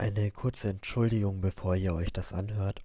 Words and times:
Eine 0.00 0.30
kurze 0.30 0.70
Entschuldigung, 0.70 1.40
bevor 1.40 1.74
ihr 1.74 1.92
euch 1.92 2.12
das 2.12 2.32
anhört. 2.32 2.84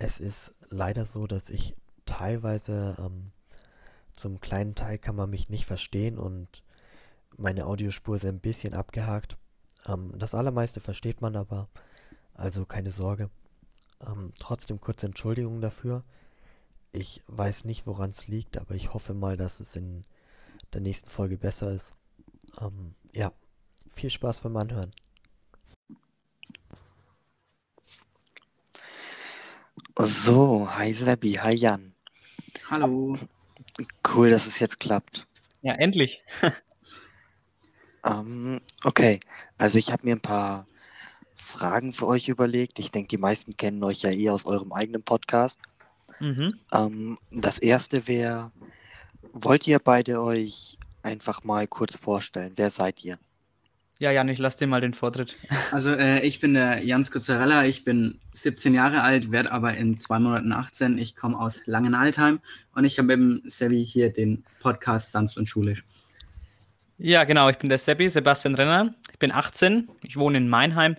Es 0.00 0.18
ist 0.18 0.52
leider 0.68 1.06
so, 1.06 1.28
dass 1.28 1.50
ich 1.50 1.76
teilweise 2.04 2.96
ähm, 2.98 3.30
zum 4.12 4.40
kleinen 4.40 4.74
Teil 4.74 4.98
kann 4.98 5.14
man 5.14 5.30
mich 5.30 5.50
nicht 5.50 5.66
verstehen 5.66 6.18
und 6.18 6.64
meine 7.36 7.66
Audiospur 7.66 8.16
ist 8.16 8.24
ein 8.24 8.40
bisschen 8.40 8.74
abgehakt. 8.74 9.36
Ähm, 9.86 10.12
das 10.18 10.34
allermeiste 10.34 10.80
versteht 10.80 11.20
man 11.20 11.36
aber, 11.36 11.68
also 12.34 12.66
keine 12.66 12.90
Sorge. 12.90 13.30
Ähm, 14.04 14.32
trotzdem 14.40 14.80
kurze 14.80 15.06
Entschuldigung 15.06 15.60
dafür. 15.60 16.02
Ich 16.90 17.22
weiß 17.28 17.66
nicht, 17.66 17.86
woran 17.86 18.10
es 18.10 18.26
liegt, 18.26 18.58
aber 18.58 18.74
ich 18.74 18.94
hoffe 18.94 19.14
mal, 19.14 19.36
dass 19.36 19.60
es 19.60 19.76
in 19.76 20.02
der 20.72 20.80
nächsten 20.80 21.08
Folge 21.08 21.38
besser 21.38 21.70
ist. 21.70 21.94
Ähm, 22.60 22.96
ja, 23.12 23.30
viel 23.90 24.10
Spaß 24.10 24.40
beim 24.40 24.56
Anhören. 24.56 24.90
So, 29.96 30.66
hi 30.68 30.92
Sebi, 30.92 31.34
hi 31.34 31.52
Jan. 31.52 31.94
Hallo. 32.68 33.16
Cool, 34.04 34.30
dass 34.30 34.48
es 34.48 34.58
jetzt 34.58 34.80
klappt. 34.80 35.24
Ja, 35.62 35.74
endlich. 35.74 36.20
ähm, 38.04 38.60
okay, 38.82 39.20
also 39.56 39.78
ich 39.78 39.92
habe 39.92 40.04
mir 40.04 40.16
ein 40.16 40.20
paar 40.20 40.66
Fragen 41.36 41.92
für 41.92 42.08
euch 42.08 42.28
überlegt. 42.28 42.80
Ich 42.80 42.90
denke, 42.90 43.06
die 43.06 43.18
meisten 43.18 43.56
kennen 43.56 43.84
euch 43.84 44.02
ja 44.02 44.10
eh 44.10 44.30
aus 44.30 44.46
eurem 44.46 44.72
eigenen 44.72 45.04
Podcast. 45.04 45.60
Mhm. 46.18 46.58
Ähm, 46.72 47.18
das 47.30 47.60
erste 47.60 48.08
wäre, 48.08 48.50
wollt 49.32 49.64
ihr 49.68 49.78
beide 49.78 50.20
euch 50.20 50.76
einfach 51.02 51.44
mal 51.44 51.68
kurz 51.68 51.96
vorstellen? 51.96 52.54
Wer 52.56 52.70
seid 52.70 53.04
ihr? 53.04 53.16
Ja, 53.98 54.10
Jan, 54.10 54.28
ich 54.28 54.38
lasse 54.38 54.58
dir 54.58 54.66
mal 54.66 54.80
den 54.80 54.94
Vortritt. 54.94 55.36
Also 55.70 55.90
äh, 55.90 56.20
ich 56.20 56.40
bin 56.40 56.54
der 56.54 56.84
Jan 56.84 57.04
Skozzarella, 57.04 57.64
ich 57.64 57.84
bin 57.84 58.20
17 58.34 58.74
Jahre 58.74 59.02
alt, 59.02 59.30
werde 59.30 59.52
aber 59.52 59.74
in 59.74 59.98
zwei 59.98 60.18
Monaten 60.18 60.52
18. 60.52 60.98
Ich 60.98 61.16
komme 61.16 61.38
aus 61.38 61.66
Langenaltheim 61.66 62.40
und 62.74 62.84
ich 62.84 62.98
habe 62.98 63.12
eben 63.12 63.42
Sebi 63.44 63.84
hier 63.84 64.12
den 64.12 64.44
Podcast 64.60 65.12
Sanft 65.12 65.36
und 65.36 65.46
Schulisch. 65.46 65.84
Ja, 66.98 67.24
genau, 67.24 67.48
ich 67.48 67.58
bin 67.58 67.68
der 67.68 67.78
Sebi, 67.78 68.08
Sebastian 68.08 68.54
Renner. 68.54 68.94
Ich 69.12 69.18
bin 69.18 69.32
18, 69.32 69.88
ich 70.02 70.16
wohne 70.16 70.38
in 70.38 70.48
Meinheim 70.48 70.96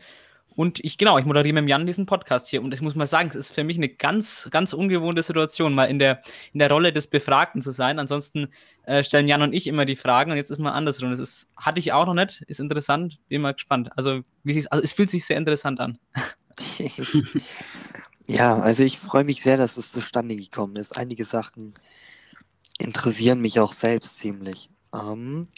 und 0.56 0.84
ich, 0.84 0.98
genau, 0.98 1.18
ich 1.18 1.26
moderiere 1.26 1.54
mit 1.54 1.70
Jan 1.70 1.86
diesen 1.86 2.06
Podcast 2.06 2.48
hier. 2.48 2.62
Und 2.62 2.74
ich 2.74 2.82
muss 2.82 2.96
mal 2.96 3.08
sagen, 3.08 3.30
es 3.30 3.36
ist 3.36 3.54
für 3.54 3.66
mich 3.66 3.78
eine 3.78 3.90
ganz, 3.90 4.48
ganz 4.52 4.72
ungewohnte 4.72 5.22
Situation, 5.22 5.74
mal 5.74 5.86
in 5.86 6.00
der, 6.00 6.22
in 6.54 6.60
der 6.60 6.72
Rolle 6.72 6.94
des 6.94 7.08
Befragten 7.08 7.62
zu 7.62 7.72
sein. 7.72 8.00
Ansonsten 8.00 8.48
äh, 8.86 9.04
stellen 9.04 9.28
Jan 9.28 9.42
und 9.42 9.54
ich 9.54 9.68
immer 9.68 9.86
die 9.86 9.98
Fragen 9.98 10.32
und 10.32 10.38
jetzt 10.38 10.52
ist 10.52 10.60
mal 10.60 10.72
andersrum. 10.72 11.12
Das 11.12 11.20
ist, 11.20 11.50
hatte 11.58 11.80
ich 11.80 11.92
auch 11.92 12.06
noch 12.06 12.14
nicht, 12.14 12.42
ist 12.44 12.62
interessant, 12.62 13.20
bin 13.28 13.42
mal 13.42 13.54
gespannt. 13.54 13.90
Also, 13.98 14.22
wie 14.44 14.54
sich, 14.54 14.72
also 14.72 14.82
es 14.84 14.94
fühlt 14.94 15.10
sich 15.10 15.26
sehr 15.26 15.38
interessant 15.38 15.82
an. 15.82 16.00
ja, 18.28 18.58
also 18.58 18.84
ich 18.84 18.98
freue 18.98 19.26
mich 19.26 19.42
sehr, 19.42 19.58
dass 19.58 19.76
es 19.76 19.92
zustande 19.92 20.38
gekommen 20.38 20.78
ist. 20.78 20.96
Einige 20.96 21.26
Sachen 21.26 21.74
interessieren 22.78 23.42
mich 23.42 23.60
auch 23.60 23.74
selbst 23.74 24.20
ziemlich. 24.20 24.70
Ähm, 24.94 25.50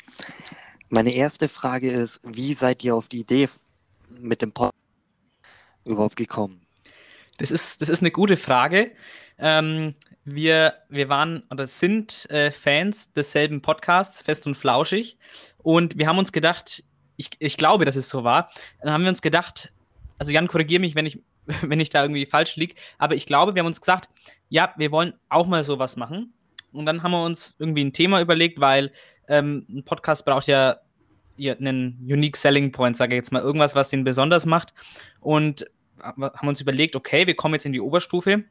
meine 0.90 1.14
erste 1.14 1.50
Frage 1.50 1.92
ist, 1.92 2.20
wie 2.24 2.56
seid 2.56 2.84
ihr 2.84 2.96
auf 2.96 3.08
die 3.10 3.20
Idee 3.20 3.48
mit 4.20 4.42
dem 4.42 4.52
Podcast 4.52 4.74
überhaupt 5.88 6.16
gekommen? 6.16 6.62
Das 7.38 7.52
ist, 7.52 7.82
das 7.82 7.90
ist 7.90 8.02
eine 8.02 8.12
gute 8.12 8.38
Frage. 8.38 8.92
Ähm, 9.38 9.96
wir, 10.26 10.74
wir 10.90 11.10
waren 11.10 11.44
oder 11.52 11.68
sind 11.68 12.30
äh, 12.30 12.52
Fans 12.52 13.14
desselben 13.14 13.62
Podcasts, 13.62 14.22
Fest 14.22 14.48
und 14.48 14.56
Flauschig. 14.56 15.18
Und 15.58 15.98
wir 15.98 16.08
haben 16.08 16.18
uns 16.18 16.32
gedacht, 16.32 16.84
ich, 17.16 17.30
ich 17.40 17.58
glaube, 17.58 17.86
dass 17.86 17.96
es 17.96 18.10
so 18.10 18.24
war, 18.24 18.50
dann 18.82 18.92
haben 18.92 19.04
wir 19.04 19.10
uns 19.10 19.22
gedacht, 19.22 19.72
also 20.18 20.32
Jan, 20.32 20.48
korrigiere 20.48 20.82
mich, 20.82 20.96
wenn 20.96 21.06
ich, 21.06 21.22
wenn 21.62 21.80
ich 21.80 21.90
da 21.90 22.04
irgendwie 22.04 22.26
falsch 22.26 22.56
liege, 22.56 22.76
aber 22.98 23.16
ich 23.16 23.26
glaube, 23.26 23.56
wir 23.56 23.62
haben 23.62 23.68
uns 23.68 23.82
gesagt, 23.82 24.10
ja, 24.50 24.74
wir 24.78 24.92
wollen 24.92 25.14
auch 25.30 25.48
mal 25.48 25.64
sowas 25.64 25.96
machen. 25.96 26.34
Und 26.74 26.86
dann 26.86 27.04
haben 27.04 27.12
wir 27.12 27.24
uns 27.24 27.56
irgendwie 27.60 27.84
ein 27.84 27.94
Thema 27.94 28.22
überlegt, 28.22 28.60
weil 28.60 28.92
ähm, 29.28 29.66
ein 29.70 29.84
Podcast 29.84 30.26
braucht 30.26 30.48
ja 30.48 30.78
einen 31.40 32.00
Unique 32.02 32.36
Selling 32.36 32.72
Point, 32.72 32.98
sage 32.98 33.16
ich 33.16 33.20
jetzt 33.20 33.32
mal, 33.32 33.42
irgendwas, 33.42 33.76
was 33.76 33.94
ihn 33.94 34.04
besonders 34.04 34.46
macht. 34.46 34.74
Und 35.20 35.66
haben 36.02 36.48
uns 36.48 36.62
überlegt, 36.62 36.96
okay, 36.96 37.28
wir 37.28 37.36
kommen 37.36 37.54
jetzt 37.56 37.66
in 37.66 37.74
die 37.74 37.82
Oberstufe. 37.82 38.44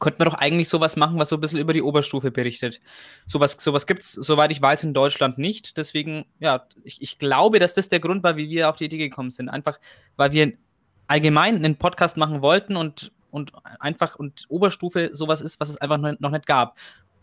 Könnten 0.00 0.18
wir 0.18 0.24
doch 0.24 0.34
eigentlich 0.34 0.68
sowas 0.68 0.96
machen, 0.96 1.18
was 1.18 1.28
so 1.28 1.36
ein 1.36 1.40
bisschen 1.40 1.60
über 1.60 1.72
die 1.72 1.82
Oberstufe 1.82 2.32
berichtet. 2.32 2.80
Sowas, 3.26 3.52
sowas 3.52 3.86
gibt 3.86 4.02
es, 4.02 4.12
soweit 4.12 4.50
ich 4.50 4.60
weiß, 4.60 4.82
in 4.84 4.92
Deutschland 4.92 5.38
nicht. 5.38 5.76
Deswegen, 5.76 6.24
ja, 6.40 6.66
ich, 6.82 7.00
ich 7.00 7.18
glaube, 7.18 7.60
dass 7.60 7.74
das 7.74 7.88
der 7.88 8.00
Grund 8.00 8.24
war, 8.24 8.36
wie 8.36 8.50
wir 8.50 8.68
auf 8.68 8.76
die 8.76 8.86
Idee 8.86 8.98
gekommen 8.98 9.30
sind. 9.30 9.48
Einfach, 9.48 9.78
weil 10.16 10.32
wir 10.32 10.52
allgemein 11.06 11.56
einen 11.56 11.76
Podcast 11.76 12.16
machen 12.16 12.42
wollten 12.42 12.76
und, 12.76 13.12
und 13.30 13.52
einfach 13.78 14.16
und 14.16 14.46
Oberstufe 14.48 15.10
sowas 15.12 15.40
ist, 15.40 15.60
was 15.60 15.68
es 15.68 15.76
einfach 15.76 15.98
noch 15.98 16.30
nicht 16.30 16.46
gab. 16.46 16.76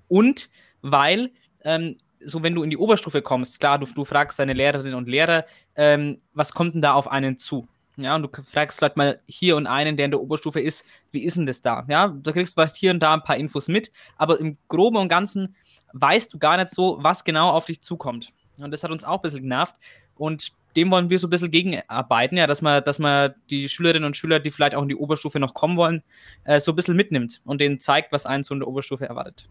Und 0.08 0.50
weil 0.82 1.32
ähm, 1.64 1.98
so 2.24 2.44
wenn 2.44 2.56
du 2.56 2.64
in 2.64 2.70
die 2.70 2.78
Oberstufe 2.78 3.22
kommst, 3.22 3.60
klar, 3.60 3.80
du, 3.80 3.86
du 3.86 4.06
fragst 4.06 4.40
deine 4.40 4.54
Lehrerinnen 4.54 4.96
und 4.96 5.08
Lehrer, 5.08 5.46
ähm, 5.76 6.20
was 6.34 6.54
kommt 6.54 6.76
denn 6.76 6.82
da 6.82 6.94
auf 6.94 7.10
einen 7.10 7.38
zu? 7.38 7.68
Ja, 7.98 8.16
und 8.16 8.24
du 8.24 8.44
fragst 8.44 8.78
vielleicht 8.80 8.98
mal 8.98 9.20
hier 9.28 9.56
und 9.58 9.68
einen, 9.68 9.98
der 9.98 10.06
in 10.06 10.12
der 10.12 10.22
Oberstufe 10.22 10.62
ist, 10.62 10.86
wie 11.12 11.24
ist 11.24 11.38
denn 11.38 11.46
das 11.46 11.62
da? 11.62 11.86
Ja, 11.90 12.08
da 12.08 12.32
kriegst 12.32 12.54
du 12.58 12.62
vielleicht 12.62 12.78
hier 12.78 12.92
und 12.92 13.00
da 13.00 13.14
ein 13.14 13.24
paar 13.24 13.36
Infos 13.36 13.68
mit, 13.68 13.92
aber 14.18 14.40
im 14.40 14.58
Groben 14.70 14.98
und 14.98 15.10
Ganzen 15.10 15.56
weißt 15.94 16.34
du 16.34 16.40
gar 16.40 16.58
nicht 16.58 16.70
so, 16.70 16.98
was 17.02 17.24
genau 17.24 17.50
auf 17.50 17.66
dich 17.66 17.82
zukommt. 17.82 18.32
Und 18.58 18.72
das 18.72 18.84
hat 18.84 18.92
uns 18.92 19.04
auch 19.04 19.18
ein 19.18 19.22
bisschen 19.22 19.42
genervt. 19.42 19.76
Und 20.16 20.54
dem 20.76 20.90
wollen 20.90 21.10
wir 21.10 21.20
so 21.20 21.28
ein 21.28 21.30
bisschen 21.30 21.52
gegenarbeiten, 21.52 22.38
ja, 22.38 22.48
dass 22.48 22.62
man, 22.62 22.84
dass 22.84 23.00
man 23.00 23.34
die 23.50 23.68
Schülerinnen 23.68 24.06
und 24.06 24.16
Schüler, 24.16 24.40
die 24.40 24.52
vielleicht 24.52 24.76
auch 24.76 24.84
in 24.84 24.88
die 24.88 24.96
Oberstufe 24.96 25.40
noch 25.40 25.54
kommen 25.54 25.78
wollen, 25.78 26.04
äh, 26.46 26.60
so 26.60 26.72
ein 26.72 26.76
bisschen 26.76 26.96
mitnimmt 26.96 27.42
und 27.44 27.60
denen 27.60 27.80
zeigt, 27.80 28.12
was 28.12 28.26
einen 28.26 28.44
so 28.44 28.54
in 28.54 28.62
der 28.62 28.70
Oberstufe 28.70 29.06
erwartet. 29.06 29.50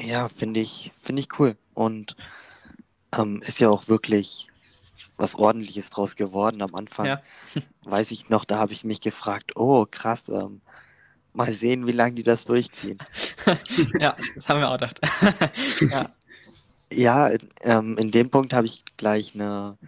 Ja, 0.00 0.28
finde 0.28 0.60
ich, 0.60 0.90
finde 1.00 1.20
ich 1.20 1.38
cool. 1.38 1.56
Und 1.74 2.16
ähm, 3.16 3.42
ist 3.44 3.60
ja 3.60 3.68
auch 3.68 3.88
wirklich 3.88 4.48
was 5.16 5.34
Ordentliches 5.34 5.90
draus 5.90 6.16
geworden. 6.16 6.62
Am 6.62 6.74
Anfang 6.74 7.06
ja. 7.06 7.22
weiß 7.84 8.10
ich 8.10 8.28
noch, 8.28 8.44
da 8.44 8.58
habe 8.58 8.72
ich 8.72 8.84
mich 8.84 9.00
gefragt, 9.00 9.52
oh 9.56 9.86
krass, 9.90 10.28
ähm, 10.28 10.60
mal 11.32 11.52
sehen, 11.52 11.86
wie 11.86 11.92
lange 11.92 12.14
die 12.14 12.22
das 12.22 12.44
durchziehen. 12.44 12.98
ja, 13.98 14.16
das 14.34 14.48
haben 14.48 14.60
wir 14.60 14.68
auch 14.68 14.78
gedacht. 14.78 15.00
ja, 15.80 16.04
ja 16.92 17.30
ähm, 17.62 17.96
in 17.98 18.10
dem 18.10 18.30
Punkt 18.30 18.52
habe 18.52 18.66
ich 18.66 18.84
gleich 18.96 19.34
eine, 19.34 19.78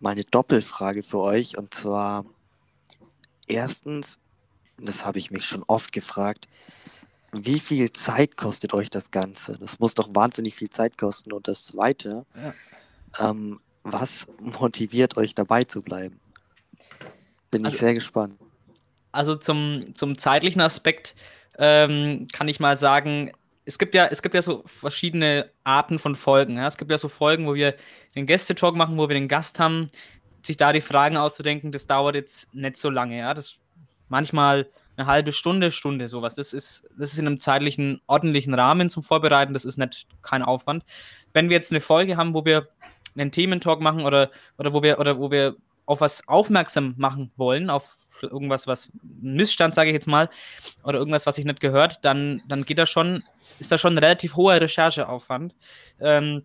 mal 0.00 0.10
eine 0.10 0.24
Doppelfrage 0.24 1.02
für 1.02 1.18
euch. 1.18 1.56
Und 1.56 1.74
zwar, 1.74 2.24
erstens, 3.46 4.18
das 4.78 5.04
habe 5.04 5.18
ich 5.18 5.30
mich 5.30 5.46
schon 5.46 5.62
oft 5.66 5.92
gefragt, 5.92 6.48
wie 7.32 7.58
viel 7.58 7.92
Zeit 7.92 8.36
kostet 8.36 8.74
euch 8.74 8.90
das 8.90 9.10
Ganze? 9.10 9.58
Das 9.58 9.80
muss 9.80 9.94
doch 9.94 10.08
wahnsinnig 10.12 10.54
viel 10.54 10.70
Zeit 10.70 10.96
kosten. 10.96 11.32
Und 11.32 11.48
das 11.48 11.66
Zweite, 11.66 12.26
ja. 12.36 12.54
ähm, 13.30 13.60
was 13.84 14.26
motiviert 14.40 15.16
euch 15.16 15.34
dabei 15.34 15.64
zu 15.64 15.82
bleiben? 15.82 16.18
Bin 17.50 17.64
also, 17.64 17.74
ich 17.74 17.80
sehr 17.80 17.94
gespannt. 17.94 18.38
Also 19.12 19.36
zum, 19.36 19.94
zum 19.94 20.18
zeitlichen 20.18 20.60
Aspekt 20.60 21.14
ähm, 21.58 22.26
kann 22.32 22.48
ich 22.48 22.58
mal 22.58 22.76
sagen, 22.76 23.30
es 23.64 23.78
gibt 23.78 23.94
ja, 23.94 24.06
es 24.06 24.22
gibt 24.22 24.34
ja 24.34 24.42
so 24.42 24.62
verschiedene 24.66 25.50
Arten 25.62 25.98
von 25.98 26.16
Folgen. 26.16 26.56
Ja? 26.56 26.66
Es 26.66 26.76
gibt 26.76 26.90
ja 26.90 26.98
so 26.98 27.08
Folgen, 27.08 27.46
wo 27.46 27.54
wir 27.54 27.74
den 28.14 28.26
Gästetalk 28.26 28.74
machen, 28.74 28.98
wo 28.98 29.08
wir 29.08 29.14
den 29.14 29.28
Gast 29.28 29.60
haben, 29.60 29.90
sich 30.42 30.56
da 30.56 30.72
die 30.72 30.80
Fragen 30.80 31.16
auszudenken, 31.16 31.72
das 31.72 31.86
dauert 31.86 32.16
jetzt 32.16 32.52
nicht 32.54 32.76
so 32.76 32.90
lange. 32.90 33.18
Ja? 33.18 33.34
Das 33.34 33.56
manchmal 34.08 34.68
eine 34.96 35.06
halbe 35.06 35.32
Stunde, 35.32 35.70
Stunde, 35.70 36.08
sowas. 36.08 36.34
Das 36.34 36.52
ist, 36.52 36.88
das 36.96 37.12
ist 37.12 37.18
in 37.18 37.26
einem 37.26 37.38
zeitlichen, 37.38 38.00
ordentlichen 38.06 38.54
Rahmen 38.54 38.90
zum 38.90 39.02
Vorbereiten, 39.02 39.52
das 39.52 39.64
ist 39.64 39.78
nicht 39.78 40.06
kein 40.22 40.42
Aufwand. 40.42 40.84
Wenn 41.32 41.48
wir 41.48 41.56
jetzt 41.56 41.72
eine 41.72 41.80
Folge 41.80 42.16
haben, 42.16 42.34
wo 42.34 42.44
wir 42.44 42.68
einen 43.16 43.30
Thementalk 43.32 43.80
machen 43.80 44.04
oder, 44.04 44.30
oder 44.58 44.72
wo 44.72 44.82
wir, 44.82 44.98
oder 44.98 45.18
wo 45.18 45.30
wir 45.30 45.56
auf 45.86 46.00
was 46.00 46.26
aufmerksam 46.28 46.94
machen 46.96 47.30
wollen, 47.36 47.70
auf 47.70 47.96
irgendwas, 48.22 48.66
was 48.66 48.90
Missstand, 49.20 49.74
sage 49.74 49.90
ich 49.90 49.94
jetzt 49.94 50.06
mal, 50.06 50.28
oder 50.82 50.98
irgendwas, 50.98 51.26
was 51.26 51.38
ich 51.38 51.44
nicht 51.44 51.60
gehört, 51.60 52.04
dann, 52.04 52.42
dann 52.48 52.64
geht 52.64 52.78
da 52.78 52.86
schon, 52.86 53.22
ist 53.58 53.70
da 53.70 53.78
schon 53.78 53.94
ein 53.94 53.98
relativ 53.98 54.36
hoher 54.36 54.60
Rechercheaufwand. 54.60 55.54
Ähm, 56.00 56.42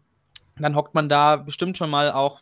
dann 0.58 0.76
hockt 0.76 0.94
man 0.94 1.08
da 1.08 1.38
bestimmt 1.38 1.78
schon 1.78 1.90
mal 1.90 2.12
auch 2.12 2.42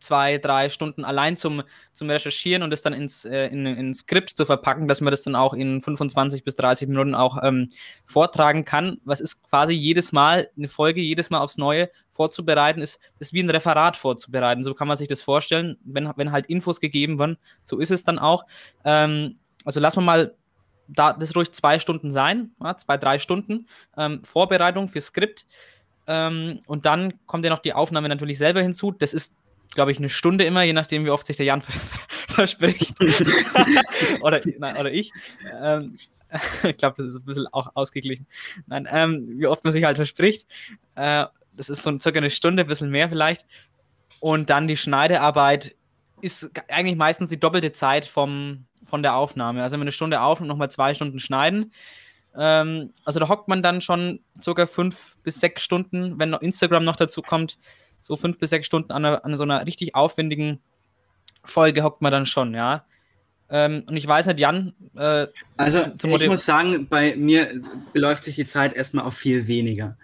zwei, 0.00 0.38
drei 0.38 0.68
Stunden 0.68 1.04
allein 1.04 1.36
zum, 1.36 1.62
zum 1.92 2.10
Recherchieren 2.10 2.62
und 2.62 2.70
das 2.70 2.82
dann 2.82 2.92
ins 2.92 3.24
äh, 3.24 3.46
in, 3.46 3.66
in 3.66 3.94
Skript 3.94 4.30
zu 4.30 4.46
verpacken, 4.46 4.88
dass 4.88 5.00
man 5.00 5.10
das 5.10 5.22
dann 5.22 5.34
auch 5.34 5.54
in 5.54 5.82
25 5.82 6.44
bis 6.44 6.56
30 6.56 6.88
Minuten 6.88 7.14
auch 7.14 7.42
ähm, 7.42 7.68
vortragen 8.04 8.64
kann. 8.64 9.00
Was 9.04 9.20
ist 9.20 9.42
quasi 9.42 9.72
jedes 9.72 10.12
Mal 10.12 10.50
eine 10.56 10.68
Folge, 10.68 11.00
jedes 11.00 11.30
Mal 11.30 11.40
aufs 11.40 11.58
Neue 11.58 11.90
vorzubereiten, 12.10 12.80
ist, 12.80 13.00
ist 13.18 13.32
wie 13.32 13.42
ein 13.42 13.50
Referat 13.50 13.96
vorzubereiten. 13.96 14.62
So 14.62 14.74
kann 14.74 14.88
man 14.88 14.96
sich 14.96 15.08
das 15.08 15.22
vorstellen, 15.22 15.76
wenn, 15.84 16.10
wenn 16.16 16.32
halt 16.32 16.46
Infos 16.46 16.80
gegeben 16.80 17.18
werden. 17.18 17.38
So 17.64 17.78
ist 17.78 17.90
es 17.90 18.04
dann 18.04 18.18
auch. 18.18 18.44
Ähm, 18.84 19.38
also 19.64 19.80
lassen 19.80 19.98
wir 19.98 20.04
mal 20.04 20.34
da, 20.88 21.12
das 21.12 21.36
ruhig 21.36 21.52
zwei 21.52 21.78
Stunden 21.78 22.10
sein, 22.10 22.52
ja, 22.62 22.76
zwei, 22.76 22.96
drei 22.96 23.18
Stunden 23.18 23.68
ähm, 23.96 24.24
Vorbereitung 24.24 24.88
für 24.88 25.00
Skript. 25.00 25.46
Ähm, 26.06 26.60
und 26.66 26.86
dann 26.86 27.14
kommt 27.26 27.44
ja 27.44 27.50
noch 27.50 27.58
die 27.58 27.74
Aufnahme 27.74 28.08
natürlich 28.08 28.38
selber 28.38 28.62
hinzu. 28.62 28.92
Das 28.92 29.12
ist 29.12 29.36
glaube 29.74 29.92
ich, 29.92 29.98
eine 29.98 30.08
Stunde 30.08 30.44
immer, 30.44 30.62
je 30.62 30.72
nachdem, 30.72 31.04
wie 31.04 31.10
oft 31.10 31.26
sich 31.26 31.36
der 31.36 31.46
Jan 31.46 31.62
verspricht. 32.28 32.94
oder, 34.20 34.40
nein, 34.58 34.76
oder 34.76 34.90
ich. 34.90 35.12
Ähm, 35.60 35.94
ich 36.62 36.76
glaube, 36.76 36.96
das 36.98 37.06
ist 37.06 37.16
ein 37.16 37.24
bisschen 37.24 37.46
auch 37.48 37.70
ausgeglichen. 37.74 38.26
Nein, 38.66 38.88
ähm, 38.90 39.34
wie 39.36 39.46
oft 39.46 39.64
man 39.64 39.72
sich 39.72 39.84
halt 39.84 39.96
verspricht. 39.96 40.46
Äh, 40.94 41.26
das 41.56 41.68
ist 41.68 41.82
so 41.82 41.98
circa 41.98 42.18
eine 42.18 42.30
Stunde, 42.30 42.62
ein 42.62 42.68
bisschen 42.68 42.90
mehr 42.90 43.08
vielleicht. 43.08 43.46
Und 44.20 44.50
dann 44.50 44.68
die 44.68 44.76
Schneidearbeit 44.76 45.74
ist 46.20 46.50
eigentlich 46.68 46.96
meistens 46.96 47.30
die 47.30 47.40
doppelte 47.40 47.72
Zeit 47.72 48.04
vom, 48.04 48.66
von 48.84 49.02
der 49.02 49.14
Aufnahme. 49.14 49.62
Also 49.62 49.76
eine 49.76 49.92
Stunde 49.92 50.20
auf 50.20 50.40
und 50.40 50.48
nochmal 50.48 50.70
zwei 50.70 50.94
Stunden 50.94 51.20
schneiden. 51.20 51.72
Ähm, 52.36 52.92
also 53.04 53.20
da 53.20 53.28
hockt 53.28 53.48
man 53.48 53.62
dann 53.62 53.80
schon 53.80 54.20
circa 54.40 54.66
fünf 54.66 55.16
bis 55.22 55.40
sechs 55.40 55.62
Stunden, 55.62 56.18
wenn 56.18 56.30
noch 56.30 56.42
Instagram 56.42 56.84
noch 56.84 56.96
dazu 56.96 57.22
kommt, 57.22 57.58
so 58.00 58.16
fünf 58.16 58.38
bis 58.38 58.50
sechs 58.50 58.66
Stunden 58.66 58.92
an, 58.92 59.04
an 59.04 59.36
so 59.36 59.44
einer 59.44 59.66
richtig 59.66 59.94
aufwendigen 59.94 60.60
Folge 61.44 61.82
hockt 61.82 62.02
man 62.02 62.12
dann 62.12 62.26
schon, 62.26 62.54
ja. 62.54 62.84
Ähm, 63.50 63.84
und 63.86 63.96
ich 63.96 64.06
weiß 64.06 64.26
nicht, 64.26 64.38
Jan. 64.38 64.74
Äh, 64.94 65.26
also, 65.56 65.86
ich 66.02 66.28
muss 66.28 66.44
sagen, 66.44 66.86
bei 66.88 67.16
mir 67.16 67.60
beläuft 67.92 68.24
sich 68.24 68.36
die 68.36 68.44
Zeit 68.44 68.74
erstmal 68.74 69.04
auf 69.04 69.14
viel 69.14 69.46
weniger. 69.48 69.96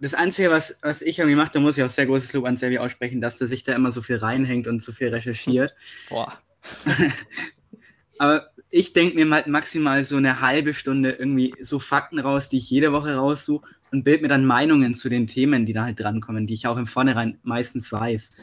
Das 0.00 0.14
Einzige, 0.14 0.50
was, 0.50 0.76
was 0.82 1.02
ich 1.02 1.18
irgendwie 1.18 1.36
mache, 1.36 1.52
da 1.52 1.60
muss 1.60 1.76
ich 1.76 1.84
auch 1.84 1.88
sehr 1.88 2.06
großes 2.06 2.32
Lob 2.32 2.46
an 2.46 2.56
Selvi 2.56 2.78
aussprechen, 2.78 3.20
dass 3.20 3.38
der 3.38 3.48
sich 3.48 3.64
da 3.64 3.74
immer 3.74 3.92
so 3.92 4.02
viel 4.02 4.16
reinhängt 4.16 4.66
und 4.66 4.82
so 4.82 4.92
viel 4.92 5.08
recherchiert. 5.08 5.74
Boah. 6.08 6.38
Aber 8.18 8.50
ich 8.70 8.92
denke 8.92 9.16
mir 9.16 9.34
halt 9.34 9.46
maximal 9.46 10.04
so 10.04 10.16
eine 10.16 10.40
halbe 10.40 10.74
Stunde 10.74 11.12
irgendwie 11.12 11.54
so 11.60 11.78
Fakten 11.78 12.18
raus, 12.18 12.48
die 12.48 12.58
ich 12.58 12.70
jede 12.70 12.92
Woche 12.92 13.14
raussuche 13.14 13.68
und 13.92 14.04
bild 14.04 14.22
mir 14.22 14.28
dann 14.28 14.44
Meinungen 14.44 14.94
zu 14.94 15.08
den 15.08 15.26
Themen, 15.26 15.66
die 15.66 15.72
da 15.72 15.84
halt 15.84 16.00
drankommen, 16.00 16.46
die 16.46 16.54
ich 16.54 16.66
auch 16.66 16.76
im 16.76 16.86
Vornherein 16.86 17.38
meistens 17.42 17.90
weiß. 17.90 18.36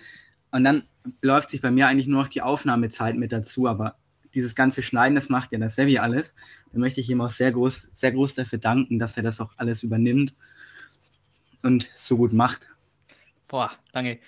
Und 0.51 0.63
dann 0.63 0.83
läuft 1.21 1.49
sich 1.49 1.61
bei 1.61 1.71
mir 1.71 1.87
eigentlich 1.87 2.07
nur 2.07 2.21
noch 2.21 2.29
die 2.29 2.41
Aufnahmezeit 2.41 3.15
mit 3.15 3.31
dazu, 3.31 3.67
aber 3.67 3.95
dieses 4.33 4.55
ganze 4.55 4.81
Schneiden, 4.81 5.15
das 5.15 5.29
macht 5.29 5.51
ja 5.51 5.59
der 5.59 5.69
Sevi 5.69 5.99
alles. 5.99 6.35
Da 6.71 6.79
möchte 6.79 7.01
ich 7.01 7.09
ihm 7.09 7.21
auch 7.21 7.29
sehr 7.29 7.51
groß, 7.51 7.89
sehr 7.91 8.11
groß 8.11 8.35
dafür 8.35 8.59
danken, 8.59 8.99
dass 8.99 9.17
er 9.17 9.23
das 9.23 9.41
auch 9.41 9.53
alles 9.57 9.83
übernimmt 9.83 10.33
und 11.63 11.89
so 11.95 12.17
gut 12.17 12.33
macht. 12.33 12.69
Boah, 13.47 13.71
danke. 13.93 14.19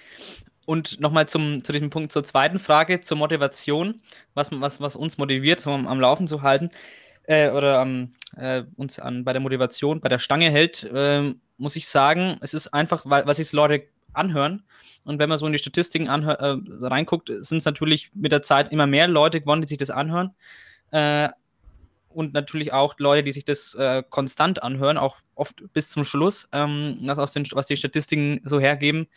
Und 0.66 1.00
nochmal 1.00 1.28
zu 1.28 1.60
diesem 1.60 1.90
Punkt 1.90 2.12
zur 2.12 2.24
zweiten 2.24 2.60
Frage, 2.60 3.02
zur 3.02 3.18
Motivation, 3.18 4.02
was, 4.34 4.52
was, 4.52 4.80
was 4.80 4.96
uns 4.96 5.18
motiviert, 5.18 5.60
so 5.60 5.72
am, 5.72 5.88
am 5.88 6.00
Laufen 6.00 6.28
zu 6.28 6.42
halten 6.44 6.70
äh, 7.30 7.52
oder 7.52 7.82
ähm, 7.82 8.14
äh, 8.38 8.64
uns 8.76 9.00
an, 9.00 9.24
bei 9.24 9.34
der 9.34 9.42
Motivation, 9.42 10.02
bei 10.02 10.10
der 10.10 10.18
Stange 10.18 10.50
hält, 10.50 10.84
äh, 10.84 11.34
muss 11.58 11.76
ich 11.76 11.88
sagen, 11.88 12.38
es 12.42 12.56
ist 12.56 12.70
einfach, 12.70 13.04
weil, 13.06 13.28
was 13.28 13.38
sich 13.38 13.52
Leute 13.54 13.84
anhören. 14.14 14.64
Und 15.04 15.20
wenn 15.20 15.30
man 15.30 15.38
so 15.38 15.46
in 15.46 15.54
die 15.54 15.60
Statistiken 15.60 16.08
äh, 16.08 16.58
reinguckt, 16.88 17.28
sind 17.28 17.60
es 17.60 17.66
natürlich 17.66 18.10
mit 18.16 18.32
der 18.32 18.42
Zeit 18.42 18.72
immer 18.72 18.88
mehr 18.88 19.08
Leute 19.08 19.42
geworden, 19.42 19.62
die 19.62 19.68
sich 19.68 19.78
das 19.78 19.92
anhören. 19.92 20.34
Äh, 20.90 21.30
und 22.10 22.34
natürlich 22.34 22.74
auch 22.74 22.96
Leute, 22.98 23.24
die 23.24 23.32
sich 23.32 23.46
das 23.46 23.76
äh, 23.76 24.02
konstant 24.10 24.64
anhören, 24.64 24.98
auch 24.98 25.18
oft 25.36 25.62
bis 25.72 25.90
zum 25.90 26.06
Schluss, 26.06 26.50
ähm, 26.52 26.98
was, 27.04 27.20
aus 27.20 27.34
den, 27.34 27.48
was 27.52 27.68
die 27.68 27.78
Statistiken 27.78 28.42
so 28.44 28.60
hergeben. 28.60 29.08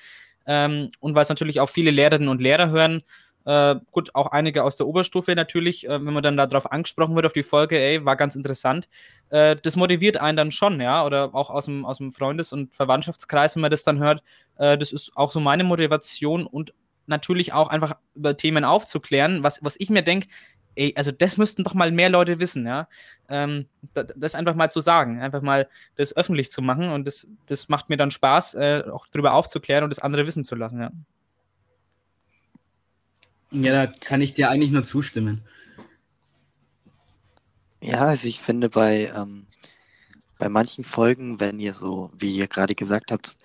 Ähm, 0.45 0.91
und 1.01 1.15
weil 1.15 1.23
es 1.23 1.31
natürlich 1.31 1.61
auch 1.61 1.71
viele 1.71 1.91
Lehrerinnen 1.91 2.29
und 2.29 2.43
Lehrer 2.43 2.69
hören. 2.69 3.03
Äh, 3.45 3.77
gut, 3.91 4.15
auch 4.15 4.29
einige 4.29 4.63
aus 4.65 4.77
der 4.77 4.87
Oberstufe 4.87 5.35
natürlich, 5.35 5.87
äh, 5.89 6.05
wenn 6.05 6.15
man 6.15 6.23
dann 6.23 6.37
darauf 6.37 6.71
angesprochen 6.71 7.15
wird, 7.17 7.27
auf 7.27 7.33
die 7.33 7.43
Folge, 7.43 7.79
ey, 7.79 8.05
war 8.05 8.17
ganz 8.17 8.37
interessant. 8.37 8.89
Äh, 9.31 9.57
das 9.63 9.77
motiviert 9.77 10.17
einen 10.17 10.37
dann 10.37 10.53
schon, 10.53 10.81
ja, 10.81 11.05
oder 11.05 11.35
auch 11.35 11.51
aus 11.51 11.65
dem, 11.67 11.85
aus 11.85 11.99
dem 11.99 12.13
Freundes- 12.13 12.53
und 12.53 12.75
Verwandtschaftskreis, 12.75 13.57
wenn 13.57 13.63
man 13.63 13.71
das 13.71 13.85
dann 13.85 13.99
hört. 13.99 14.23
Äh, 14.59 14.79
das 14.79 14.93
ist 14.93 15.17
auch 15.17 15.33
so 15.33 15.41
meine 15.41 15.65
Motivation 15.65 16.47
und 16.47 16.73
natürlich 17.07 17.53
auch 17.53 17.69
einfach 17.69 17.97
über 18.15 18.37
Themen 18.37 18.65
aufzuklären, 18.65 19.43
was, 19.43 19.59
was 19.63 19.77
ich 19.79 19.91
mir 19.91 20.03
denke, 20.03 20.29
ey, 20.75 20.95
also 20.97 21.11
das 21.11 21.37
müssten 21.37 21.65
doch 21.65 21.75
mal 21.75 21.91
mehr 21.91 22.09
Leute 22.09 22.41
wissen, 22.41 22.67
ja. 22.67 22.89
Ähm, 23.29 23.67
das 23.93 24.35
einfach 24.35 24.55
mal 24.55 24.71
zu 24.71 24.81
sagen, 24.81 25.21
einfach 25.21 25.43
mal 25.43 25.69
das 25.97 26.17
öffentlich 26.17 26.51
zu 26.51 26.63
machen 26.63 26.89
und 26.91 27.07
das, 27.07 27.27
das 27.47 27.69
macht 27.69 27.89
mir 27.89 27.97
dann 27.97 28.11
Spaß, 28.11 28.55
äh, 28.55 28.85
auch 28.91 29.07
darüber 29.11 29.35
aufzuklären 29.35 29.85
und 29.85 29.91
das 29.91 29.99
andere 29.99 30.27
wissen 30.27 30.45
zu 30.45 30.55
lassen, 30.55 30.81
ja. 30.81 30.91
Ja, 33.53 33.87
da 33.87 33.93
kann 34.05 34.21
ich 34.21 34.35
dir 34.35 34.51
eigentlich 34.51 34.71
nur 34.71 34.83
zustimmen. 34.83 35.43
Ja, 37.81 38.07
also 38.07 38.29
ich 38.29 38.41
finde 38.41 38.69
bei, 38.69 39.13
ähm, 39.15 39.47
bei 40.39 40.49
manchen 40.49 40.85
Folgen, 40.85 41.41
wenn 41.41 41.61
ihr 41.61 41.75
so, 41.75 42.11
wie 42.17 42.35
ihr 42.35 42.49
gerade 42.49 42.75
gesagt 42.75 43.13
habt, 43.13 43.37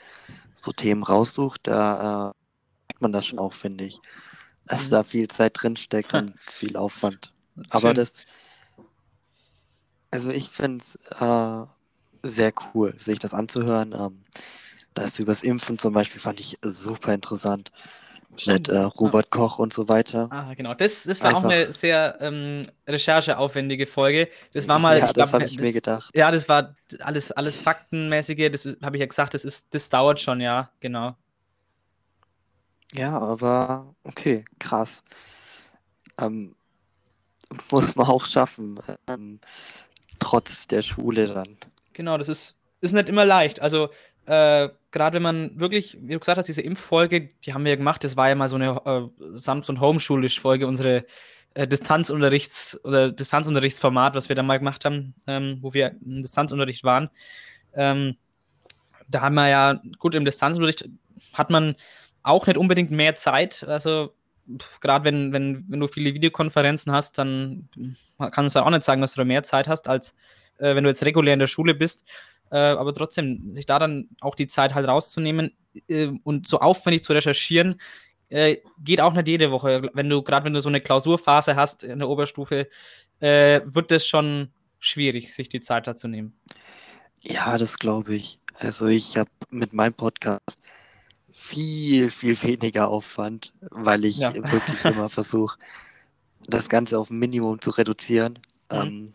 so 0.55 0.71
Themen 0.71 1.03
raussucht, 1.03 1.61
da 1.63 2.31
äh, 2.31 2.33
merkt 2.89 3.01
man 3.01 3.11
das 3.11 3.25
schon 3.25 3.39
auch, 3.39 3.53
finde 3.53 3.85
ich 3.85 3.99
dass 4.67 4.87
mhm. 4.87 4.91
da 4.91 5.03
viel 5.03 5.27
Zeit 5.27 5.53
drin 5.55 5.75
steckt 5.75 6.13
und 6.13 6.33
viel 6.47 6.77
Aufwand. 6.77 7.33
Aber 7.69 7.93
das, 7.93 8.13
also 10.11 10.29
ich 10.29 10.49
finde 10.49 10.83
es 10.83 10.95
äh, 11.19 11.65
sehr 12.23 12.53
cool, 12.73 12.93
sich 12.99 13.19
das 13.19 13.33
anzuhören. 13.33 13.93
Ähm, 13.93 14.21
das 14.93 15.19
übers 15.19 15.43
Impfen 15.43 15.79
zum 15.79 15.93
Beispiel 15.93 16.19
fand 16.19 16.39
ich 16.39 16.57
super 16.61 17.13
interessant. 17.13 17.71
Mit 18.29 18.67
äh, 18.67 18.77
Robert 18.77 19.25
ja. 19.25 19.29
Koch 19.29 19.57
und 19.57 19.73
so 19.73 19.89
weiter. 19.89 20.27
Ah, 20.31 20.53
genau. 20.53 20.73
Das, 20.73 21.03
das 21.03 21.21
war 21.21 21.29
Einfach. 21.29 21.45
auch 21.45 21.49
eine 21.49 21.73
sehr 21.73 22.17
ähm, 22.19 22.67
rechercheaufwendige 22.87 23.87
Folge. 23.87 24.29
Das 24.53 24.67
war 24.67 24.79
mal. 24.79 24.99
Ja, 24.99 25.11
das 25.11 25.33
habe 25.33 25.45
ich 25.45 25.55
das, 25.55 25.61
mir 25.61 25.71
gedacht. 25.71 26.11
Ja, 26.15 26.29
das 26.29 26.47
war 26.47 26.75
alles, 26.99 27.31
alles 27.31 27.59
Faktenmäßige. 27.59 28.51
Das 28.51 28.77
habe 28.83 28.97
ich 28.97 28.99
ja 28.99 29.07
gesagt, 29.07 29.33
das, 29.33 29.43
ist, 29.43 29.73
das 29.73 29.89
dauert 29.89 30.19
schon, 30.19 30.41
ja, 30.41 30.69
genau. 30.79 31.15
Ja, 32.93 33.17
aber 33.17 33.95
okay, 34.03 34.45
krass. 34.59 35.01
Ähm, 36.19 36.55
muss 37.71 37.95
man 37.95 38.07
auch 38.07 38.25
schaffen, 38.25 38.79
ähm, 39.07 39.39
trotz 40.19 40.67
der 40.67 40.81
Schule 40.81 41.27
dann. 41.27 41.57
Genau, 41.93 42.17
das 42.17 42.27
ist, 42.27 42.55
ist 42.81 42.93
nicht 42.93 43.09
immer 43.09 43.25
leicht. 43.25 43.61
Also, 43.61 43.89
äh, 44.25 44.69
gerade 44.97 45.15
wenn 45.15 45.23
man 45.23 45.59
wirklich, 45.59 45.97
wie 46.01 46.13
du 46.13 46.19
gesagt 46.19 46.39
hast, 46.39 46.47
diese 46.47 46.63
Impffolge, 46.63 47.29
die 47.45 47.53
haben 47.53 47.63
wir 47.63 47.71
ja 47.71 47.75
gemacht, 47.75 48.03
das 48.03 48.17
war 48.17 48.29
ja 48.29 48.35
mal 48.35 48.49
so 48.49 48.55
eine 48.55 48.81
äh, 48.85 49.01
Sanft- 49.33 49.69
und 49.69 49.79
Homeschulisch-Folge, 49.79 50.65
unsere 50.65 51.05
äh, 51.53 51.67
Distanzunterrichts- 51.67 52.83
oder 52.83 53.11
Distanzunterrichtsformat, 53.11 54.15
was 54.15 54.27
wir 54.27 54.35
da 54.35 54.41
mal 54.41 54.57
gemacht 54.57 54.85
haben, 54.85 55.13
ähm, 55.27 55.59
wo 55.61 55.73
wir 55.75 55.95
im 56.03 56.23
Distanzunterricht 56.23 56.83
waren. 56.83 57.09
Ähm, 57.75 58.15
da 59.07 59.21
haben 59.21 59.35
wir 59.35 59.47
ja, 59.49 59.81
gut, 59.99 60.15
im 60.15 60.25
Distanzunterricht 60.25 60.89
hat 61.33 61.51
man 61.51 61.75
auch 62.23 62.47
nicht 62.47 62.57
unbedingt 62.57 62.89
mehr 62.89 63.15
Zeit. 63.15 63.63
Also 63.67 64.15
gerade 64.81 65.05
wenn, 65.05 65.31
wenn, 65.31 65.65
wenn 65.67 65.79
du 65.79 65.87
viele 65.87 66.15
Videokonferenzen 66.15 66.91
hast, 66.91 67.19
dann 67.19 67.69
kannst 68.31 68.55
du 68.55 68.65
auch 68.65 68.69
nicht 68.71 68.83
sagen, 68.83 69.01
dass 69.01 69.13
du 69.13 69.21
da 69.21 69.25
mehr 69.25 69.43
Zeit 69.43 69.67
hast, 69.67 69.87
als 69.87 70.15
äh, 70.57 70.75
wenn 70.75 70.83
du 70.83 70.89
jetzt 70.89 71.05
regulär 71.05 71.33
in 71.33 71.39
der 71.39 71.47
Schule 71.47 71.75
bist. 71.75 72.03
Äh, 72.51 72.57
aber 72.57 72.93
trotzdem, 72.93 73.53
sich 73.53 73.65
da 73.65 73.79
dann 73.79 74.09
auch 74.21 74.35
die 74.35 74.47
Zeit 74.47 74.73
halt 74.73 74.87
rauszunehmen 74.87 75.55
äh, 75.87 76.11
und 76.23 76.47
so 76.47 76.59
aufwendig 76.59 77.03
zu 77.03 77.13
recherchieren, 77.13 77.79
äh, 78.29 78.57
geht 78.79 79.01
auch 79.01 79.13
nicht 79.13 79.27
jede 79.27 79.51
Woche. 79.51 79.89
Wenn 79.93 80.09
du, 80.09 80.21
gerade 80.21 80.45
wenn 80.45 80.53
du 80.53 80.61
so 80.61 80.69
eine 80.69 80.81
Klausurphase 80.81 81.55
hast 81.55 81.83
in 81.83 81.99
der 81.99 82.09
Oberstufe, 82.09 82.67
äh, 83.19 83.61
wird 83.65 83.91
das 83.91 84.05
schon 84.05 84.49
schwierig, 84.79 85.33
sich 85.33 85.49
die 85.49 85.59
Zeit 85.59 85.87
dazu 85.87 86.07
nehmen. 86.07 86.37
Ja, 87.21 87.57
das 87.57 87.79
glaube 87.79 88.15
ich. 88.15 88.39
Also 88.53 88.87
ich 88.87 89.17
habe 89.17 89.29
mit 89.49 89.73
meinem 89.73 89.93
Podcast 89.93 90.59
viel, 91.29 92.09
viel 92.09 92.41
weniger 92.41 92.87
Aufwand, 92.89 93.53
weil 93.61 94.05
ich 94.05 94.19
ja. 94.19 94.33
wirklich 94.33 94.83
immer 94.85 95.09
versuche, 95.09 95.57
das 96.47 96.69
Ganze 96.69 96.97
auf 96.99 97.09
ein 97.09 97.19
Minimum 97.19 97.61
zu 97.61 97.71
reduzieren. 97.71 98.39
Mhm. 98.71 98.77
Ähm, 98.77 99.13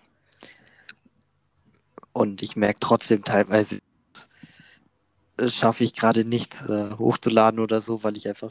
und 2.13 2.43
ich 2.43 2.57
merke 2.57 2.81
trotzdem 2.81 3.25
teilweise, 3.25 3.79
schaffe 5.49 5.85
ich 5.85 5.95
gerade 5.95 6.25
nichts 6.25 6.63
äh, 6.63 6.91
hochzuladen 6.99 7.61
oder 7.61 7.81
so, 7.81 8.05
weil 8.05 8.17
ich 8.17 8.29
einfach. 8.29 8.51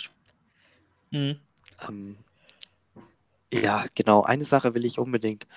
Mhm. 1.11 1.37
Ähm, 1.87 2.17
ja, 3.53 3.85
genau. 3.95 4.23
Eine 4.23 4.45
Sache 4.45 4.73
will 4.73 4.85
ich 4.85 4.99
unbedingt 4.99 5.47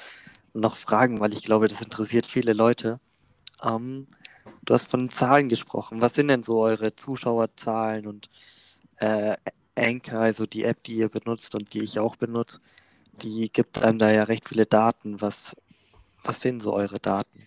noch 0.53 0.77
fragen, 0.77 1.21
weil 1.21 1.33
ich 1.33 1.43
glaube, 1.43 1.69
das 1.69 1.81
interessiert 1.81 2.27
viele 2.27 2.53
Leute. 2.53 3.01
Ähm, 3.63 4.07
Du 4.65 4.75
hast 4.75 4.91
von 4.91 5.11
Zahlen 5.11 5.49
gesprochen. 5.49 6.01
Was 6.01 6.15
sind 6.15 6.29
denn 6.29 6.43
so 6.43 6.61
eure 6.61 6.97
Zuschauerzahlen 6.97 8.07
und 8.07 8.31
äh, 8.97 9.37
Anchor, 9.77 10.21
also 10.21 10.47
die 10.47 10.65
App, 10.65 10.83
die 10.85 10.97
ihr 10.97 11.09
benutzt 11.09 11.55
und 11.55 11.73
die 11.75 11.83
ich 11.83 11.99
auch 11.99 12.17
benutze, 12.17 12.61
die 13.23 13.51
gibt 13.53 13.83
einem 13.83 13.99
da 13.99 14.11
ja 14.11 14.25
recht 14.25 14.49
viele 14.49 14.67
Daten. 14.67 15.21
Was, 15.21 15.57
was 16.23 16.41
sind 16.41 16.63
so 16.63 16.73
eure 16.73 16.99
Daten? 16.99 17.47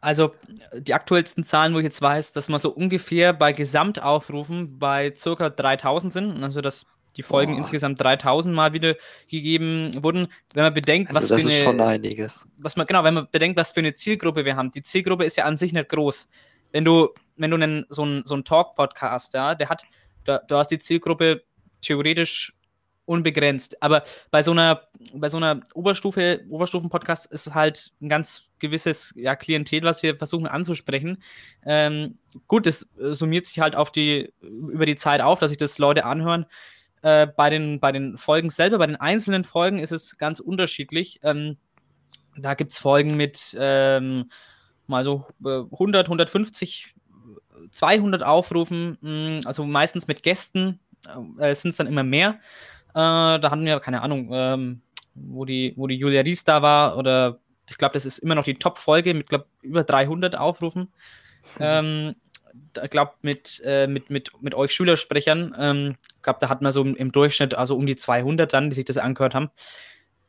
Also 0.00 0.32
die 0.74 0.94
aktuellsten 0.94 1.44
Zahlen, 1.44 1.74
wo 1.74 1.78
ich 1.78 1.84
jetzt 1.84 2.00
weiß, 2.00 2.32
dass 2.32 2.48
wir 2.48 2.58
so 2.58 2.70
ungefähr 2.70 3.32
bei 3.32 3.52
Gesamtaufrufen 3.52 4.78
bei 4.78 5.10
ca. 5.10 5.50
3000 5.50 6.12
sind. 6.12 6.42
Also 6.44 6.60
das 6.60 6.86
die 7.18 7.22
Folgen 7.22 7.52
Boah. 7.52 7.58
insgesamt 7.58 8.00
3000 8.00 8.54
Mal 8.54 8.72
wieder 8.72 8.94
gegeben 9.28 10.02
wurden. 10.02 10.28
Wenn 10.54 10.62
man 10.62 10.72
bedenkt, 10.72 11.10
also 11.10 11.20
was 11.20 11.28
das 11.28 11.42
für 11.42 11.48
ist 11.50 11.56
eine, 11.56 11.64
schon 11.64 11.80
einiges. 11.80 12.46
Was 12.58 12.76
man, 12.76 12.86
genau, 12.86 13.02
wenn 13.02 13.14
man 13.14 13.28
bedenkt, 13.30 13.58
was 13.58 13.72
für 13.72 13.80
eine 13.80 13.92
Zielgruppe 13.92 14.44
wir 14.44 14.56
haben. 14.56 14.70
Die 14.70 14.82
Zielgruppe 14.82 15.24
ist 15.24 15.36
ja 15.36 15.44
an 15.44 15.56
sich 15.56 15.72
nicht 15.72 15.88
groß. 15.88 16.28
Wenn 16.70 16.84
du, 16.84 17.08
wenn 17.36 17.50
du 17.50 17.56
einen, 17.56 17.86
so 17.88 18.02
einen, 18.02 18.24
so 18.24 18.34
einen 18.34 18.44
Talk-Podcast, 18.44 19.34
ja, 19.34 19.56
der 19.56 19.68
hat, 19.68 19.84
da, 20.24 20.38
du 20.38 20.56
hast 20.56 20.68
die 20.68 20.78
Zielgruppe 20.78 21.42
theoretisch 21.80 22.57
unbegrenzt. 23.08 23.82
Aber 23.82 24.04
bei 24.30 24.42
so 24.42 24.52
einer, 24.52 24.82
bei 25.14 25.28
so 25.28 25.38
einer 25.38 25.60
Oberstufe, 25.74 26.44
Oberstufen-Podcast 26.48 27.26
ist 27.32 27.46
es 27.46 27.54
halt 27.54 27.92
ein 28.00 28.08
ganz 28.08 28.50
gewisses 28.58 29.14
ja, 29.16 29.34
Klientel, 29.34 29.82
was 29.82 30.02
wir 30.02 30.16
versuchen 30.16 30.46
anzusprechen. 30.46 31.22
Ähm, 31.64 32.18
gut, 32.46 32.66
das 32.66 32.88
äh, 33.00 33.14
summiert 33.14 33.46
sich 33.46 33.60
halt 33.60 33.76
auf 33.76 33.90
die, 33.90 34.32
über 34.40 34.84
die 34.84 34.96
Zeit 34.96 35.20
auf, 35.22 35.38
dass 35.38 35.48
sich 35.48 35.58
das 35.58 35.78
Leute 35.78 36.04
anhören. 36.04 36.46
Äh, 37.02 37.26
bei, 37.28 37.48
den, 37.48 37.80
bei 37.80 37.92
den 37.92 38.18
Folgen 38.18 38.50
selber, 38.50 38.78
bei 38.78 38.86
den 38.86 38.96
einzelnen 38.96 39.44
Folgen 39.44 39.78
ist 39.78 39.92
es 39.92 40.18
ganz 40.18 40.38
unterschiedlich. 40.38 41.20
Ähm, 41.22 41.56
da 42.36 42.54
gibt 42.54 42.72
es 42.72 42.78
Folgen 42.78 43.16
mit 43.16 43.56
ähm, 43.58 44.30
mal 44.86 45.04
so 45.04 45.26
100, 45.44 46.06
150, 46.06 46.94
200 47.70 48.22
Aufrufen, 48.22 48.98
mh, 49.00 49.46
also 49.46 49.64
meistens 49.64 50.08
mit 50.08 50.22
Gästen 50.22 50.80
äh, 51.38 51.54
sind 51.54 51.70
es 51.70 51.76
dann 51.76 51.86
immer 51.86 52.02
mehr. 52.02 52.38
Äh, 52.90 53.38
da 53.38 53.50
hatten 53.50 53.64
wir, 53.64 53.80
keine 53.80 54.02
Ahnung, 54.02 54.30
ähm, 54.32 54.82
wo, 55.14 55.44
die, 55.44 55.74
wo 55.76 55.86
die 55.86 55.96
Julia 55.96 56.22
Ries 56.22 56.44
da 56.44 56.62
war 56.62 56.96
oder 56.96 57.38
ich 57.68 57.76
glaube, 57.76 57.94
das 57.94 58.06
ist 58.06 58.18
immer 58.18 58.34
noch 58.34 58.44
die 58.44 58.54
Top-Folge 58.54 59.12
mit, 59.14 59.28
glaube 59.28 59.46
über 59.62 59.84
300 59.84 60.38
Aufrufen. 60.38 60.88
Ähm, 61.60 62.14
ich 62.82 62.90
glaube, 62.90 63.12
mit, 63.22 63.60
äh, 63.64 63.86
mit, 63.86 64.10
mit, 64.10 64.30
mit 64.40 64.54
euch 64.54 64.72
Schülersprechern, 64.72 65.54
ähm, 65.58 65.96
glaube, 66.28 66.40
da 66.40 66.48
hatten 66.48 66.64
wir 66.64 66.72
so 66.72 66.82
im, 66.82 66.94
im, 66.94 67.12
Durchschnitt 67.12 67.54
also 67.54 67.76
um 67.76 67.86
die 67.86 67.96
200 67.96 68.52
dann, 68.52 68.70
die 68.70 68.74
sich 68.74 68.84
das 68.84 68.98
angehört 68.98 69.34
haben. 69.34 69.50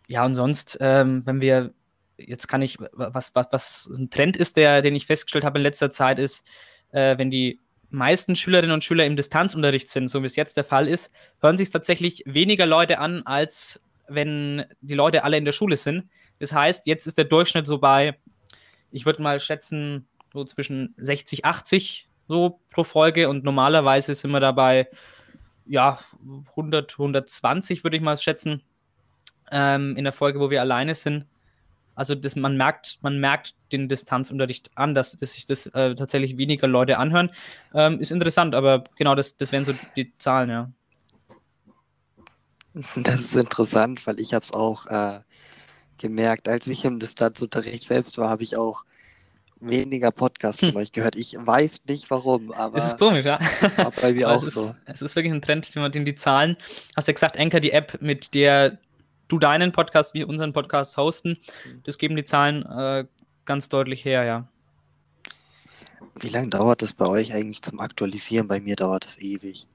Ja, 0.07 0.25
und 0.25 0.33
sonst, 0.33 0.77
ähm, 0.81 1.25
wenn 1.25 1.41
wir, 1.41 1.73
jetzt 2.17 2.47
kann 2.47 2.61
ich, 2.61 2.77
was, 2.93 3.35
was, 3.35 3.47
was 3.51 3.89
ein 3.97 4.09
Trend 4.09 4.37
ist, 4.37 4.57
der, 4.57 4.81
den 4.81 4.95
ich 4.95 5.05
festgestellt 5.05 5.43
habe 5.43 5.59
in 5.59 5.63
letzter 5.63 5.91
Zeit, 5.91 6.19
ist, 6.19 6.45
äh, 6.91 7.17
wenn 7.17 7.29
die 7.29 7.59
meisten 7.89 8.35
Schülerinnen 8.35 8.73
und 8.73 8.83
Schüler 8.83 9.05
im 9.05 9.15
Distanzunterricht 9.15 9.89
sind, 9.89 10.07
so 10.07 10.21
wie 10.21 10.27
es 10.27 10.35
jetzt 10.35 10.57
der 10.57 10.63
Fall 10.63 10.87
ist, 10.87 11.11
hören 11.41 11.57
sich 11.57 11.69
tatsächlich 11.71 12.23
weniger 12.25 12.65
Leute 12.65 12.99
an, 12.99 13.23
als 13.23 13.81
wenn 14.07 14.65
die 14.81 14.95
Leute 14.95 15.23
alle 15.23 15.37
in 15.37 15.45
der 15.45 15.51
Schule 15.51 15.77
sind. 15.77 16.09
Das 16.39 16.53
heißt, 16.53 16.87
jetzt 16.87 17.07
ist 17.07 17.17
der 17.17 17.25
Durchschnitt 17.25 17.67
so 17.67 17.77
bei, 17.77 18.17
ich 18.91 19.05
würde 19.05 19.21
mal 19.21 19.39
schätzen, 19.39 20.07
so 20.33 20.45
zwischen 20.45 20.93
60, 20.97 21.45
80 21.45 22.09
so 22.27 22.59
pro 22.69 22.83
Folge 22.83 23.27
und 23.29 23.43
normalerweise 23.43 24.13
sind 24.13 24.31
wir 24.31 24.39
dabei, 24.39 24.87
ja, 25.65 25.99
100, 26.51 26.93
120 26.93 27.83
würde 27.83 27.97
ich 27.97 28.03
mal 28.03 28.17
schätzen, 28.17 28.61
ähm, 29.51 29.95
in 29.97 30.03
der 30.03 30.13
Folge, 30.13 30.39
wo 30.39 30.49
wir 30.49 30.61
alleine 30.61 30.95
sind. 30.95 31.25
Also 31.99 32.15
das, 32.15 32.37
man 32.37 32.55
merkt, 32.55 32.97
man 33.01 33.19
merkt 33.19 33.55
den 33.73 33.89
Distanzunterricht 33.89 34.71
an, 34.75 34.95
dass, 34.95 35.17
dass 35.17 35.33
sich 35.33 35.45
das 35.45 35.65
äh, 35.67 35.95
tatsächlich 35.95 36.37
weniger 36.37 36.65
Leute 36.65 36.97
anhören. 36.97 37.29
Ähm, 37.73 37.99
ist 37.99 38.11
interessant, 38.11 38.55
aber 38.55 38.85
genau 38.95 39.15
das, 39.15 39.35
das 39.35 39.51
wären 39.51 39.65
so 39.65 39.73
die 39.97 40.17
Zahlen, 40.17 40.49
ja. 40.49 40.71
Das 42.95 43.19
ist 43.19 43.35
interessant, 43.35 44.07
weil 44.07 44.19
ich 44.21 44.33
habe 44.33 44.45
es 44.45 44.53
auch 44.53 44.85
äh, 44.85 45.19
gemerkt, 45.97 46.47
als 46.47 46.67
ich 46.67 46.85
im 46.85 46.99
Distanzunterricht 46.99 47.83
selbst 47.83 48.17
war, 48.17 48.29
habe 48.29 48.43
ich 48.43 48.55
auch 48.55 48.85
weniger 49.59 50.11
Podcasts 50.11 50.61
von 50.61 50.69
hm. 50.69 50.77
euch 50.77 50.93
gehört. 50.93 51.17
Ich 51.17 51.35
weiß 51.37 51.81
nicht 51.85 52.09
warum, 52.09 52.53
aber. 52.53 52.77
Es 52.77 52.85
ist 52.85 52.97
komisch, 52.97 53.25
ja. 53.25 53.39
War 53.75 53.91
bei 53.91 54.13
mir 54.13 54.29
also 54.29 54.39
auch 54.39 54.47
es 54.47 54.53
so. 54.53 54.63
Ist, 54.67 54.75
es 54.85 55.01
ist 55.01 55.15
wirklich 55.17 55.33
ein 55.33 55.41
Trend, 55.41 55.75
den 55.75 56.05
die 56.05 56.15
Zahlen. 56.15 56.55
Hast 56.95 57.09
ja 57.09 57.13
gesagt, 57.13 57.37
Anchor, 57.37 57.59
die 57.59 57.71
App, 57.71 58.01
mit 58.01 58.33
der 58.33 58.77
du 59.29 59.39
deinen 59.39 59.71
Podcast 59.71 60.13
wie 60.13 60.25
unseren 60.25 60.51
Podcast 60.51 60.97
hosten. 60.97 61.39
Mhm. 61.65 61.83
Das 61.83 61.97
geben 61.97 62.17
die 62.17 62.25
Zahlen 62.25 62.65
äh, 62.65 63.05
ganz 63.45 63.69
deutlich 63.69 64.03
her, 64.03 64.25
ja. 64.25 64.47
Wie 66.19 66.29
lange 66.29 66.49
dauert 66.49 66.81
das 66.81 66.93
bei 66.93 67.07
euch 67.07 67.33
eigentlich 67.33 67.61
zum 67.61 67.79
Aktualisieren? 67.79 68.47
Bei 68.47 68.59
mir 68.59 68.75
dauert 68.75 69.05
das 69.05 69.19
ewig. 69.19 69.67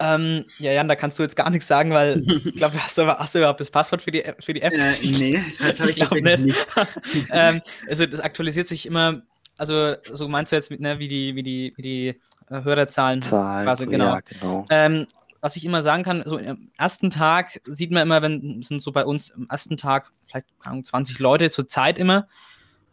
Ähm, 0.00 0.44
ja, 0.58 0.70
Jan, 0.72 0.86
da 0.86 0.94
kannst 0.94 1.18
du 1.18 1.24
jetzt 1.24 1.34
gar 1.34 1.50
nichts 1.50 1.66
sagen, 1.66 1.90
weil 1.90 2.22
ich 2.44 2.54
glaube, 2.54 2.82
hast, 2.82 2.98
hast, 2.98 3.34
du 3.34 3.38
überhaupt 3.38 3.60
das 3.60 3.70
Passwort 3.70 4.02
für 4.02 4.12
die 4.12 4.24
App? 4.24 4.44
Für 4.44 4.54
die 4.54 4.62
App? 4.62 4.72
Äh, 4.72 4.94
nee, 5.02 5.42
das 5.60 5.80
habe 5.80 5.90
ich, 5.90 6.00
ich 6.00 6.10
nicht. 6.10 6.44
nicht. 6.44 6.66
ähm, 7.32 7.60
also 7.88 8.06
das 8.06 8.20
aktualisiert 8.20 8.68
sich 8.68 8.86
immer, 8.86 9.22
also 9.56 9.96
so 10.02 10.28
meinst 10.28 10.52
du 10.52 10.56
jetzt, 10.56 10.70
ne, 10.70 10.98
wie 11.00 11.08
die, 11.08 11.34
wie 11.34 11.42
die, 11.42 11.72
wie 11.76 11.82
die 11.82 12.08
äh, 12.50 12.62
Hörerzahlen 12.62 13.22
Zahlen, 13.22 13.64
quasi, 13.64 13.84
so, 13.84 13.90
genau. 13.90 14.04
Ja, 14.04 14.20
genau. 14.20 14.66
Ähm, 14.70 15.06
was 15.40 15.56
ich 15.56 15.64
immer 15.64 15.82
sagen 15.82 16.02
kann, 16.02 16.22
so 16.24 16.36
im 16.38 16.70
ersten 16.76 17.10
Tag 17.10 17.60
sieht 17.64 17.90
man 17.90 18.02
immer, 18.02 18.22
wenn 18.22 18.62
sind 18.62 18.82
so 18.82 18.92
bei 18.92 19.04
uns 19.04 19.30
im 19.30 19.48
ersten 19.48 19.76
Tag 19.76 20.10
vielleicht 20.24 20.48
20 20.62 21.18
Leute 21.18 21.50
zur 21.50 21.68
Zeit 21.68 21.98
immer, 21.98 22.26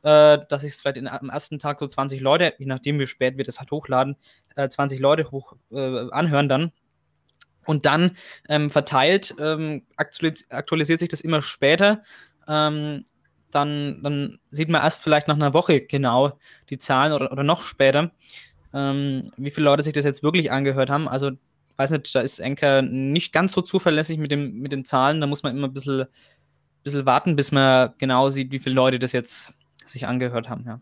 äh, 0.04 0.40
dass 0.50 0.64
ich 0.64 0.74
es 0.74 0.82
vielleicht 0.82 0.98
in, 0.98 1.08
am 1.08 1.30
ersten 1.30 1.60
Tag 1.60 1.80
so 1.80 1.88
20 1.88 2.22
Leute, 2.22 2.54
je 2.60 2.68
nachdem 2.68 3.00
wie 3.00 3.08
spät 3.08 3.38
wir 3.38 3.44
das 3.44 3.60
halt 3.60 3.72
hochladen, 3.72 4.16
äh, 4.56 4.70
20 4.70 5.00
Leute 5.00 5.32
hoch 5.32 5.56
äh, 5.72 6.10
anhören 6.12 6.50
dann. 6.50 6.72
Und 7.66 7.88
dann 7.88 8.16
ähm, 8.48 8.70
verteilt 8.70 9.34
ähm, 9.40 9.88
aktualis 9.96 10.50
aktualisiert 10.52 11.00
sich 11.00 11.10
das 11.10 11.22
immer 11.22 11.42
später. 11.42 12.04
Ähm, 12.48 13.06
dann, 13.50 14.04
dann 14.04 14.40
sieht 14.50 14.70
man 14.70 14.84
erst 14.84 15.02
vielleicht 15.02 15.28
nach 15.28 15.36
einer 15.36 15.54
Woche 15.54 15.82
genau 15.82 16.38
die 16.70 16.78
Zahlen 16.78 17.14
oder, 17.14 17.32
oder 17.32 17.44
noch 17.44 17.64
später, 17.64 18.12
ähm, 18.74 19.24
wie 19.38 19.50
viele 19.50 19.66
Leute 19.66 19.82
sich 19.82 19.94
das 19.94 20.06
jetzt 20.06 20.22
wirklich 20.22 20.52
angehört 20.52 20.92
haben. 20.92 21.08
Also 21.08 21.32
weiß 21.78 21.92
nicht, 21.92 22.14
da 22.16 22.22
ist 22.22 22.42
Anchor 22.42 22.82
nicht 22.82 23.34
ganz 23.34 23.54
so 23.54 23.62
zuverlässig 23.62 24.18
mit, 24.18 24.32
dem, 24.32 24.60
mit 24.60 24.72
den 24.72 24.86
Zahlen. 24.86 25.22
Da 25.22 25.28
muss 25.28 25.44
man 25.44 25.56
immer 25.56 25.68
ein 25.68 25.74
bisschen, 25.74 26.06
bisschen 26.84 27.06
warten, 27.06 27.36
bis 27.36 27.52
man 27.52 27.94
genau 27.98 28.30
sieht, 28.30 28.52
wie 28.52 28.60
viele 28.60 28.76
Leute 28.76 29.00
das 29.00 29.12
jetzt 29.12 29.54
sich 29.86 30.08
angehört 30.08 30.50
haben. 30.50 30.66
Ja. 30.66 30.80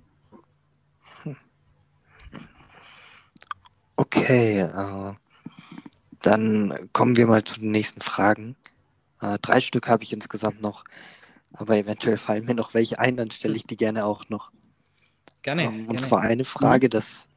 Okay, 3.96 4.62
äh, 4.62 5.14
dann 6.22 6.74
kommen 6.94 7.16
wir 7.16 7.28
mal 7.28 7.44
zu 7.44 7.60
den 7.60 7.72
nächsten 7.72 8.02
Fragen. 8.02 8.56
Äh, 9.22 9.38
drei 9.42 9.62
Stück 9.62 9.88
habe 9.88 10.04
ich 10.04 10.14
insgesamt 10.14 10.62
noch, 10.62 10.84
aber 11.54 11.78
eventuell 11.78 12.18
fallen 12.18 12.46
mir 12.46 12.56
noch 12.56 12.74
welche 12.74 13.00
ein, 13.00 13.18
dann 13.18 13.30
stelle 13.30 13.56
ich 13.56 13.66
die 13.66 13.78
gerne 13.78 14.06
auch 14.06 14.30
noch. 14.30 14.52
Gerne. 15.44 15.64
Ähm, 15.64 15.82
und 15.82 15.88
gerne. 15.88 16.02
zwar 16.02 16.22
eine 16.22 16.44
Frage, 16.44 16.90
das 16.90 17.28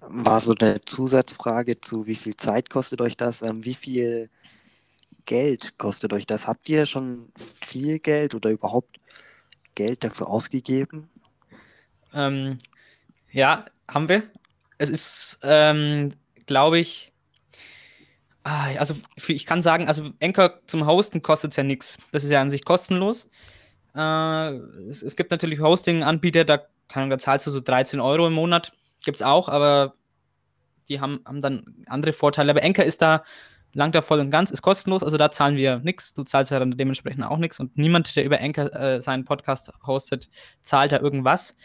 war 0.00 0.40
so 0.40 0.54
eine 0.58 0.80
Zusatzfrage 0.84 1.80
zu, 1.80 2.06
wie 2.06 2.14
viel 2.14 2.36
Zeit 2.36 2.70
kostet 2.70 3.00
euch 3.00 3.16
das? 3.16 3.42
Ähm, 3.42 3.64
wie 3.64 3.74
viel 3.74 4.30
Geld 5.24 5.78
kostet 5.78 6.12
euch 6.12 6.26
das? 6.26 6.46
Habt 6.46 6.68
ihr 6.68 6.86
schon 6.86 7.32
viel 7.36 7.98
Geld 7.98 8.34
oder 8.34 8.50
überhaupt 8.50 8.98
Geld 9.74 10.04
dafür 10.04 10.28
ausgegeben? 10.28 11.08
Ähm, 12.14 12.58
ja, 13.30 13.64
haben 13.88 14.08
wir. 14.08 14.24
Es 14.78 14.90
ist, 14.90 15.38
ähm, 15.42 16.12
glaube 16.46 16.78
ich, 16.78 17.12
ah, 18.42 18.68
also 18.78 18.94
ich 19.26 19.46
kann 19.46 19.62
sagen, 19.62 19.88
also 19.88 20.10
Anchor 20.20 20.60
zum 20.66 20.86
Hosten 20.86 21.22
kostet 21.22 21.56
ja 21.56 21.62
nichts. 21.62 21.98
Das 22.10 22.24
ist 22.24 22.30
ja 22.30 22.40
an 22.40 22.50
sich 22.50 22.64
kostenlos. 22.64 23.28
Äh, 23.94 24.56
es, 24.88 25.02
es, 25.02 25.16
gibt 25.16 25.30
natürlich 25.30 25.60
Hosting-Anbieter, 25.60 26.44
da, 26.44 26.66
da 26.94 27.18
zahlst 27.18 27.46
du 27.46 27.50
so 27.50 27.60
13 27.60 28.00
Euro 28.00 28.26
im 28.26 28.32
Monat 28.32 28.72
Gibt 29.04 29.16
es 29.16 29.22
auch, 29.22 29.48
aber 29.48 29.94
die 30.88 31.00
haben, 31.00 31.20
haben 31.26 31.40
dann 31.40 31.84
andere 31.86 32.12
Vorteile. 32.12 32.50
Aber 32.50 32.62
Enker 32.62 32.84
ist 32.84 33.02
da 33.02 33.24
lang 33.74 33.92
da 33.92 34.02
voll 34.02 34.20
und 34.20 34.30
ganz, 34.30 34.50
ist 34.50 34.62
kostenlos, 34.62 35.02
also 35.02 35.16
da 35.16 35.30
zahlen 35.30 35.56
wir 35.56 35.78
nichts. 35.78 36.14
Du 36.14 36.24
zahlst 36.24 36.50
ja 36.50 36.58
dann 36.58 36.76
dementsprechend 36.76 37.24
auch 37.24 37.38
nichts 37.38 37.58
und 37.58 37.76
niemand, 37.76 38.14
der 38.16 38.24
über 38.24 38.38
Enker 38.38 38.74
äh, 38.74 39.00
seinen 39.00 39.24
Podcast 39.24 39.72
hostet, 39.86 40.28
zahlt 40.60 40.92
da 40.92 41.00
irgendwas. 41.00 41.56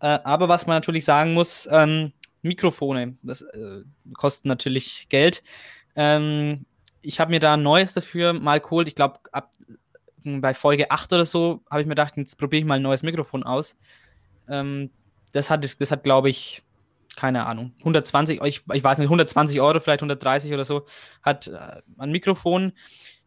Äh, 0.00 0.18
aber 0.24 0.48
was 0.48 0.66
man 0.66 0.76
natürlich 0.76 1.04
sagen 1.04 1.32
muss, 1.32 1.68
ähm, 1.70 2.12
Mikrofone, 2.42 3.16
das 3.22 3.42
äh, 3.42 3.82
kosten 4.12 4.48
natürlich 4.48 5.06
Geld. 5.08 5.42
Ähm, 5.96 6.66
ich 7.00 7.20
habe 7.20 7.30
mir 7.30 7.40
da 7.40 7.54
ein 7.54 7.62
neues 7.62 7.94
dafür 7.94 8.34
mal 8.34 8.60
geholt. 8.60 8.88
Ich 8.88 8.94
glaube, 8.94 9.20
bei 10.24 10.54
Folge 10.54 10.90
8 10.90 11.12
oder 11.12 11.24
so 11.24 11.62
habe 11.70 11.80
ich 11.80 11.86
mir 11.86 11.94
gedacht, 11.94 12.16
jetzt 12.16 12.38
probiere 12.38 12.60
ich 12.60 12.66
mal 12.66 12.76
ein 12.76 12.82
neues 12.82 13.02
Mikrofon 13.02 13.42
aus. 13.42 13.76
Ähm, 14.48 14.90
das 15.32 15.50
hat, 15.50 15.64
das 15.80 15.90
hat 15.90 16.02
glaube 16.02 16.28
ich, 16.30 16.62
keine 17.16 17.46
Ahnung, 17.46 17.72
120, 17.80 18.40
ich, 18.42 18.62
ich 18.72 18.84
weiß 18.84 18.98
nicht, 18.98 19.06
120 19.06 19.60
Euro, 19.60 19.80
vielleicht 19.80 20.00
130 20.00 20.52
oder 20.52 20.64
so, 20.64 20.86
hat 21.22 21.48
äh, 21.48 21.80
ein 21.98 22.10
Mikrofon. 22.10 22.72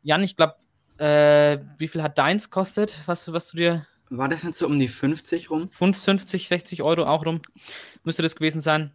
Jan, 0.03 0.23
ich 0.23 0.35
glaube, 0.35 0.55
äh, 0.97 1.59
wie 1.77 1.87
viel 1.87 2.03
hat 2.03 2.17
deins 2.17 2.49
kostet, 2.49 2.99
was, 3.05 3.31
was 3.31 3.49
du 3.49 3.57
dir. 3.57 3.87
War 4.09 4.29
das 4.29 4.43
jetzt 4.43 4.59
so 4.59 4.67
um 4.67 4.79
die 4.79 4.87
50 4.87 5.49
rum? 5.49 5.69
50, 5.69 6.47
60 6.47 6.83
Euro 6.83 7.03
auch 7.03 7.25
rum. 7.25 7.41
Müsste 8.03 8.23
das 8.23 8.35
gewesen 8.35 8.61
sein. 8.61 8.93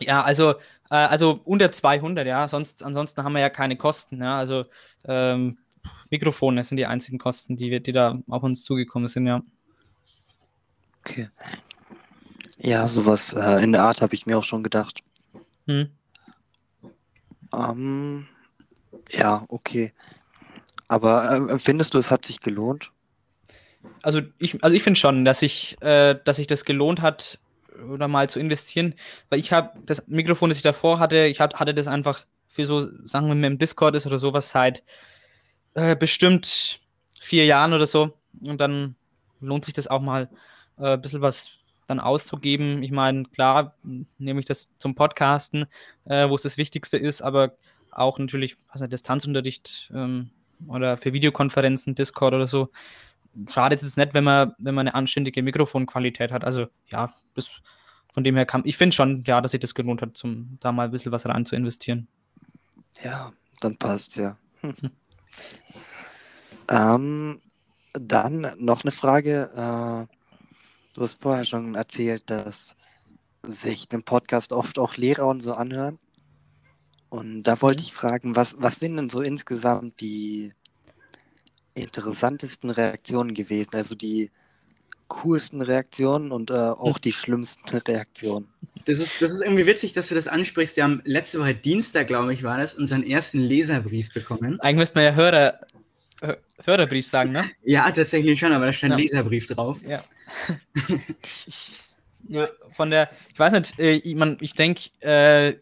Ja, 0.00 0.22
also, 0.22 0.52
äh, 0.90 0.94
also 0.94 1.40
unter 1.44 1.70
200, 1.70 2.26
ja. 2.26 2.48
Sonst, 2.48 2.82
ansonsten 2.82 3.22
haben 3.22 3.34
wir 3.34 3.40
ja 3.40 3.50
keine 3.50 3.76
Kosten. 3.76 4.22
Ja. 4.22 4.36
Also 4.36 4.64
ähm, 5.04 5.58
Mikrofone 6.10 6.64
sind 6.64 6.76
die 6.76 6.86
einzigen 6.86 7.18
Kosten, 7.18 7.56
die, 7.56 7.82
die 7.82 7.92
da 7.92 8.18
auf 8.28 8.42
uns 8.42 8.64
zugekommen 8.64 9.08
sind, 9.08 9.26
ja. 9.26 9.42
Okay. 11.00 11.28
Ja, 12.58 12.86
sowas 12.86 13.32
äh, 13.32 13.62
in 13.62 13.72
der 13.72 13.82
Art 13.82 14.02
habe 14.02 14.14
ich 14.14 14.26
mir 14.26 14.38
auch 14.38 14.44
schon 14.44 14.62
gedacht. 14.62 15.00
Hm. 15.66 15.90
Ähm, 17.54 18.26
ja, 19.10 19.44
okay. 19.48 19.92
Aber 20.88 21.50
äh, 21.50 21.58
findest 21.58 21.94
du, 21.94 21.98
es 21.98 22.10
hat 22.10 22.24
sich 22.24 22.40
gelohnt? 22.40 22.90
Also 24.02 24.20
ich, 24.38 24.62
also 24.62 24.74
ich 24.74 24.82
finde 24.82 25.00
schon, 25.00 25.24
dass 25.24 25.42
ich, 25.42 25.80
äh, 25.80 26.18
dass 26.24 26.36
sich 26.36 26.46
das 26.46 26.64
gelohnt 26.64 27.00
hat, 27.00 27.38
oder 27.88 28.08
mal 28.08 28.28
zu 28.28 28.38
investieren, 28.38 28.94
weil 29.28 29.38
ich 29.38 29.52
habe 29.52 29.78
das 29.86 30.06
Mikrofon, 30.08 30.50
das 30.50 30.58
ich 30.58 30.62
davor 30.62 30.98
hatte, 30.98 31.26
ich 31.26 31.40
hat, 31.40 31.54
hatte 31.54 31.74
das 31.74 31.86
einfach 31.86 32.24
für 32.48 32.66
so, 32.66 32.80
sagen 33.06 33.28
wir 33.28 33.34
mal, 33.34 33.46
im 33.46 33.58
Discord 33.58 33.94
ist 33.94 34.06
oder 34.06 34.18
sowas 34.18 34.50
seit 34.50 34.82
äh, 35.74 35.96
bestimmt 35.96 36.80
vier 37.20 37.46
Jahren 37.46 37.72
oder 37.72 37.86
so. 37.86 38.12
Und 38.40 38.60
dann 38.60 38.96
lohnt 39.40 39.64
sich 39.64 39.74
das 39.74 39.88
auch 39.88 40.00
mal 40.00 40.28
äh, 40.78 40.94
ein 40.94 41.00
bisschen 41.00 41.22
was 41.22 41.50
dann 41.92 42.00
auszugeben. 42.00 42.82
Ich 42.82 42.90
meine, 42.90 43.24
klar, 43.24 43.76
nehme 44.18 44.40
ich 44.40 44.46
das 44.46 44.74
zum 44.76 44.94
Podcasten, 44.94 45.66
äh, 46.04 46.28
wo 46.28 46.34
es 46.34 46.42
das 46.42 46.56
Wichtigste 46.56 46.96
ist, 46.96 47.22
aber 47.22 47.56
auch 47.90 48.18
natürlich, 48.18 48.56
was 48.72 48.80
nicht, 48.80 48.92
Distanzunterricht 48.92 49.92
ähm, 49.94 50.30
oder 50.66 50.96
für 50.96 51.12
Videokonferenzen, 51.12 51.94
Discord 51.94 52.34
oder 52.34 52.46
so. 52.46 52.70
Schadet 53.48 53.82
es 53.82 53.96
nicht, 53.96 54.14
wenn 54.14 54.24
man, 54.24 54.54
wenn 54.58 54.74
man 54.74 54.88
eine 54.88 54.94
anständige 54.94 55.42
Mikrofonqualität 55.42 56.32
hat. 56.32 56.44
Also 56.44 56.66
ja, 56.88 57.10
das, 57.34 57.60
von 58.12 58.24
dem 58.24 58.34
her 58.34 58.46
kam, 58.46 58.62
ich 58.64 58.76
finde 58.76 58.94
schon, 58.94 59.22
ja, 59.22 59.40
dass 59.40 59.52
sich 59.52 59.60
das 59.60 59.74
gelohnt 59.74 60.02
hat, 60.02 60.16
zum 60.16 60.58
da 60.60 60.72
mal 60.72 60.84
ein 60.84 60.90
bisschen 60.90 61.12
was 61.12 61.26
rein 61.26 61.44
zu 61.44 61.56
investieren. 61.56 62.08
Ja, 63.02 63.30
dann 63.60 63.76
passt 63.76 64.16
ja. 64.16 64.36
Hm. 64.60 64.74
ähm, 66.70 67.40
dann 67.94 68.52
noch 68.58 68.84
eine 68.84 68.90
Frage. 68.90 70.08
Du 70.94 71.02
hast 71.02 71.22
vorher 71.22 71.44
schon 71.44 71.74
erzählt, 71.74 72.28
dass 72.28 72.74
sich 73.42 73.88
den 73.88 74.02
Podcast 74.02 74.52
oft 74.52 74.78
auch 74.78 74.96
Lehrer 74.96 75.26
und 75.26 75.40
so 75.40 75.54
anhören. 75.54 75.98
Und 77.08 77.42
da 77.44 77.60
wollte 77.60 77.82
mhm. 77.82 77.86
ich 77.86 77.92
fragen, 77.92 78.36
was, 78.36 78.56
was 78.58 78.76
sind 78.76 78.96
denn 78.96 79.10
so 79.10 79.20
insgesamt 79.20 80.00
die 80.00 80.52
interessantesten 81.74 82.70
Reaktionen 82.70 83.34
gewesen? 83.34 83.70
Also 83.74 83.94
die 83.94 84.30
coolsten 85.08 85.60
Reaktionen 85.60 86.32
und 86.32 86.50
äh, 86.50 86.54
auch 86.54 86.98
die 86.98 87.12
schlimmsten 87.12 87.68
Reaktionen. 87.86 88.48
Das 88.86 88.98
ist, 88.98 89.20
das 89.20 89.32
ist 89.32 89.42
irgendwie 89.42 89.66
witzig, 89.66 89.92
dass 89.92 90.08
du 90.08 90.14
das 90.14 90.28
ansprichst. 90.28 90.76
Wir 90.76 90.84
haben 90.84 91.02
letzte 91.04 91.38
Woche 91.38 91.54
Dienstag, 91.54 92.06
glaube 92.06 92.32
ich, 92.32 92.42
war 92.42 92.58
das, 92.58 92.74
unseren 92.74 93.02
ersten 93.02 93.40
Leserbrief 93.40 94.12
bekommen. 94.12 94.60
Eigentlich 94.60 94.76
müsste 94.76 94.98
man 94.98 95.04
ja 95.04 95.14
Hörer, 95.14 95.60
Hörerbrief 96.64 97.06
sagen, 97.06 97.32
ne? 97.32 97.44
Ja, 97.62 97.90
tatsächlich 97.90 98.38
schon, 98.38 98.52
aber 98.52 98.66
da 98.66 98.72
steht 98.72 98.90
ja. 98.90 98.96
Leserbrief 98.96 99.46
drauf. 99.48 99.78
Ja. 99.86 100.02
Ja. 102.28 102.46
Von 102.70 102.90
der, 102.90 103.10
ich 103.32 103.38
weiß 103.38 103.52
nicht, 103.52 103.78
äh, 103.78 103.92
ich, 103.92 104.16
ich 104.40 104.54
denke, 104.54 104.90
äh, 105.00 105.56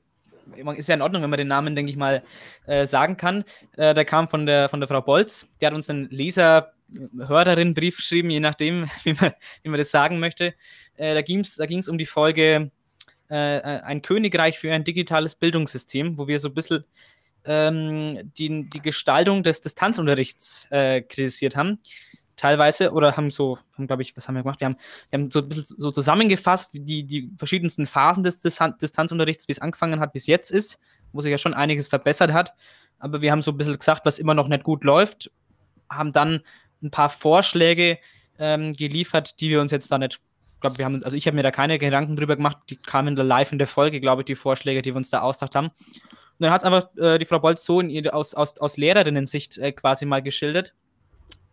ist 0.76 0.88
ja 0.88 0.94
in 0.94 1.02
Ordnung, 1.02 1.22
wenn 1.22 1.30
man 1.30 1.38
den 1.38 1.48
Namen, 1.48 1.76
denke 1.76 1.90
ich 1.90 1.96
mal, 1.96 2.22
äh, 2.66 2.86
sagen 2.86 3.16
kann. 3.16 3.44
Äh, 3.76 3.94
der 3.94 4.04
kam 4.04 4.28
von 4.28 4.46
der, 4.46 4.68
von 4.68 4.80
der 4.80 4.88
Frau 4.88 5.00
Bolz. 5.00 5.48
Die 5.60 5.66
hat 5.66 5.74
uns 5.74 5.88
einen 5.90 6.08
Leser, 6.10 6.72
Hörerin 7.18 7.74
Brief 7.74 7.96
geschrieben, 7.96 8.30
je 8.30 8.40
nachdem, 8.40 8.90
wie 9.04 9.14
man, 9.14 9.32
wie 9.62 9.68
man 9.68 9.78
das 9.78 9.90
sagen 9.90 10.18
möchte. 10.18 10.54
Äh, 10.96 11.14
da 11.14 11.22
ging 11.22 11.40
es 11.40 11.56
da 11.56 11.66
ging's 11.66 11.88
um 11.88 11.98
die 11.98 12.06
Folge 12.06 12.70
äh, 13.28 13.34
Ein 13.34 14.02
Königreich 14.02 14.58
für 14.58 14.72
ein 14.72 14.84
digitales 14.84 15.34
Bildungssystem, 15.34 16.18
wo 16.18 16.26
wir 16.26 16.38
so 16.38 16.48
ein 16.48 16.54
bisschen 16.54 16.84
ähm, 17.44 18.30
die, 18.36 18.68
die 18.68 18.82
Gestaltung 18.82 19.42
des 19.42 19.60
Distanzunterrichts 19.60 20.66
äh, 20.70 21.00
kritisiert 21.00 21.56
haben 21.56 21.78
teilweise 22.40 22.92
oder 22.92 23.16
haben 23.16 23.30
so, 23.30 23.58
haben, 23.76 23.86
glaube 23.86 24.02
ich, 24.02 24.16
was 24.16 24.26
haben 24.26 24.34
wir 24.34 24.42
gemacht? 24.42 24.60
Wir 24.60 24.66
haben, 24.66 24.76
wir 25.10 25.18
haben 25.18 25.30
so 25.30 25.40
ein 25.40 25.48
bisschen 25.48 25.76
so 25.78 25.90
zusammengefasst, 25.90 26.70
die, 26.74 27.04
die 27.04 27.30
verschiedensten 27.36 27.86
Phasen 27.86 28.22
des 28.22 28.40
Distanzunterrichts, 28.40 29.46
wie 29.46 29.52
es 29.52 29.60
angefangen 29.60 30.00
hat, 30.00 30.12
bis 30.12 30.26
jetzt 30.26 30.50
ist, 30.50 30.80
wo 31.12 31.20
sich 31.20 31.30
ja 31.30 31.38
schon 31.38 31.54
einiges 31.54 31.88
verbessert 31.88 32.32
hat. 32.32 32.54
Aber 32.98 33.20
wir 33.20 33.30
haben 33.30 33.42
so 33.42 33.50
ein 33.50 33.56
bisschen 33.56 33.78
gesagt, 33.78 34.06
was 34.06 34.18
immer 34.18 34.34
noch 34.34 34.48
nicht 34.48 34.64
gut 34.64 34.84
läuft, 34.84 35.30
haben 35.90 36.12
dann 36.12 36.40
ein 36.82 36.90
paar 36.90 37.10
Vorschläge 37.10 37.98
ähm, 38.38 38.72
geliefert, 38.72 39.40
die 39.40 39.50
wir 39.50 39.60
uns 39.60 39.70
jetzt 39.70 39.92
da 39.92 39.98
nicht, 39.98 40.18
glaube 40.60 40.78
wir 40.78 40.86
haben, 40.86 41.04
also 41.04 41.16
ich 41.16 41.26
habe 41.26 41.36
mir 41.36 41.42
da 41.42 41.50
keine 41.50 41.78
Gedanken 41.78 42.16
drüber 42.16 42.36
gemacht, 42.36 42.58
die 42.70 42.76
kamen 42.76 43.16
da 43.16 43.22
live 43.22 43.52
in 43.52 43.58
der 43.58 43.66
Folge, 43.66 44.00
glaube 44.00 44.22
ich, 44.22 44.26
die 44.26 44.34
Vorschläge, 44.34 44.80
die 44.80 44.92
wir 44.92 44.96
uns 44.96 45.10
da 45.10 45.20
ausgedacht 45.20 45.54
haben. 45.54 45.68
Und 45.68 46.44
dann 46.44 46.52
hat 46.52 46.62
es 46.62 46.64
einfach 46.64 46.88
äh, 46.96 47.18
die 47.18 47.26
Frau 47.26 47.38
Bolz 47.38 47.64
so 47.64 47.80
in 47.80 48.08
aus, 48.08 48.34
aus, 48.34 48.56
aus 48.58 48.78
Lehrerinnen-Sicht 48.78 49.58
äh, 49.58 49.72
quasi 49.72 50.06
mal 50.06 50.22
geschildert 50.22 50.74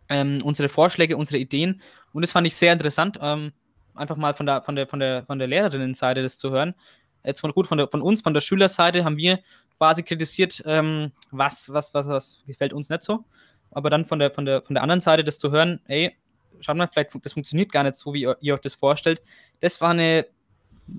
ähm, 0.09 0.39
unsere 0.43 0.69
Vorschläge, 0.69 1.17
unsere 1.17 1.37
Ideen. 1.37 1.81
Und 2.13 2.21
das 2.21 2.31
fand 2.31 2.47
ich 2.47 2.55
sehr 2.55 2.73
interessant, 2.73 3.19
ähm, 3.21 3.51
einfach 3.95 4.15
mal 4.15 4.33
von 4.33 4.45
der, 4.45 4.61
von 4.61 4.75
der, 4.75 4.87
von 4.87 4.99
der, 4.99 5.25
von 5.25 5.39
der 5.39 5.47
Lehrerinnenseite 5.47 6.21
das 6.21 6.37
zu 6.37 6.51
hören. 6.51 6.75
Jetzt 7.23 7.41
von 7.41 7.51
gut, 7.51 7.67
von, 7.67 7.77
der, 7.77 7.87
von 7.89 8.01
uns, 8.01 8.21
von 8.21 8.33
der 8.33 8.41
Schülerseite 8.41 9.03
haben 9.03 9.17
wir 9.17 9.39
quasi 9.77 10.03
kritisiert, 10.03 10.63
ähm, 10.65 11.11
was, 11.31 11.71
was, 11.73 11.93
was, 11.93 12.07
was 12.07 12.43
gefällt 12.47 12.73
uns 12.73 12.89
nicht 12.89 13.03
so. 13.03 13.25
Aber 13.71 13.89
dann 13.89 14.05
von 14.05 14.19
der, 14.19 14.31
von 14.31 14.45
der, 14.45 14.61
von 14.61 14.73
der 14.75 14.83
anderen 14.83 15.01
Seite 15.01 15.23
das 15.23 15.37
zu 15.37 15.51
hören, 15.51 15.81
ey, 15.87 16.15
schaut 16.61 16.77
mal, 16.77 16.87
vielleicht 16.87 17.11
das 17.21 17.33
funktioniert 17.33 17.71
gar 17.71 17.83
nicht 17.83 17.95
so, 17.95 18.13
wie 18.13 18.21
ihr, 18.21 18.37
ihr 18.39 18.53
euch 18.53 18.61
das 18.61 18.75
vorstellt. 18.75 19.21
Das 19.59 19.81
war 19.81 19.89
eine 19.89 20.25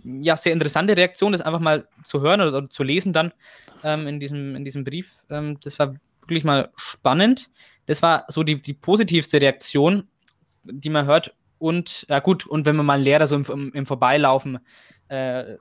ja, 0.05 0.37
sehr 0.37 0.53
interessante 0.53 0.97
Reaktion, 0.97 1.33
das 1.33 1.41
einfach 1.41 1.61
mal 1.61 1.89
zu 2.05 2.21
hören 2.21 2.41
oder, 2.41 2.59
oder 2.59 2.69
zu 2.69 2.83
lesen 2.83 3.13
dann 3.13 3.33
ähm, 3.83 4.07
in, 4.07 4.21
diesem, 4.21 4.55
in 4.55 4.65
diesem 4.65 4.85
Brief. 4.85 5.25
Ähm, 5.31 5.59
das 5.63 5.79
war 5.79 5.95
wirklich 6.29 6.45
mal 6.45 6.71
spannend. 6.77 7.51
Das 7.87 8.03
war 8.03 8.25
so 8.29 8.43
die, 8.43 8.61
die 8.61 8.75
positivste 8.75 9.41
Reaktion, 9.41 10.09
die 10.65 10.91
man 10.91 11.07
hört. 11.07 11.35
Und 11.59 12.07
ja 12.09 12.21
gut, 12.21 12.47
und 12.47 12.67
wenn 12.67 12.77
man 12.77 12.87
mal 12.87 12.95
einen 12.95 13.05
Lehrer 13.05 13.27
so 13.27 13.35
im, 13.35 13.45
im, 13.45 13.73
im 13.73 13.87
Vorbeilaufen 13.87 14.59
äh, 15.09 15.57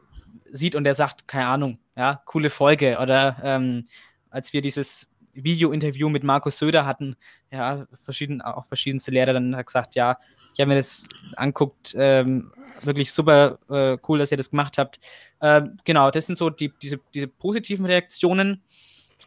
sieht 0.51 0.75
und 0.75 0.83
der 0.83 0.95
sagt, 0.95 1.27
keine 1.27 1.47
Ahnung, 1.47 1.79
ja, 1.95 2.21
coole 2.25 2.49
Folge. 2.49 2.97
Oder 3.01 3.37
ähm, 3.43 3.87
als 4.29 4.53
wir 4.53 4.61
dieses 4.61 5.09
Video-Interview 5.33 6.09
mit 6.09 6.23
Markus 6.23 6.57
Söder 6.57 6.85
hatten, 6.85 7.15
ja, 7.51 7.85
verschieden, 7.99 8.41
auch 8.41 8.65
verschiedenste 8.65 9.11
Lehrer 9.11 9.33
dann 9.33 9.53
gesagt, 9.65 9.95
ja, 9.95 10.17
ich 10.53 10.59
habe 10.59 10.69
mir 10.69 10.75
das 10.75 11.07
anguckt, 11.35 11.93
ähm, 11.95 12.51
wirklich 12.81 13.11
super 13.11 13.59
äh, 13.69 13.97
cool, 14.07 14.19
dass 14.19 14.31
ihr 14.31 14.37
das 14.37 14.49
gemacht 14.49 14.77
habt. 14.77 14.99
Äh, 15.39 15.61
genau, 15.83 16.09
das 16.09 16.25
sind 16.25 16.35
so 16.35 16.49
die, 16.49 16.71
diese, 16.81 16.99
diese 17.13 17.27
positiven 17.27 17.85
Reaktionen. 17.85 18.63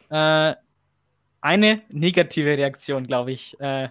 Äh, 0.09 0.55
eine 1.41 1.81
negative 1.89 2.57
Reaktion, 2.57 3.05
glaube 3.07 3.31
ich. 3.31 3.59
Äh, 3.59 3.89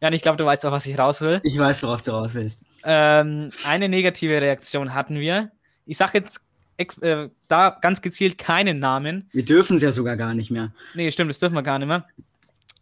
Jan, 0.00 0.12
ich 0.12 0.22
glaube, 0.22 0.36
du 0.36 0.44
weißt 0.44 0.64
auch, 0.66 0.72
was 0.72 0.86
ich 0.86 0.98
raus 0.98 1.20
will. 1.20 1.40
Ich 1.42 1.58
weiß, 1.58 1.82
worauf 1.82 2.02
du 2.02 2.12
raus 2.12 2.34
willst. 2.34 2.66
Ähm, 2.84 3.50
eine 3.64 3.88
negative 3.88 4.40
Reaktion 4.40 4.94
hatten 4.94 5.18
wir. 5.18 5.50
Ich 5.86 5.96
sage 5.96 6.18
jetzt 6.18 6.40
äh, 7.02 7.28
da 7.48 7.70
ganz 7.80 8.02
gezielt 8.02 8.38
keinen 8.38 8.78
Namen. 8.78 9.28
Wir 9.32 9.44
dürfen 9.44 9.76
es 9.76 9.82
ja 9.82 9.92
sogar 9.92 10.16
gar 10.16 10.34
nicht 10.34 10.50
mehr. 10.50 10.72
Nee, 10.94 11.10
stimmt, 11.10 11.30
das 11.30 11.38
dürfen 11.38 11.54
wir 11.54 11.62
gar 11.62 11.78
nicht 11.78 11.88
mehr. 11.88 12.06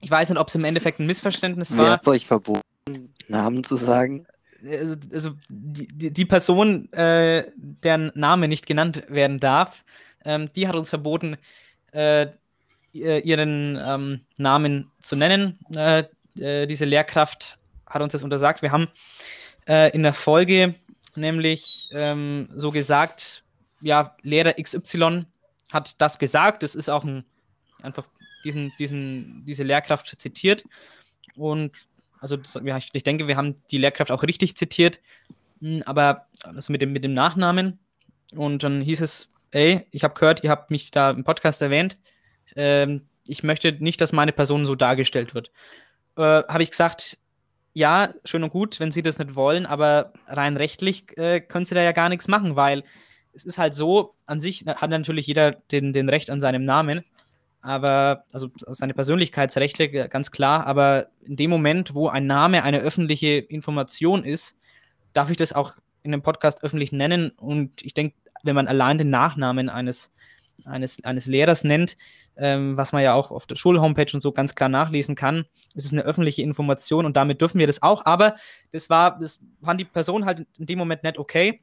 Ich 0.01 0.11
weiß 0.11 0.31
nicht, 0.31 0.39
ob 0.39 0.49
es 0.49 0.55
im 0.55 0.65
Endeffekt 0.65 0.99
ein 0.99 1.07
Missverständnis 1.07 1.77
war. 1.77 1.85
Wer 1.85 1.93
hat 1.93 2.09
euch 2.09 2.27
verboten, 2.27 2.63
Namen 3.29 3.63
zu 3.63 3.77
sagen? 3.77 4.27
Also, 4.69 4.97
also 5.13 5.31
die, 5.49 5.87
die, 5.87 6.13
die 6.13 6.25
Person, 6.25 6.93
äh, 6.93 7.45
deren 7.57 8.11
Name 8.15 8.49
nicht 8.49 8.67
genannt 8.67 9.05
werden 9.09 9.39
darf, 9.41 9.85
ähm, 10.25 10.53
die 10.55 10.69
hat 10.69 10.75
uns 10.75 10.89
verboten, 10.89 11.37
äh, 11.93 12.29
ihren 12.93 13.79
ähm, 13.83 14.21
Namen 14.39 14.91
zu 15.01 15.17
nennen. 15.17 15.59
Äh, 15.75 16.05
äh, 16.39 16.67
diese 16.67 16.85
Lehrkraft 16.85 17.59
hat 17.87 18.03
uns 18.03 18.13
das 18.13 18.23
untersagt. 18.23 18.63
Wir 18.63 18.73
haben 18.73 18.89
äh, 19.67 19.91
in 19.93 20.03
der 20.03 20.13
Folge 20.13 20.75
nämlich 21.17 21.89
ähm, 21.93 22.49
so 22.55 22.71
gesagt, 22.71 23.45
ja, 23.81 24.17
Lehrer 24.23 24.55
XY 24.55 25.25
hat 25.73 26.01
das 26.01 26.19
gesagt. 26.19 26.63
Das 26.63 26.75
ist 26.75 26.89
auch 26.89 27.05
ein, 27.05 27.25
einfach 27.83 28.09
diesen, 28.45 28.73
diesen, 28.79 29.45
diese 29.47 29.63
Lehrkraft 29.63 30.19
zitiert. 30.19 30.65
Und 31.37 31.87
also 32.21 32.37
das, 32.37 32.57
ich, 32.93 33.03
denke, 33.03 33.27
wir 33.27 33.37
haben 33.37 33.63
die 33.71 33.79
Lehrkraft 33.79 34.11
auch 34.11 34.23
richtig 34.23 34.57
zitiert, 34.57 35.01
hm, 35.61 35.83
aber 35.87 36.27
also 36.43 36.73
mit 36.73 36.83
dem, 36.83 36.93
mit 36.93 37.05
dem 37.05 37.15
Nachnamen. 37.15 37.79
Und 38.35 38.63
dann 38.63 38.81
hieß 38.81 39.01
es, 39.01 39.29
ey, 39.51 39.87
ich 39.91 40.05
habe 40.05 40.15
gehört, 40.15 40.45
ihr 40.45 40.51
habt 40.51 40.71
mich 40.71 40.91
da 40.91 41.11
im 41.11 41.25
Podcast 41.25 41.61
erwähnt 41.61 41.99
ähm, 42.57 43.07
ich 43.27 43.43
möchte 43.43 43.73
nicht, 43.73 44.01
dass 44.01 44.13
meine 44.13 44.33
Person 44.33 44.67
so 44.67 44.75
dargestellt 44.75 45.35
wird. 45.35 45.51
Äh, 46.17 46.23
Habe 46.23 46.63
ich 46.63 46.71
gesagt, 46.71 47.19
ja, 47.75 48.13
schön 48.25 48.43
und 48.43 48.51
gut, 48.51 48.81
wenn 48.81 48.93
Sie 48.93 49.03
das 49.03 49.19
nicht 49.19 49.35
wollen, 49.35 49.65
aber 49.67 50.13
rein 50.27 50.57
rechtlich 50.57 51.17
äh, 51.17 51.41
können 51.41 51.65
Sie 51.65 51.75
da 51.75 51.83
ja 51.83 51.93
gar 51.93 52.09
nichts 52.09 52.29
machen, 52.29 52.57
weil 52.57 52.85
es 53.33 53.45
ist 53.45 53.59
halt 53.59 53.75
so, 53.75 54.15
an 54.27 54.41
sich 54.41 54.65
hat 54.67 54.91
natürlich 54.91 55.27
jeder 55.27 55.53
den, 55.53 55.93
den 55.93 56.09
Recht 56.09 56.29
an 56.29 56.41
seinem 56.41 56.65
Namen, 56.65 57.03
aber, 57.63 58.25
also 58.33 58.51
seine 58.67 58.93
Persönlichkeitsrechte, 58.93 60.09
ganz 60.09 60.31
klar, 60.31 60.67
aber 60.67 61.07
in 61.23 61.37
dem 61.37 61.49
Moment, 61.49 61.95
wo 61.95 62.09
ein 62.09 62.27
Name 62.27 62.63
eine 62.65 62.81
öffentliche 62.81 63.39
Information 63.39 64.25
ist, 64.25 64.57
darf 65.13 65.31
ich 65.31 65.37
das 65.37 65.53
auch 65.53 65.75
in 66.03 66.13
einem 66.13 66.23
Podcast 66.23 66.63
öffentlich 66.65 66.93
nennen 66.93 67.31
und 67.31 67.83
ich 67.83 67.95
denke, 67.95 68.17
wenn 68.43 68.57
man 68.57 68.67
allein 68.67 68.99
den 68.99 69.11
Nachnamen 69.11 69.69
eines 69.69 70.12
eines, 70.65 71.03
eines 71.05 71.27
Lehrers 71.27 71.65
nennt, 71.65 71.97
ähm, 72.37 72.77
was 72.77 72.93
man 72.93 73.03
ja 73.03 73.15
auch 73.15 73.31
auf 73.31 73.47
der 73.47 73.55
Schulhomepage 73.55 74.15
und 74.15 74.21
so 74.21 74.33
ganz 74.33 74.55
klar 74.55 74.69
nachlesen 74.69 75.15
kann. 75.15 75.45
Es 75.75 75.85
ist 75.85 75.93
eine 75.93 76.03
öffentliche 76.03 76.43
Information 76.43 77.07
und 77.07 77.17
damit 77.17 77.41
dürfen 77.41 77.59
wir 77.59 77.67
das 77.67 77.83
auch. 77.83 78.05
Aber 78.07 78.37
das 78.71 78.91
war, 78.91 79.19
das 79.19 79.41
fand 79.63 79.81
die 79.81 79.85
Person 79.85 80.25
halt 80.25 80.47
in 80.59 80.67
dem 80.67 80.79
Moment 80.79 81.03
nicht 81.03 81.19
okay. 81.19 81.61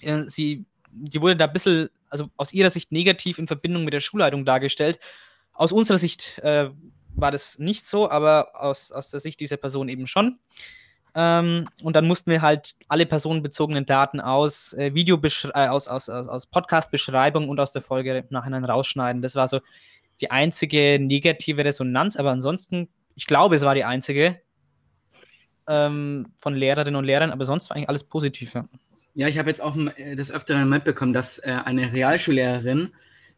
Äh, 0.00 0.22
sie, 0.28 0.64
die 0.90 1.20
wurde 1.20 1.36
da 1.36 1.46
ein 1.46 1.52
bisschen, 1.52 1.88
also 2.08 2.30
aus 2.36 2.52
ihrer 2.52 2.70
Sicht 2.70 2.92
negativ 2.92 3.38
in 3.38 3.46
Verbindung 3.46 3.84
mit 3.84 3.94
der 3.94 4.00
Schulleitung 4.00 4.44
dargestellt. 4.44 4.98
Aus 5.52 5.72
unserer 5.72 5.98
Sicht 5.98 6.38
äh, 6.38 6.70
war 7.14 7.30
das 7.30 7.58
nicht 7.58 7.86
so, 7.86 8.10
aber 8.10 8.50
aus, 8.54 8.92
aus 8.92 9.10
der 9.10 9.20
Sicht 9.20 9.40
dieser 9.40 9.56
Person 9.56 9.88
eben 9.88 10.06
schon. 10.06 10.38
Ähm, 11.16 11.68
und 11.82 11.94
dann 11.94 12.06
mussten 12.06 12.30
wir 12.30 12.42
halt 12.42 12.74
alle 12.88 13.06
personenbezogenen 13.06 13.86
Daten 13.86 14.20
aus 14.20 14.72
äh, 14.72 14.88
äh, 14.88 15.68
aus, 15.68 15.86
aus, 15.86 16.08
aus, 16.08 16.28
aus 16.28 16.46
Podcast-Beschreibung 16.46 17.48
und 17.48 17.60
aus 17.60 17.72
der 17.72 17.82
Folge 17.82 18.24
nachher 18.30 18.62
rausschneiden. 18.64 19.22
Das 19.22 19.36
war 19.36 19.46
so 19.46 19.60
die 20.20 20.30
einzige 20.30 20.98
negative 21.00 21.64
Resonanz, 21.64 22.16
aber 22.16 22.30
ansonsten, 22.30 22.88
ich 23.14 23.26
glaube, 23.26 23.54
es 23.54 23.62
war 23.62 23.74
die 23.74 23.84
einzige 23.84 24.40
ähm, 25.68 26.32
von 26.38 26.54
Lehrerinnen 26.54 26.96
und 26.96 27.04
Lehrern, 27.04 27.30
aber 27.30 27.44
sonst 27.44 27.70
war 27.70 27.76
eigentlich 27.76 27.88
alles 27.88 28.04
positiv. 28.04 28.54
Ja, 28.54 28.64
ja 29.14 29.28
ich 29.28 29.38
habe 29.38 29.48
jetzt 29.48 29.60
auch 29.60 29.76
äh, 29.96 30.16
des 30.16 30.32
Öfteren 30.32 30.68
mitbekommen, 30.68 31.12
dass 31.12 31.38
äh, 31.38 31.56
eine 31.64 31.92
Realschullehrerin, 31.92 32.92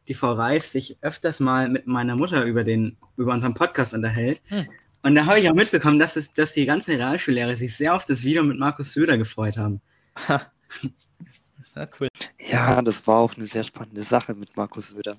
die 0.08 0.14
Frau 0.14 0.32
Reif, 0.32 0.64
sich 0.64 0.98
öfters 1.02 1.40
mal 1.40 1.68
mit 1.68 1.86
meiner 1.86 2.16
Mutter 2.16 2.44
über, 2.44 2.64
den, 2.64 2.96
über 3.16 3.32
unseren 3.32 3.54
Podcast 3.54 3.92
unterhält. 3.92 4.40
Hm. 4.46 4.66
Und 5.06 5.14
da 5.14 5.24
habe 5.26 5.38
ich 5.38 5.48
auch 5.48 5.54
mitbekommen, 5.54 6.00
dass, 6.00 6.16
es, 6.16 6.34
dass 6.34 6.52
die 6.52 6.66
ganzen 6.66 6.96
Realschullehrer 6.96 7.54
sich 7.54 7.76
sehr 7.76 7.94
auf 7.94 8.04
das 8.06 8.24
Video 8.24 8.42
mit 8.42 8.58
Markus 8.58 8.92
Söder 8.92 9.16
gefreut 9.16 9.56
haben. 9.56 9.80
ja, 10.28 11.88
cool. 12.00 12.08
Ja, 12.40 12.82
das 12.82 13.06
war 13.06 13.20
auch 13.20 13.36
eine 13.36 13.46
sehr 13.46 13.62
spannende 13.62 14.02
Sache 14.02 14.34
mit 14.34 14.56
Markus 14.56 14.88
Söder. 14.88 15.16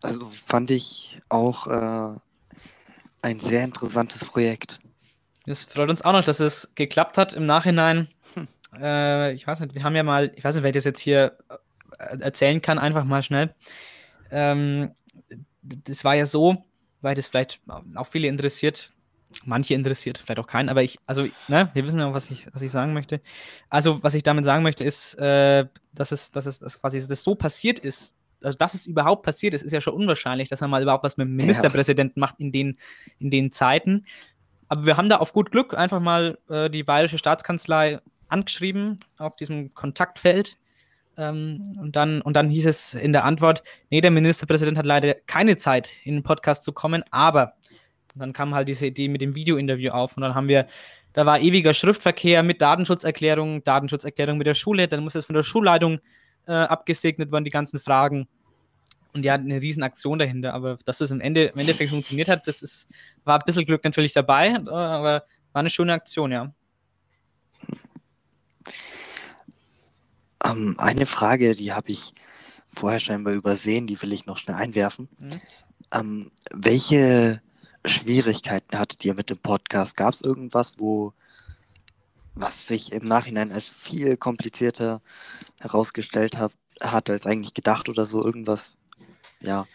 also 0.00 0.30
fand 0.30 0.70
ich 0.70 1.20
auch 1.28 1.66
äh, 1.66 2.20
ein 3.20 3.40
sehr 3.40 3.64
interessantes 3.64 4.26
Projekt. 4.26 4.78
Es 5.44 5.64
freut 5.64 5.90
uns 5.90 6.02
auch 6.02 6.12
noch, 6.12 6.22
dass 6.22 6.38
es 6.38 6.76
geklappt 6.76 7.18
hat 7.18 7.32
im 7.32 7.46
Nachhinein. 7.46 8.06
Hm. 8.34 8.46
Äh, 8.80 9.32
ich 9.32 9.44
weiß 9.44 9.58
nicht, 9.58 9.74
wir 9.74 9.82
haben 9.82 9.96
ja 9.96 10.04
mal, 10.04 10.30
ich 10.36 10.44
weiß 10.44 10.54
nicht, 10.54 10.62
wer 10.62 10.70
das 10.70 10.84
jetzt 10.84 11.00
hier 11.00 11.36
äh, 11.98 12.18
erzählen 12.20 12.62
kann, 12.62 12.78
einfach 12.78 13.02
mal 13.02 13.24
schnell. 13.24 13.52
Ähm, 14.30 14.94
das 15.62 16.04
war 16.04 16.14
ja 16.14 16.26
so, 16.26 16.64
weil 17.02 17.14
das 17.14 17.28
vielleicht 17.28 17.60
auch 17.94 18.06
viele 18.06 18.28
interessiert. 18.28 18.90
Manche 19.46 19.72
interessiert, 19.72 20.18
vielleicht 20.18 20.40
auch 20.40 20.46
keinen, 20.46 20.68
aber 20.68 20.82
ich, 20.82 20.98
also, 21.06 21.26
ne, 21.48 21.70
wir 21.72 21.86
wissen 21.86 21.98
ja, 21.98 22.12
was 22.12 22.30
ich, 22.30 22.46
was 22.52 22.60
ich 22.60 22.70
sagen 22.70 22.92
möchte. 22.92 23.22
Also, 23.70 24.02
was 24.02 24.12
ich 24.12 24.22
damit 24.22 24.44
sagen 24.44 24.62
möchte, 24.62 24.84
ist, 24.84 25.14
äh, 25.14 25.66
dass 25.94 26.12
es, 26.12 26.32
dass 26.32 26.44
es 26.44 26.58
dass 26.58 26.78
quasi 26.78 26.98
das 27.06 27.22
so 27.22 27.34
passiert 27.34 27.78
ist, 27.78 28.14
also 28.42 28.58
dass 28.58 28.74
es 28.74 28.86
überhaupt 28.86 29.22
passiert 29.22 29.54
ist, 29.54 29.62
ist 29.62 29.72
ja 29.72 29.80
schon 29.80 29.94
unwahrscheinlich, 29.94 30.50
dass 30.50 30.60
man 30.60 30.68
mal 30.68 30.82
überhaupt 30.82 31.04
was 31.04 31.16
mit 31.16 31.28
dem 31.28 31.36
Ministerpräsidenten 31.36 32.20
ja. 32.20 32.26
macht 32.26 32.40
in 32.40 32.52
den, 32.52 32.78
in 33.18 33.30
den 33.30 33.50
Zeiten. 33.50 34.04
Aber 34.68 34.84
wir 34.86 34.96
haben 34.96 35.08
da 35.08 35.16
auf 35.16 35.32
gut 35.32 35.50
Glück 35.50 35.74
einfach 35.74 36.00
mal 36.00 36.38
äh, 36.48 36.68
die 36.68 36.82
bayerische 36.82 37.18
Staatskanzlei 37.18 38.00
angeschrieben 38.28 38.98
auf 39.18 39.36
diesem 39.36 39.74
Kontaktfeld 39.74 40.58
ähm, 41.22 41.62
und, 41.78 41.96
dann, 41.96 42.20
und 42.20 42.34
dann 42.34 42.48
hieß 42.48 42.66
es 42.66 42.94
in 42.94 43.12
der 43.12 43.24
Antwort, 43.24 43.62
nee, 43.90 44.00
der 44.00 44.10
Ministerpräsident 44.10 44.76
hat 44.76 44.86
leider 44.86 45.14
keine 45.14 45.56
Zeit, 45.56 45.90
in 46.04 46.14
den 46.14 46.22
Podcast 46.22 46.64
zu 46.64 46.72
kommen, 46.72 47.04
aber 47.10 47.54
dann 48.14 48.32
kam 48.32 48.54
halt 48.54 48.68
diese 48.68 48.86
Idee 48.86 49.08
mit 49.08 49.20
dem 49.20 49.34
Videointerview 49.34 49.90
auf 49.90 50.16
und 50.16 50.22
dann 50.22 50.34
haben 50.34 50.48
wir, 50.48 50.66
da 51.12 51.24
war 51.24 51.40
ewiger 51.40 51.74
Schriftverkehr 51.74 52.42
mit 52.42 52.60
Datenschutzerklärung, 52.60 53.62
Datenschutzerklärung 53.64 54.38
mit 54.38 54.46
der 54.46 54.54
Schule, 54.54 54.88
dann 54.88 55.02
muss 55.02 55.14
es 55.14 55.24
von 55.24 55.34
der 55.34 55.42
Schulleitung 55.42 56.00
äh, 56.46 56.52
abgesegnet 56.52 57.32
werden, 57.32 57.44
die 57.44 57.50
ganzen 57.50 57.78
Fragen. 57.78 58.28
Und 59.14 59.22
die 59.22 59.30
hatten 59.30 59.44
eine 59.44 59.60
riesen 59.60 59.82
Aktion 59.82 60.18
dahinter, 60.18 60.54
aber 60.54 60.78
dass 60.86 61.02
es 61.02 61.10
im, 61.10 61.20
Ende, 61.20 61.44
im 61.46 61.58
Endeffekt 61.58 61.90
funktioniert 61.90 62.28
hat, 62.28 62.46
das 62.48 62.62
ist, 62.62 62.88
war 63.24 63.38
ein 63.38 63.44
bisschen 63.44 63.66
Glück 63.66 63.84
natürlich 63.84 64.14
dabei, 64.14 64.56
aber 64.56 65.24
war 65.52 65.60
eine 65.60 65.68
schöne 65.68 65.92
Aktion, 65.92 66.32
ja. 66.32 66.54
Ähm, 70.44 70.76
eine 70.78 71.06
Frage, 71.06 71.54
die 71.54 71.72
habe 71.72 71.90
ich 71.90 72.14
vorher 72.66 73.00
scheinbar 73.00 73.34
übersehen, 73.34 73.86
die 73.86 74.00
will 74.02 74.12
ich 74.12 74.26
noch 74.26 74.38
schnell 74.38 74.56
einwerfen. 74.56 75.08
Mhm. 75.18 75.40
Ähm, 75.92 76.30
welche 76.50 77.42
Schwierigkeiten 77.84 78.78
hattet 78.78 79.04
ihr 79.04 79.14
mit 79.14 79.30
dem 79.30 79.38
Podcast? 79.38 79.96
Gab 79.96 80.14
es 80.14 80.22
irgendwas, 80.22 80.78
wo 80.78 81.12
was 82.34 82.66
sich 82.66 82.92
im 82.92 83.04
Nachhinein 83.04 83.52
als 83.52 83.68
viel 83.68 84.16
komplizierter 84.16 85.02
herausgestellt 85.60 86.38
hat, 86.38 86.52
hat 86.80 87.10
als 87.10 87.26
eigentlich 87.26 87.54
gedacht 87.54 87.88
oder 87.88 88.06
so 88.06 88.24
irgendwas? 88.24 88.76
Ja. 89.40 89.66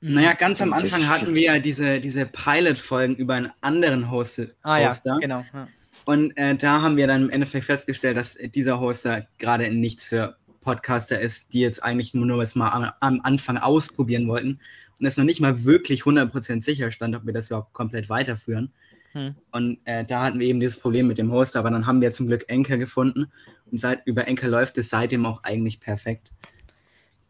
Naja, 0.00 0.34
ganz 0.34 0.60
am 0.60 0.72
Anfang 0.72 1.08
hatten 1.08 1.34
wir 1.34 1.42
ja 1.42 1.58
diese, 1.58 1.98
diese 1.98 2.26
Pilot-Folgen 2.26 3.16
über 3.16 3.34
einen 3.34 3.52
anderen 3.62 4.10
Host 4.10 4.42
ah. 4.62 4.78
Ja, 4.78 4.94
genau. 5.18 5.44
Ja. 5.52 5.66
Und 6.04 6.36
äh, 6.36 6.54
da 6.54 6.82
haben 6.82 6.96
wir 6.96 7.06
dann 7.06 7.22
im 7.22 7.30
Endeffekt 7.30 7.64
festgestellt, 7.64 8.16
dass 8.16 8.34
dieser 8.36 8.80
Hoster 8.80 9.26
gerade 9.38 9.70
nichts 9.70 10.04
für 10.04 10.36
Podcaster 10.60 11.18
ist, 11.18 11.52
die 11.52 11.60
jetzt 11.60 11.82
eigentlich 11.82 12.14
nur, 12.14 12.26
nur 12.26 12.38
was 12.38 12.54
mal 12.54 12.70
am, 12.70 12.90
am 13.00 13.20
Anfang 13.22 13.58
ausprobieren 13.58 14.28
wollten 14.28 14.60
und 14.98 15.06
es 15.06 15.16
noch 15.16 15.24
nicht 15.24 15.40
mal 15.40 15.64
wirklich 15.64 16.02
100% 16.02 16.62
sicher 16.62 16.90
stand, 16.90 17.14
ob 17.14 17.26
wir 17.26 17.32
das 17.32 17.48
überhaupt 17.48 17.72
komplett 17.72 18.08
weiterführen. 18.08 18.72
Hm. 19.12 19.34
Und 19.52 19.78
äh, 19.84 20.04
da 20.04 20.22
hatten 20.24 20.40
wir 20.40 20.46
eben 20.46 20.60
dieses 20.60 20.80
Problem 20.80 21.06
mit 21.06 21.18
dem 21.18 21.30
Hoster, 21.30 21.60
aber 21.60 21.70
dann 21.70 21.86
haben 21.86 22.00
wir 22.00 22.12
zum 22.12 22.26
Glück 22.26 22.46
Anchor 22.50 22.78
gefunden 22.78 23.26
und 23.70 23.80
seit 23.80 24.06
über 24.06 24.26
Anchor 24.26 24.48
läuft 24.48 24.76
es 24.78 24.90
seitdem 24.90 25.24
auch 25.26 25.44
eigentlich 25.44 25.80
perfekt. 25.80 26.32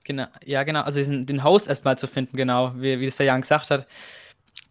Genau, 0.05 0.27
ja, 0.45 0.63
genau. 0.65 0.83
Also 0.83 0.99
diesen, 0.99 1.27
den 1.27 1.45
Host 1.45 1.69
erstmal 1.69 1.99
zu 1.99 2.07
finden, 2.07 2.37
genau, 2.37 2.73
wie, 2.77 3.01
wie 3.01 3.07
es 3.07 3.17
der 3.17 3.27
Jan 3.27 3.41
gesagt 3.41 3.71
hat 3.71 3.87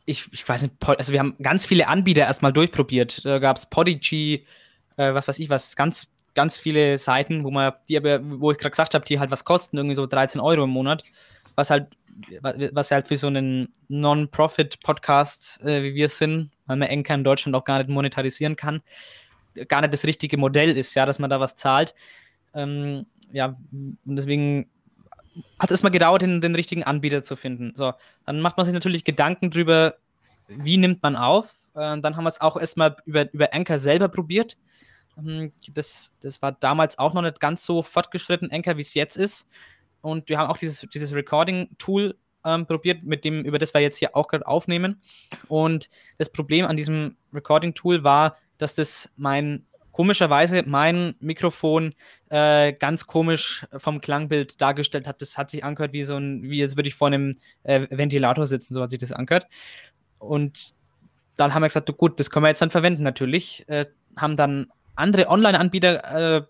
ich, 0.05 0.27
ich 0.31 0.47
weiß 0.47 0.63
nicht, 0.63 0.73
also 0.85 1.13
wir 1.13 1.19
haben 1.19 1.35
ganz 1.41 1.65
viele 1.65 1.87
Anbieter 1.87 2.21
erstmal 2.21 2.53
durchprobiert. 2.53 3.23
Da 3.25 3.39
gab 3.39 3.57
es 3.57 3.65
Podigy, 3.65 4.45
äh, 4.97 5.13
was 5.13 5.27
weiß 5.27 5.39
ich 5.39 5.49
was, 5.49 5.75
ganz, 5.75 6.07
ganz 6.35 6.57
viele 6.57 6.97
Seiten, 6.97 7.43
wo 7.43 7.51
man, 7.51 7.73
die 7.87 7.97
aber, 7.97 8.19
wo 8.23 8.51
ich 8.51 8.57
gerade 8.57 8.71
gesagt 8.71 8.93
habe, 8.93 9.05
die 9.05 9.19
halt 9.19 9.31
was 9.31 9.45
kosten, 9.45 9.77
irgendwie 9.77 9.95
so 9.95 10.05
13 10.05 10.41
Euro 10.41 10.63
im 10.63 10.71
Monat, 10.71 11.03
was 11.55 11.69
halt, 11.69 11.87
was 12.41 12.91
halt 12.91 13.07
für 13.07 13.15
so 13.15 13.27
einen 13.27 13.69
Non-Profit-Podcast, 13.87 15.63
äh, 15.63 15.83
wie 15.83 15.95
wir 15.95 16.07
es 16.07 16.17
sind, 16.17 16.51
weil 16.65 16.77
man 16.77 16.89
Enker 16.89 17.15
in 17.15 17.23
Deutschland 17.23 17.55
auch 17.55 17.63
gar 17.63 17.77
nicht 17.79 17.89
monetarisieren 17.89 18.55
kann, 18.55 18.81
gar 19.67 19.81
nicht 19.81 19.93
das 19.93 20.05
richtige 20.05 20.37
Modell 20.37 20.77
ist, 20.77 20.93
ja, 20.95 21.05
dass 21.05 21.19
man 21.19 21.29
da 21.29 21.39
was 21.39 21.55
zahlt. 21.55 21.95
Ähm, 22.53 23.05
ja, 23.31 23.57
und 23.71 24.15
deswegen 24.15 24.69
hat 25.59 25.71
es 25.71 25.83
mal 25.83 25.89
gedauert, 25.89 26.21
den, 26.21 26.41
den, 26.41 26.55
richtigen 26.55 26.83
Anbieter 26.83 27.23
zu 27.23 27.35
finden. 27.35 27.73
So, 27.75 27.93
dann 28.25 28.41
macht 28.41 28.57
man 28.57 28.65
sich 28.65 28.73
natürlich 28.73 29.03
Gedanken 29.03 29.49
drüber, 29.49 29.95
wie 30.47 30.77
nimmt 30.77 31.01
man 31.01 31.15
auf. 31.15 31.53
Äh, 31.73 31.99
dann 31.99 32.15
haben 32.15 32.23
wir 32.23 32.29
es 32.29 32.41
auch 32.41 32.57
erstmal 32.57 32.97
über, 33.05 33.31
über 33.33 33.53
Anchor 33.53 33.77
selber 33.77 34.09
probiert. 34.09 34.57
Ähm, 35.17 35.51
das, 35.73 36.13
das 36.21 36.41
war 36.41 36.51
damals 36.51 36.99
auch 36.99 37.13
noch 37.13 37.21
nicht 37.21 37.39
ganz 37.39 37.65
so 37.65 37.83
fortgeschritten, 37.83 38.51
Anchor, 38.51 38.77
wie 38.77 38.81
es 38.81 38.93
jetzt 38.93 39.17
ist. 39.17 39.47
Und 40.01 40.29
wir 40.29 40.37
haben 40.37 40.49
auch 40.49 40.57
dieses, 40.57 40.81
dieses 40.93 41.13
Recording-Tool 41.13 42.15
ähm, 42.45 42.65
probiert, 42.65 43.03
mit 43.03 43.23
dem, 43.23 43.43
über 43.45 43.57
das 43.57 43.73
wir 43.73 43.81
jetzt 43.81 43.97
hier 43.97 44.15
auch 44.15 44.27
gerade 44.27 44.45
aufnehmen. 44.45 45.01
Und 45.47 45.89
das 46.17 46.29
Problem 46.29 46.65
an 46.65 46.77
diesem 46.77 47.15
Recording-Tool 47.33 48.03
war, 48.03 48.37
dass 48.57 48.75
das 48.75 49.09
mein 49.15 49.65
komischerweise 49.93 50.63
mein 50.65 51.15
Mikrofon 51.21 51.93
äh, 52.29 52.73
ganz 52.73 53.07
komisch 53.07 53.65
vom 53.77 54.01
Klangbild 54.01 54.59
dargestellt 54.59 55.07
hat. 55.07 55.21
Das 55.21 55.37
hat 55.37 55.49
sich 55.49 55.63
angehört 55.63 55.93
wie 55.93 56.03
so 56.03 56.17
ein, 56.17 56.43
wie 56.43 56.57
jetzt 56.57 56.75
würde 56.75 56.89
ich 56.89 56.95
vor 56.95 57.07
einem 57.07 57.35
äh, 57.63 57.87
Ventilator 57.89 58.45
sitzen, 58.45 58.73
so 58.73 58.81
hat 58.81 58.89
sich 58.89 58.99
das 58.99 59.13
angehört. 59.13 59.47
Und 60.19 60.73
dann 61.37 61.53
haben 61.53 61.61
wir 61.61 61.67
gesagt, 61.67 61.95
gut, 61.95 62.19
das 62.19 62.29
können 62.29 62.43
wir 62.43 62.49
jetzt 62.49 62.61
dann 62.61 62.71
verwenden 62.71 63.03
natürlich. 63.03 63.63
Äh, 63.69 63.85
haben 64.17 64.35
dann 64.35 64.67
andere 64.95 65.29
Online-Anbieter 65.29 66.37
äh, 66.37 66.41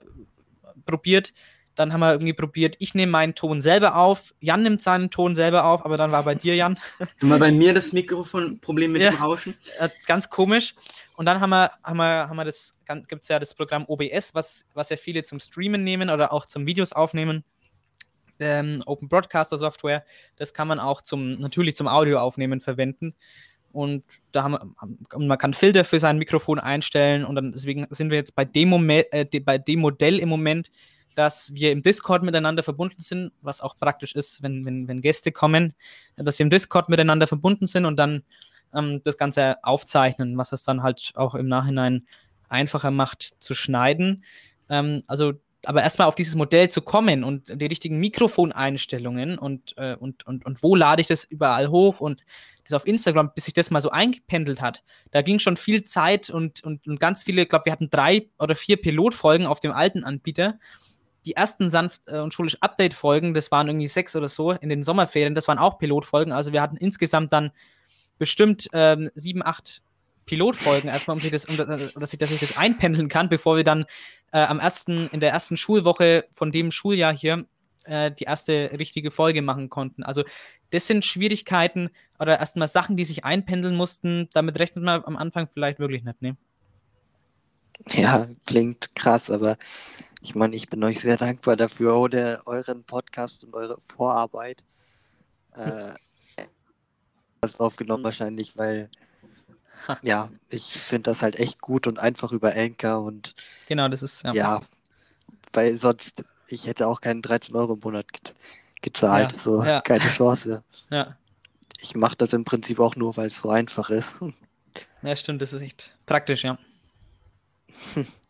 probiert, 0.86 1.34
dann 1.76 1.92
haben 1.92 2.02
wir 2.02 2.12
irgendwie 2.12 2.34
probiert, 2.34 2.76
ich 2.80 2.94
nehme 2.94 3.12
meinen 3.12 3.36
Ton 3.36 3.62
selber 3.62 3.96
auf, 3.96 4.34
Jan 4.40 4.64
nimmt 4.64 4.82
seinen 4.82 5.10
Ton 5.10 5.36
selber 5.36 5.66
auf, 5.66 5.84
aber 5.86 5.98
dann 5.98 6.12
war 6.12 6.24
bei 6.24 6.36
dir, 6.36 6.56
Jan. 6.56 6.78
Du 7.20 7.26
mal 7.26 7.40
bei 7.40 7.52
mir 7.52 7.74
das 7.74 7.94
Mikrofonproblem 7.94 8.92
mit 8.92 9.02
ja, 9.02 9.12
dem 9.12 9.20
Rauschen. 9.20 9.56
Äh, 9.80 9.90
ganz 10.08 10.30
komisch. 10.30 10.76
Und 11.16 11.26
dann 11.26 11.40
haben 11.40 11.50
wir, 11.52 11.72
haben 11.84 11.98
wir, 11.98 12.30
haben 12.30 12.36
wir 12.36 12.46
das, 12.46 12.76
gibt 13.08 13.24
es 13.24 13.28
ja 13.28 13.40
das 13.40 13.54
Programm 13.54 13.86
OBS, 13.88 14.34
was, 14.34 14.66
was 14.74 14.90
ja 14.90 14.98
viele 14.98 15.24
zum 15.24 15.40
Streamen 15.40 15.84
nehmen 15.84 16.10
oder 16.10 16.34
auch 16.34 16.46
zum 16.46 16.66
Videos 16.66 16.94
aufnehmen. 16.94 17.44
Ähm, 18.40 18.82
Open 18.86 19.08
Broadcaster 19.08 19.58
Software, 19.58 20.04
das 20.38 20.54
kann 20.54 20.68
man 20.68 20.80
auch 20.80 21.02
zum, 21.02 21.34
natürlich 21.34 21.76
zum 21.76 21.88
Audio 21.88 22.20
aufnehmen 22.20 22.62
verwenden. 22.62 23.16
Und 23.72 24.04
da 24.32 24.44
haben 24.44 24.54
wir, 24.54 25.20
man 25.20 25.38
kann 25.38 25.54
Filter 25.54 25.84
für 25.84 25.98
sein 25.98 26.20
Mikrofon 26.20 26.60
einstellen 26.60 27.26
und 27.26 27.36
dann 27.36 27.52
deswegen 27.52 27.88
sind 27.90 28.12
wir 28.12 28.18
jetzt 28.18 28.36
bei 28.36 28.46
dem, 28.46 28.90
äh, 28.90 29.26
bei 29.44 29.58
dem 29.58 29.80
Modell 29.80 30.20
im 30.20 30.30
Moment, 30.30 30.70
dass 31.16 31.54
wir 31.54 31.72
im 31.72 31.84
Discord 31.84 32.24
miteinander 32.24 32.64
verbunden 32.64 33.00
sind, 33.00 33.32
was 33.42 33.62
auch 33.62 33.76
praktisch 33.76 34.16
ist, 34.16 34.44
wenn, 34.44 34.66
wenn, 34.66 34.88
wenn 34.88 35.02
Gäste 35.02 35.32
kommen, 35.32 35.74
dass 36.16 36.40
wir 36.40 36.44
im 36.44 36.50
Discord 36.50 36.90
miteinander 36.90 37.28
verbunden 37.28 37.66
sind 37.66 37.86
und 37.86 37.98
dann 37.98 38.24
ähm, 38.74 39.02
das 39.04 39.18
Ganze 39.18 39.64
aufzeichnen, 39.64 40.38
was 40.38 40.52
es 40.52 40.64
dann 40.64 40.84
halt 40.84 41.12
auch 41.16 41.36
im 41.36 41.48
Nachhinein 41.48 42.06
einfacher 42.50 42.92
macht 42.92 43.24
zu 43.40 43.54
schneiden. 43.56 44.24
Ähm, 44.70 45.04
also 45.08 45.34
aber 45.66 45.82
erstmal 45.82 46.08
auf 46.08 46.16
dieses 46.16 46.36
Modell 46.36 46.70
zu 46.70 46.82
kommen 46.82 47.24
und 47.24 47.62
die 47.62 47.66
richtigen 47.66 47.98
Mikrofoneinstellungen 48.00 49.38
und, 49.38 49.74
äh, 49.78 49.96
und, 49.96 50.26
und, 50.26 50.46
und 50.46 50.62
wo 50.62 50.76
lade 50.76 51.02
ich 51.02 51.08
das 51.08 51.24
überall 51.24 51.70
hoch 51.70 52.02
und 52.02 52.26
das 52.66 52.74
auf 52.74 52.86
Instagram, 52.86 53.32
bis 53.34 53.46
sich 53.46 53.54
das 53.54 53.72
mal 53.72 53.82
so 53.82 53.90
eingependelt 53.90 54.62
hat, 54.62 54.84
da 55.12 55.22
ging 55.22 55.40
schon 55.40 55.58
viel 55.58 55.84
Zeit 55.84 56.30
und, 56.30 56.64
und, 56.64 56.86
und 56.88 57.00
ganz 57.00 57.24
viele, 57.24 57.44
ich 57.44 57.50
glaube, 57.50 57.66
wir 57.66 57.72
hatten 57.72 57.90
drei 57.90 58.28
oder 58.40 58.56
vier 58.56 58.78
Pilotfolgen 58.78 59.48
auf 59.48 59.60
dem 59.60 59.72
alten 59.72 60.04
Anbieter 60.04 60.60
die 61.26 61.36
ersten 61.36 61.70
sanft 61.70 62.04
äh, 62.08 62.20
und 62.20 62.34
schulisch 62.34 62.58
Update-Folgen, 62.62 63.34
das 63.34 63.52
waren 63.52 63.68
irgendwie 63.68 63.88
sechs 63.88 64.16
oder 64.16 64.30
so 64.30 64.52
in 64.52 64.70
den 64.70 64.84
Sommerferien, 64.84 65.36
das 65.36 65.48
waren 65.48 65.58
auch 65.58 65.78
Pilotfolgen. 65.78 66.34
Also 66.34 66.54
wir 66.54 66.62
hatten 66.62 66.78
insgesamt 66.78 67.34
dann 67.34 67.52
bestimmt 68.18 68.68
ähm, 68.74 69.10
sieben, 69.16 69.44
acht 69.44 69.82
Pilotfolgen 70.26 70.90
erstmal, 70.90 71.16
um 71.16 71.22
sich 71.22 71.32
das, 71.32 71.46
um, 71.46 71.58
dass, 71.58 72.14
ich, 72.14 72.20
dass 72.20 72.32
ich 72.32 72.40
das 72.40 72.58
einpendeln 72.58 73.10
kann, 73.10 73.30
bevor 73.30 73.58
wir 73.58 73.64
dann 73.64 73.86
äh, 74.32 74.40
am 74.40 74.60
ersten, 74.60 75.08
in 75.10 75.20
der 75.20 75.32
ersten 75.32 75.58
Schulwoche 75.58 76.26
von 76.34 76.52
dem 76.52 76.72
Schuljahr 76.72 77.14
hier 77.14 77.46
äh, 77.86 78.12
die 78.12 78.24
erste 78.24 78.72
richtige 78.78 79.12
Folge 79.12 79.42
machen 79.42 79.70
konnten. 79.70 80.04
Also 80.04 80.24
das 80.70 80.88
sind 80.88 81.06
Schwierigkeiten 81.06 81.90
oder 82.20 82.40
erstmal 82.40 82.68
Sachen, 82.68 82.98
die 82.98 83.06
sich 83.06 83.26
einpendeln 83.26 83.76
mussten. 83.76 84.30
Damit 84.34 84.60
rechnet 84.60 84.84
man 84.84 85.04
am 85.04 85.18
Anfang 85.18 85.48
vielleicht 85.52 85.80
wirklich 85.80 86.04
nicht, 86.04 86.22
ne? 86.22 86.38
Ja, 87.90 88.28
klingt 88.46 88.96
krass, 88.96 89.30
aber 89.30 89.58
ich 90.22 90.36
meine, 90.36 90.56
ich 90.56 90.70
bin 90.70 90.84
euch 90.84 91.02
sehr 91.02 91.18
dankbar 91.18 91.56
dafür, 91.56 91.98
ohne 91.98 92.42
euren 92.46 92.84
Podcast 92.84 93.44
und 93.44 93.54
eure 93.54 93.78
Vorarbeit. 93.88 94.64
Äh, 95.56 95.94
das 97.42 97.60
aufgenommen 97.60 98.04
wahrscheinlich, 98.04 98.58
weil 98.58 98.90
ja, 100.02 100.30
ich 100.50 100.64
finde 100.74 101.12
das 101.12 101.22
halt 101.22 101.40
echt 101.40 101.62
gut 101.62 101.88
und 101.88 102.00
einfach 102.00 102.32
über 102.32 102.56
Anchor 102.56 103.04
und 103.04 103.36
genau, 103.68 103.88
das 103.90 104.02
ist 104.02 104.24
ja. 104.24 104.32
ja, 104.32 104.62
weil 105.52 105.78
sonst 105.78 106.24
ich 106.48 106.68
hätte 106.68 106.88
auch 106.88 107.02
keinen 107.02 107.22
13 107.22 107.56
Euro 107.56 107.74
im 107.74 107.80
Monat 107.80 108.12
ge 108.14 108.34
gezahlt, 108.82 109.32
ja, 109.32 109.40
so 109.40 109.64
ja. 109.64 109.82
keine 109.86 110.10
Chance. 110.10 110.64
Ja. 110.90 111.18
Ich 111.80 111.96
mache 111.96 112.18
das 112.18 112.34
im 112.34 112.44
Prinzip 112.44 112.80
auch 112.80 112.98
nur, 112.98 113.16
weil 113.16 113.28
es 113.28 113.40
so 113.40 113.50
einfach 113.50 113.90
ist. 113.90 114.16
Ja, 115.04 115.16
stimmt, 115.16 115.40
das 115.42 115.54
ist 115.54 115.62
echt 115.62 115.94
praktisch, 116.08 116.44
ja. 116.44 116.58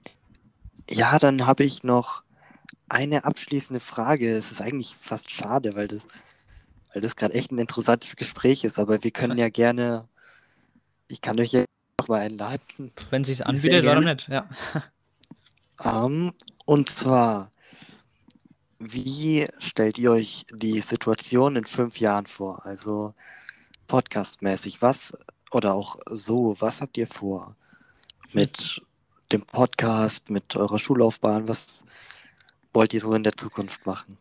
Ja, 0.89 1.17
dann 1.17 1.47
habe 1.47 1.63
ich 1.63 1.83
noch 1.83 2.23
eine 2.89 3.23
abschließende 3.25 3.79
Frage. 3.79 4.29
Es 4.29 4.51
ist 4.51 4.61
eigentlich 4.61 4.95
fast 4.95 5.31
schade, 5.31 5.75
weil 5.75 5.87
das, 5.87 6.03
weil 6.93 7.01
das 7.01 7.15
gerade 7.15 7.33
echt 7.33 7.51
ein 7.51 7.57
interessantes 7.57 8.15
Gespräch 8.15 8.63
ist, 8.63 8.79
aber 8.79 9.03
wir 9.03 9.11
können 9.11 9.37
ja 9.37 9.49
gerne, 9.49 10.07
ich 11.07 11.21
kann 11.21 11.39
euch 11.39 11.53
ja 11.53 11.63
noch 11.99 12.07
mal 12.09 12.21
einladen. 12.21 12.91
Wenn 13.09 13.23
sich 13.23 13.45
anbietet, 13.45 13.85
warum 13.85 14.03
nicht, 14.03 14.27
ja. 14.27 14.47
Um, 15.83 16.27
ähm, 16.27 16.33
und 16.65 16.89
zwar, 16.89 17.51
wie 18.79 19.47
stellt 19.59 19.97
ihr 19.97 20.11
euch 20.11 20.45
die 20.53 20.81
Situation 20.81 21.55
in 21.55 21.65
fünf 21.65 21.99
Jahren 21.99 22.25
vor? 22.25 22.65
Also 22.65 23.13
podcastmäßig, 23.87 24.81
was 24.81 25.13
oder 25.51 25.73
auch 25.73 25.97
so, 26.07 26.55
was 26.59 26.81
habt 26.81 26.97
ihr 26.97 27.07
vor 27.07 27.55
mit 28.33 28.81
dem 29.33 29.41
Podcast, 29.41 30.29
mit 30.29 30.55
eurer 30.55 30.79
Schullaufbahn? 30.79 31.47
Was 31.47 31.83
wollt 32.71 32.93
ihr 32.93 33.01
so 33.01 33.13
in 33.13 33.23
der 33.23 33.35
Zukunft 33.35 33.85
machen? 33.85 34.17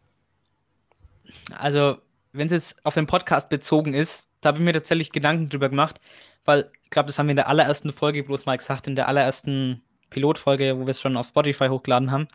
Also, 1.56 1.98
wenn 2.32 2.46
es 2.46 2.52
jetzt 2.52 2.86
auf 2.86 2.94
den 2.94 3.06
Podcast 3.06 3.48
bezogen 3.48 3.94
ist, 3.94 4.30
da 4.40 4.48
habe 4.48 4.58
ich 4.58 4.64
mir 4.64 4.72
tatsächlich 4.72 5.12
Gedanken 5.12 5.48
drüber 5.48 5.68
gemacht, 5.68 6.00
weil 6.44 6.70
ich 6.82 6.90
glaube, 6.90 7.06
das 7.06 7.18
haben 7.18 7.26
wir 7.26 7.32
in 7.32 7.36
der 7.36 7.48
allerersten 7.48 7.92
Folge 7.92 8.24
bloß 8.24 8.46
mal 8.46 8.56
gesagt, 8.56 8.86
in 8.86 8.96
der 8.96 9.06
allerersten 9.06 9.82
Pilotfolge, 10.10 10.78
wo 10.78 10.86
wir 10.86 10.90
es 10.90 11.00
schon 11.00 11.16
auf 11.16 11.28
Spotify 11.28 11.68
hochgeladen 11.68 12.10
haben. 12.10 12.28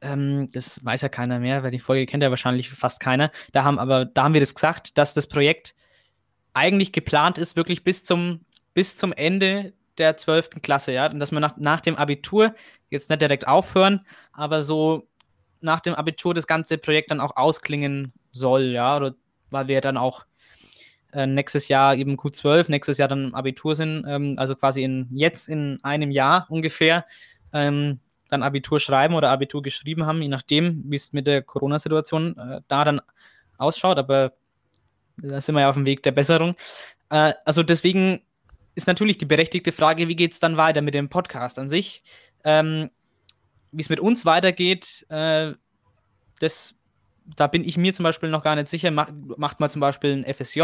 Ähm, 0.00 0.48
das 0.52 0.84
weiß 0.84 1.00
ja 1.00 1.08
keiner 1.08 1.40
mehr, 1.40 1.62
weil 1.62 1.70
die 1.70 1.80
Folge 1.80 2.06
kennt 2.06 2.22
ja 2.22 2.30
wahrscheinlich 2.30 2.70
fast 2.70 3.00
keiner. 3.00 3.30
Da 3.52 3.64
haben 3.64 3.78
aber, 3.78 4.04
da 4.04 4.24
haben 4.24 4.34
wir 4.34 4.40
das 4.40 4.54
gesagt, 4.54 4.98
dass 4.98 5.14
das 5.14 5.26
Projekt 5.26 5.74
eigentlich 6.52 6.92
geplant 6.92 7.38
ist, 7.38 7.56
wirklich 7.56 7.84
bis 7.84 8.04
zum, 8.04 8.40
bis 8.74 8.96
zum 8.96 9.12
Ende 9.12 9.72
der 9.98 10.16
12. 10.16 10.62
Klasse, 10.62 10.92
ja, 10.92 11.06
und 11.10 11.20
dass 11.20 11.32
wir 11.32 11.40
nach, 11.40 11.56
nach 11.56 11.80
dem 11.80 11.96
Abitur 11.96 12.54
jetzt 12.90 13.10
nicht 13.10 13.22
direkt 13.22 13.46
aufhören, 13.46 14.06
aber 14.32 14.62
so 14.62 15.08
nach 15.60 15.80
dem 15.80 15.94
Abitur 15.94 16.34
das 16.34 16.46
ganze 16.46 16.78
Projekt 16.78 17.10
dann 17.10 17.20
auch 17.20 17.36
ausklingen 17.36 18.12
soll, 18.32 18.64
ja, 18.64 18.96
oder 18.96 19.14
weil 19.50 19.68
wir 19.68 19.80
dann 19.80 19.96
auch 19.96 20.26
äh, 21.12 21.26
nächstes 21.26 21.68
Jahr 21.68 21.94
eben 21.94 22.16
Q12, 22.16 22.70
nächstes 22.70 22.98
Jahr 22.98 23.08
dann 23.08 23.28
im 23.28 23.34
Abitur 23.34 23.74
sind, 23.76 24.04
ähm, 24.06 24.34
also 24.36 24.54
quasi 24.54 24.82
in 24.82 25.08
jetzt 25.12 25.48
in 25.48 25.78
einem 25.82 26.10
Jahr 26.10 26.46
ungefähr 26.50 27.06
ähm, 27.52 28.00
dann 28.28 28.42
Abitur 28.42 28.80
schreiben 28.80 29.14
oder 29.14 29.30
Abitur 29.30 29.62
geschrieben 29.62 30.06
haben, 30.06 30.20
je 30.22 30.28
nachdem, 30.28 30.82
wie 30.86 30.96
es 30.96 31.12
mit 31.12 31.26
der 31.26 31.42
Corona-Situation 31.42 32.36
äh, 32.36 32.60
da 32.68 32.84
dann 32.84 33.00
ausschaut, 33.58 33.98
aber 33.98 34.32
da 35.16 35.40
sind 35.40 35.54
wir 35.54 35.62
ja 35.62 35.68
auf 35.68 35.76
dem 35.76 35.86
Weg 35.86 36.02
der 36.02 36.12
Besserung. 36.12 36.56
Äh, 37.10 37.34
also 37.44 37.62
deswegen 37.62 38.20
ist 38.74 38.86
natürlich 38.86 39.18
die 39.18 39.26
berechtigte 39.26 39.72
Frage, 39.72 40.08
wie 40.08 40.16
geht 40.16 40.32
es 40.32 40.40
dann 40.40 40.56
weiter 40.56 40.82
mit 40.82 40.94
dem 40.94 41.08
Podcast 41.08 41.58
an 41.58 41.68
sich? 41.68 42.02
Ähm, 42.44 42.90
wie 43.72 43.82
es 43.82 43.88
mit 43.88 44.00
uns 44.00 44.24
weitergeht, 44.24 45.06
äh, 45.08 45.52
das, 46.40 46.74
da 47.36 47.46
bin 47.46 47.64
ich 47.64 47.76
mir 47.76 47.92
zum 47.92 48.04
Beispiel 48.04 48.28
noch 48.28 48.42
gar 48.42 48.54
nicht 48.56 48.68
sicher. 48.68 48.90
Mach, 48.90 49.08
macht 49.36 49.60
man 49.60 49.70
zum 49.70 49.80
Beispiel 49.80 50.12
ein 50.12 50.34
FSJ, 50.34 50.62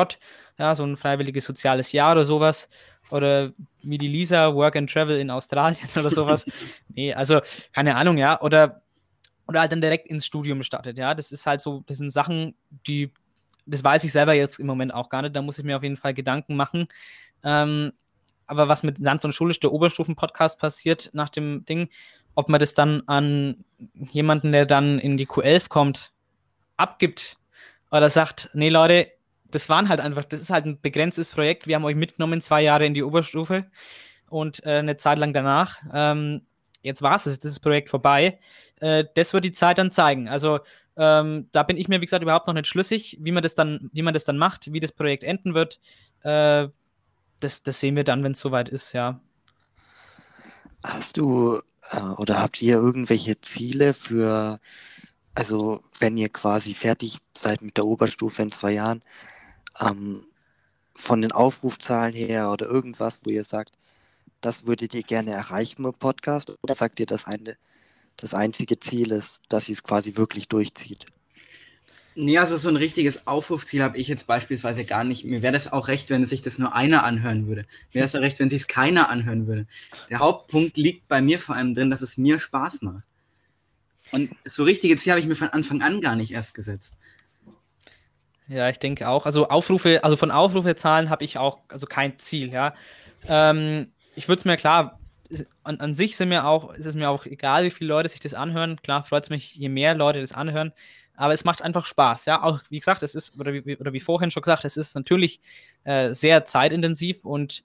ja, 0.58 0.74
so 0.74 0.84
ein 0.84 0.96
freiwilliges 0.96 1.44
soziales 1.44 1.92
Jahr 1.92 2.12
oder 2.12 2.24
sowas. 2.24 2.68
Oder 3.10 3.52
wie 3.82 3.98
die 3.98 4.08
Lisa, 4.08 4.54
Work 4.54 4.76
and 4.76 4.90
Travel 4.90 5.18
in 5.18 5.30
Australien 5.30 5.88
oder 5.96 6.10
sowas. 6.10 6.44
nee, 6.88 7.12
also 7.14 7.40
keine 7.72 7.96
Ahnung, 7.96 8.18
ja. 8.18 8.40
Oder, 8.40 8.82
oder 9.46 9.60
halt 9.60 9.72
dann 9.72 9.80
direkt 9.80 10.06
ins 10.06 10.26
Studium 10.26 10.62
startet, 10.62 10.98
ja. 10.98 11.14
Das 11.14 11.32
ist 11.32 11.46
halt 11.46 11.60
so, 11.60 11.82
das 11.86 11.98
sind 11.98 12.10
Sachen, 12.10 12.54
die, 12.86 13.12
das 13.66 13.82
weiß 13.82 14.04
ich 14.04 14.12
selber 14.12 14.34
jetzt 14.34 14.58
im 14.58 14.66
Moment 14.66 14.92
auch 14.94 15.08
gar 15.08 15.22
nicht. 15.22 15.34
Da 15.34 15.42
muss 15.42 15.58
ich 15.58 15.64
mir 15.64 15.76
auf 15.76 15.82
jeden 15.82 15.96
Fall 15.96 16.14
Gedanken 16.14 16.56
machen. 16.56 16.86
Ähm, 17.44 17.92
aber 18.46 18.68
was 18.68 18.82
mit 18.82 18.98
Sand 18.98 19.24
und 19.24 19.32
Schulisch, 19.32 19.60
der 19.60 19.72
Oberstufen-Podcast, 19.72 20.58
passiert 20.58 21.10
nach 21.12 21.28
dem 21.28 21.64
Ding, 21.64 21.88
ob 22.34 22.48
man 22.48 22.60
das 22.60 22.74
dann 22.74 23.02
an 23.06 23.64
jemanden, 23.94 24.52
der 24.52 24.66
dann 24.66 24.98
in 24.98 25.16
die 25.16 25.26
Q11 25.26 25.68
kommt, 25.68 26.12
abgibt 26.76 27.36
oder 27.90 28.10
sagt, 28.10 28.50
nee 28.54 28.68
Leute, 28.68 29.08
das 29.50 29.68
waren 29.68 29.88
halt 29.88 30.00
einfach, 30.00 30.24
das 30.24 30.40
ist 30.40 30.50
halt 30.50 30.66
ein 30.66 30.80
begrenztes 30.80 31.30
Projekt, 31.30 31.66
wir 31.66 31.76
haben 31.76 31.84
euch 31.84 31.96
mitgenommen 31.96 32.40
zwei 32.40 32.62
Jahre 32.62 32.86
in 32.86 32.94
die 32.94 33.02
Oberstufe 33.02 33.66
und 34.28 34.64
äh, 34.64 34.78
eine 34.78 34.96
Zeit 34.96 35.18
lang 35.18 35.32
danach. 35.32 35.78
Ähm, 35.92 36.42
jetzt 36.82 37.02
war 37.02 37.16
es, 37.16 37.24
das 37.24 37.34
ist 37.34 37.44
das 37.44 37.60
Projekt 37.60 37.88
vorbei. 37.88 38.38
Äh, 38.80 39.04
das 39.14 39.34
wird 39.34 39.44
die 39.44 39.52
Zeit 39.52 39.78
dann 39.78 39.90
zeigen. 39.90 40.28
Also 40.28 40.60
ähm, 40.96 41.48
da 41.52 41.62
bin 41.62 41.76
ich 41.76 41.88
mir, 41.88 42.00
wie 42.00 42.06
gesagt, 42.06 42.22
überhaupt 42.22 42.46
noch 42.46 42.54
nicht 42.54 42.66
schlüssig, 42.66 43.18
wie 43.20 43.32
man 43.32 43.42
das 43.42 43.54
dann, 43.54 43.90
wie 43.92 44.02
man 44.02 44.14
das 44.14 44.24
dann 44.24 44.38
macht, 44.38 44.72
wie 44.72 44.80
das 44.80 44.92
Projekt 44.92 45.24
enden 45.24 45.54
wird. 45.54 45.80
Äh, 46.22 46.68
das, 47.40 47.62
das 47.62 47.80
sehen 47.80 47.96
wir 47.96 48.04
dann, 48.04 48.22
wenn 48.22 48.32
es 48.32 48.40
soweit 48.40 48.68
ist, 48.68 48.92
ja. 48.92 49.20
Hast 50.82 51.16
du 51.16 51.60
äh, 51.90 52.00
oder 52.00 52.40
habt 52.40 52.62
ihr 52.62 52.76
irgendwelche 52.76 53.40
Ziele 53.40 53.94
für, 53.94 54.60
also 55.34 55.82
wenn 55.98 56.16
ihr 56.16 56.28
quasi 56.28 56.74
fertig 56.74 57.18
seid 57.36 57.62
mit 57.62 57.76
der 57.76 57.86
Oberstufe 57.86 58.42
in 58.42 58.52
zwei 58.52 58.72
Jahren, 58.72 59.02
ähm, 59.80 60.26
von 60.94 61.22
den 61.22 61.32
Aufrufzahlen 61.32 62.14
her 62.14 62.50
oder 62.50 62.66
irgendwas, 62.66 63.20
wo 63.24 63.30
ihr 63.30 63.44
sagt, 63.44 63.72
das 64.40 64.66
würdet 64.66 64.94
ihr 64.94 65.02
gerne 65.02 65.32
erreichen 65.32 65.84
im 65.84 65.92
Podcast? 65.92 66.52
Oder 66.62 66.74
sagt 66.74 67.00
ihr, 67.00 67.06
dass 67.06 67.26
eine, 67.26 67.56
das 68.16 68.34
einzige 68.34 68.80
Ziel 68.80 69.12
ist, 69.12 69.42
dass 69.48 69.68
ihr 69.68 69.74
es 69.74 69.82
quasi 69.82 70.16
wirklich 70.16 70.48
durchzieht? 70.48 71.06
Nee, 72.16 72.38
also 72.38 72.56
so 72.56 72.68
ein 72.68 72.76
richtiges 72.76 73.26
Aufrufziel 73.26 73.82
habe 73.82 73.96
ich 73.96 74.08
jetzt 74.08 74.26
beispielsweise 74.26 74.84
gar 74.84 75.04
nicht. 75.04 75.24
Mir 75.24 75.42
wäre 75.42 75.52
das 75.52 75.72
auch 75.72 75.86
recht, 75.86 76.10
wenn 76.10 76.26
sich 76.26 76.42
das 76.42 76.58
nur 76.58 76.74
einer 76.74 77.04
anhören 77.04 77.46
würde. 77.46 77.62
Mir 77.92 78.00
wäre 78.00 78.04
es 78.04 78.16
auch 78.16 78.20
recht, 78.20 78.40
wenn 78.40 78.48
sich 78.48 78.62
es 78.62 78.68
keiner 78.68 79.08
anhören 79.08 79.46
würde. 79.46 79.66
Der 80.08 80.18
Hauptpunkt 80.18 80.76
liegt 80.76 81.06
bei 81.06 81.22
mir 81.22 81.38
vor 81.38 81.54
allem 81.54 81.72
drin, 81.72 81.90
dass 81.90 82.02
es 82.02 82.18
mir 82.18 82.40
Spaß 82.40 82.82
macht. 82.82 83.04
Und 84.10 84.34
so 84.44 84.64
richtige 84.64 84.96
Ziel 84.96 85.12
habe 85.12 85.20
ich 85.20 85.26
mir 85.26 85.36
von 85.36 85.50
Anfang 85.50 85.82
an 85.82 86.00
gar 86.00 86.16
nicht 86.16 86.32
erst 86.32 86.54
gesetzt. 86.54 86.98
Ja, 88.48 88.68
ich 88.68 88.80
denke 88.80 89.08
auch. 89.08 89.24
Also 89.24 89.48
Aufrufe, 89.48 90.02
also 90.02 90.16
von 90.16 90.32
Aufrufezahlen 90.32 91.10
habe 91.10 91.22
ich 91.22 91.38
auch 91.38 91.60
also 91.68 91.86
kein 91.86 92.18
Ziel, 92.18 92.52
ja. 92.52 92.74
Ähm, 93.28 93.92
ich 94.16 94.26
würde 94.26 94.40
es 94.40 94.44
mir 94.44 94.56
klar, 94.56 94.98
an, 95.62 95.78
an 95.78 95.94
sich 95.94 96.16
sind 96.16 96.30
mir 96.30 96.44
auch, 96.44 96.74
ist 96.74 96.86
es 96.86 96.96
mir 96.96 97.08
auch 97.08 97.24
egal, 97.24 97.62
wie 97.62 97.70
viele 97.70 97.90
Leute 97.90 98.08
sich 98.08 98.18
das 98.18 98.34
anhören. 98.34 98.82
Klar 98.82 99.04
freut 99.04 99.22
es 99.22 99.30
mich, 99.30 99.54
je 99.54 99.68
mehr 99.68 99.94
Leute 99.94 100.20
das 100.20 100.32
anhören 100.32 100.72
aber 101.20 101.34
es 101.34 101.44
macht 101.44 101.60
einfach 101.60 101.84
Spaß, 101.84 102.24
ja. 102.24 102.42
Auch 102.42 102.60
wie 102.70 102.78
gesagt, 102.78 103.02
es 103.02 103.14
ist, 103.14 103.38
oder 103.38 103.52
wie, 103.52 103.76
oder 103.76 103.92
wie 103.92 104.00
vorhin 104.00 104.30
schon 104.30 104.42
gesagt, 104.42 104.64
es 104.64 104.78
ist 104.78 104.94
natürlich 104.94 105.40
äh, 105.84 106.14
sehr 106.14 106.46
zeitintensiv 106.46 107.26
und 107.26 107.62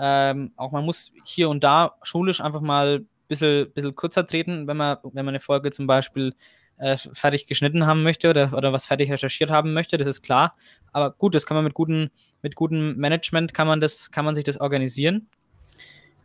ähm, 0.00 0.52
auch 0.56 0.72
man 0.72 0.86
muss 0.86 1.12
hier 1.24 1.50
und 1.50 1.62
da 1.62 1.96
schulisch 2.02 2.40
einfach 2.40 2.62
mal 2.62 3.00
ein 3.00 3.08
bisschen, 3.28 3.70
bisschen 3.72 3.94
kürzer 3.94 4.26
treten, 4.26 4.66
wenn 4.66 4.78
man, 4.78 4.96
wenn 5.02 5.26
man 5.26 5.34
eine 5.34 5.40
Folge 5.40 5.70
zum 5.72 5.86
Beispiel 5.86 6.34
äh, 6.78 6.96
fertig 6.96 7.46
geschnitten 7.46 7.86
haben 7.86 8.02
möchte 8.02 8.30
oder, 8.30 8.54
oder 8.56 8.72
was 8.72 8.86
fertig 8.86 9.12
recherchiert 9.12 9.50
haben 9.50 9.74
möchte, 9.74 9.98
das 9.98 10.08
ist 10.08 10.22
klar. 10.22 10.52
Aber 10.90 11.10
gut, 11.10 11.34
das 11.34 11.44
kann 11.44 11.56
man 11.56 11.64
mit 11.64 11.74
gutem 11.74 12.08
mit 12.40 12.54
gutem 12.54 12.96
Management 12.96 13.52
kann 13.52 13.66
man 13.66 13.82
das, 13.82 14.10
kann 14.10 14.24
man 14.24 14.34
sich 14.34 14.44
das 14.44 14.58
organisieren. 14.58 15.28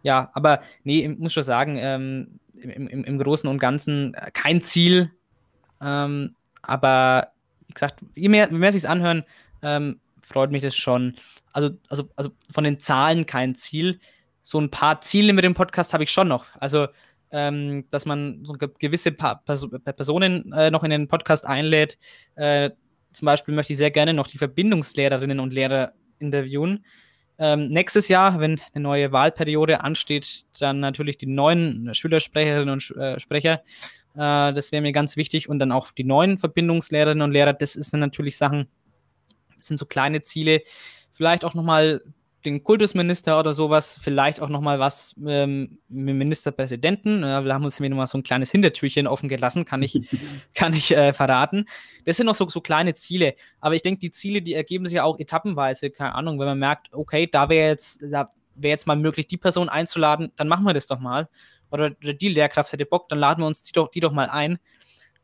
Ja, 0.04 0.32
aber 0.34 0.62
nee, 0.86 1.06
ich 1.06 1.18
muss 1.18 1.34
schon 1.34 1.44
sagen, 1.44 1.76
ähm, 1.78 2.40
im, 2.56 2.88
im, 2.88 3.04
im 3.04 3.20
Großen 3.20 3.50
und 3.50 3.60
Ganzen 3.60 4.14
äh, 4.14 4.32
kein 4.32 4.62
Ziel, 4.62 5.12
ähm, 5.82 6.36
aber 6.68 7.30
wie 7.68 7.74
gesagt, 7.74 8.00
je 8.16 8.30
mehr, 8.30 8.50
je 8.52 8.58
mehr 8.58 8.72
sich 8.72 8.88
anhören, 8.88 9.24
ähm, 9.62 10.00
freut 10.22 10.52
mich 10.52 10.64
das 10.64 10.76
schon. 10.76 11.16
Also, 11.54 11.72
also, 11.90 12.10
also 12.16 12.32
von 12.52 12.64
den 12.64 12.80
Zahlen 12.80 13.26
kein 13.26 13.56
Ziel. 13.56 14.00
So 14.42 14.60
ein 14.60 14.72
paar 14.72 15.02
Ziele 15.02 15.34
mit 15.34 15.44
dem 15.44 15.54
Podcast 15.54 15.94
habe 15.94 16.04
ich 16.04 16.12
schon 16.12 16.28
noch. 16.28 16.48
Also, 16.60 16.88
ähm, 17.32 17.86
dass 17.90 18.06
man 18.06 18.46
so 18.46 18.54
gewisse 18.54 19.12
pa 19.12 19.36
Pers 19.36 19.68
Personen 19.96 20.52
äh, 20.54 20.72
noch 20.72 20.84
in 20.84 20.92
den 20.92 21.08
Podcast 21.08 21.46
einlädt. 21.46 21.98
Äh, 22.36 22.72
zum 23.12 23.26
Beispiel 23.26 23.56
möchte 23.56 23.74
ich 23.74 23.78
sehr 23.78 23.92
gerne 23.92 24.14
noch 24.14 24.28
die 24.28 24.38
Verbindungslehrerinnen 24.38 25.40
und 25.40 25.54
Lehrer 25.54 25.94
interviewen. 26.20 26.86
Ähm, 27.38 27.68
nächstes 27.68 28.08
Jahr, 28.08 28.40
wenn 28.40 28.62
eine 28.74 28.84
neue 28.84 29.12
Wahlperiode 29.12 29.82
ansteht, 29.82 30.46
dann 30.60 30.80
natürlich 30.80 31.18
die 31.18 31.26
neuen 31.26 31.94
Schülersprecherinnen 31.94 32.70
und 32.70 32.92
äh, 32.96 33.20
Sprecher. 33.20 33.62
Äh, 34.16 34.54
das 34.54 34.72
wäre 34.72 34.82
mir 34.82 34.94
ganz 34.94 35.18
wichtig. 35.18 35.50
Und 35.50 35.60
dann 35.60 35.72
auch 35.72 35.92
die 35.92 36.06
neuen 36.06 36.38
Verbindungslehrerinnen 36.38 37.22
und 37.22 37.32
Lehrer. 37.32 37.54
Das 37.54 37.76
ist 37.76 37.94
dann 37.94 38.00
natürlich 38.00 38.38
Sachen, 38.38 38.68
das 39.58 39.68
sind 39.68 39.78
so 39.78 39.86
kleine 39.86 40.22
Ziele. 40.22 40.62
Vielleicht 41.12 41.44
auch 41.44 41.54
nochmal 41.54 42.02
den 42.46 42.64
Kultusminister 42.64 43.40
oder 43.40 43.54
sowas, 43.54 44.00
vielleicht 44.02 44.40
auch 44.40 44.50
nochmal 44.50 44.80
was 44.80 45.16
ähm, 45.26 45.80
mit 45.90 46.10
dem 46.10 46.18
Ministerpräsidenten. 46.20 47.24
Äh, 47.24 47.44
wir 47.44 47.54
haben 47.54 47.66
uns 47.66 47.80
mir 47.80 47.90
nochmal 47.90 48.08
so 48.08 48.18
ein 48.18 48.24
kleines 48.24 48.52
Hintertürchen 48.52 49.08
offen 49.08 49.28
gelassen, 49.28 49.66
kann 49.66 49.82
ich, 49.82 50.00
kann 50.54 50.74
ich 50.74 50.96
äh, 50.96 51.14
verraten. 51.14 51.66
Das 52.06 52.18
sind 52.18 52.28
noch 52.28 52.36
so, 52.36 52.48
so 52.48 52.62
kleine 52.62 52.94
Ziele. 52.94 53.36
Aber 53.60 53.76
ich 53.76 53.82
denke, 53.82 54.00
die 54.00 54.12
Ziele, 54.12 54.42
die 54.42 54.54
ergeben 54.54 54.86
sich 54.86 54.96
ja 54.96 55.04
auch 55.04 55.20
etappenweise. 55.20 55.90
Keine 55.90 56.16
Ahnung, 56.16 56.40
wenn 56.40 56.48
man 56.48 56.60
merkt, 56.60 56.94
okay, 56.94 57.28
da 57.28 57.50
wäre 57.50 57.70
jetzt, 57.70 58.04
da 58.10 58.28
wäre 58.56 58.72
jetzt 58.72 58.88
mal 58.88 58.96
möglich, 58.96 59.28
die 59.28 59.38
Person 59.38 59.68
einzuladen, 59.68 60.32
dann 60.36 60.48
machen 60.48 60.66
wir 60.66 60.74
das 60.74 60.88
doch 60.88 61.00
mal. 61.00 61.28
Oder, 61.72 61.92
oder 62.02 62.14
die 62.14 62.30
Lehrkraft 62.30 62.72
hätte 62.72 62.86
Bock, 62.86 63.10
dann 63.10 63.20
laden 63.20 63.42
wir 63.42 63.48
uns 63.48 63.64
die 63.64 63.74
doch, 63.74 63.90
die 63.90 64.00
doch 64.00 64.12
mal 64.12 64.30
ein. 64.30 64.60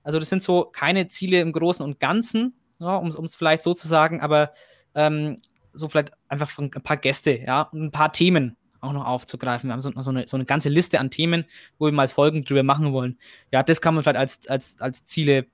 Also 0.03 0.19
das 0.19 0.29
sind 0.29 0.41
so 0.43 0.65
keine 0.65 1.07
Ziele 1.07 1.39
im 1.39 1.51
Großen 1.51 1.85
und 1.85 1.99
Ganzen, 1.99 2.55
ja, 2.79 2.95
um 2.95 3.07
es 3.07 3.35
vielleicht 3.35 3.63
so 3.63 3.73
zu 3.73 3.87
sagen, 3.87 4.19
aber 4.21 4.51
ähm, 4.95 5.37
so 5.73 5.89
vielleicht 5.89 6.11
einfach 6.27 6.57
ein 6.57 6.69
paar 6.69 6.97
Gäste, 6.97 7.37
ja, 7.37 7.63
und 7.63 7.83
ein 7.83 7.91
paar 7.91 8.11
Themen 8.11 8.57
auch 8.81 8.93
noch 8.93 9.05
aufzugreifen. 9.05 9.69
Wir 9.69 9.73
haben 9.73 9.81
so, 9.81 9.91
so, 10.01 10.09
eine, 10.09 10.27
so 10.27 10.37
eine 10.37 10.45
ganze 10.45 10.69
Liste 10.69 10.99
an 10.99 11.11
Themen, 11.11 11.45
wo 11.77 11.85
wir 11.85 11.91
mal 11.91 12.07
Folgen 12.07 12.43
drüber 12.43 12.63
machen 12.63 12.91
wollen. 12.93 13.17
Ja, 13.51 13.63
das 13.63 13.79
kann 13.79 13.93
man 13.93 14.03
vielleicht 14.03 14.17
als, 14.17 14.47
als, 14.47 14.81
als 14.81 15.05
Ziele 15.05 15.45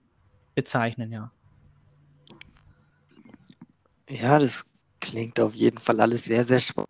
bezeichnen, 0.56 1.12
ja. 1.12 1.32
Ja, 4.10 4.40
das 4.40 4.66
klingt 5.02 5.40
auf 5.40 5.54
jeden 5.54 5.78
Fall 5.78 6.00
alles 6.00 6.26
sehr, 6.26 6.46
sehr 6.46 6.62
spannend. 6.62 6.90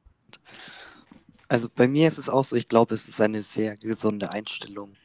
Also 1.47 1.67
bei 1.73 1.87
mir 1.87 2.07
ist 2.07 2.17
es 2.17 2.29
auch 2.29 2.45
so, 2.45 2.55
ich 2.55 2.67
glaube, 2.67 2.93
es 2.93 3.07
ist 3.07 3.19
eine 3.19 3.41
sehr 3.41 3.77
gesunde 3.77 4.29
Einstellung. 4.29 4.95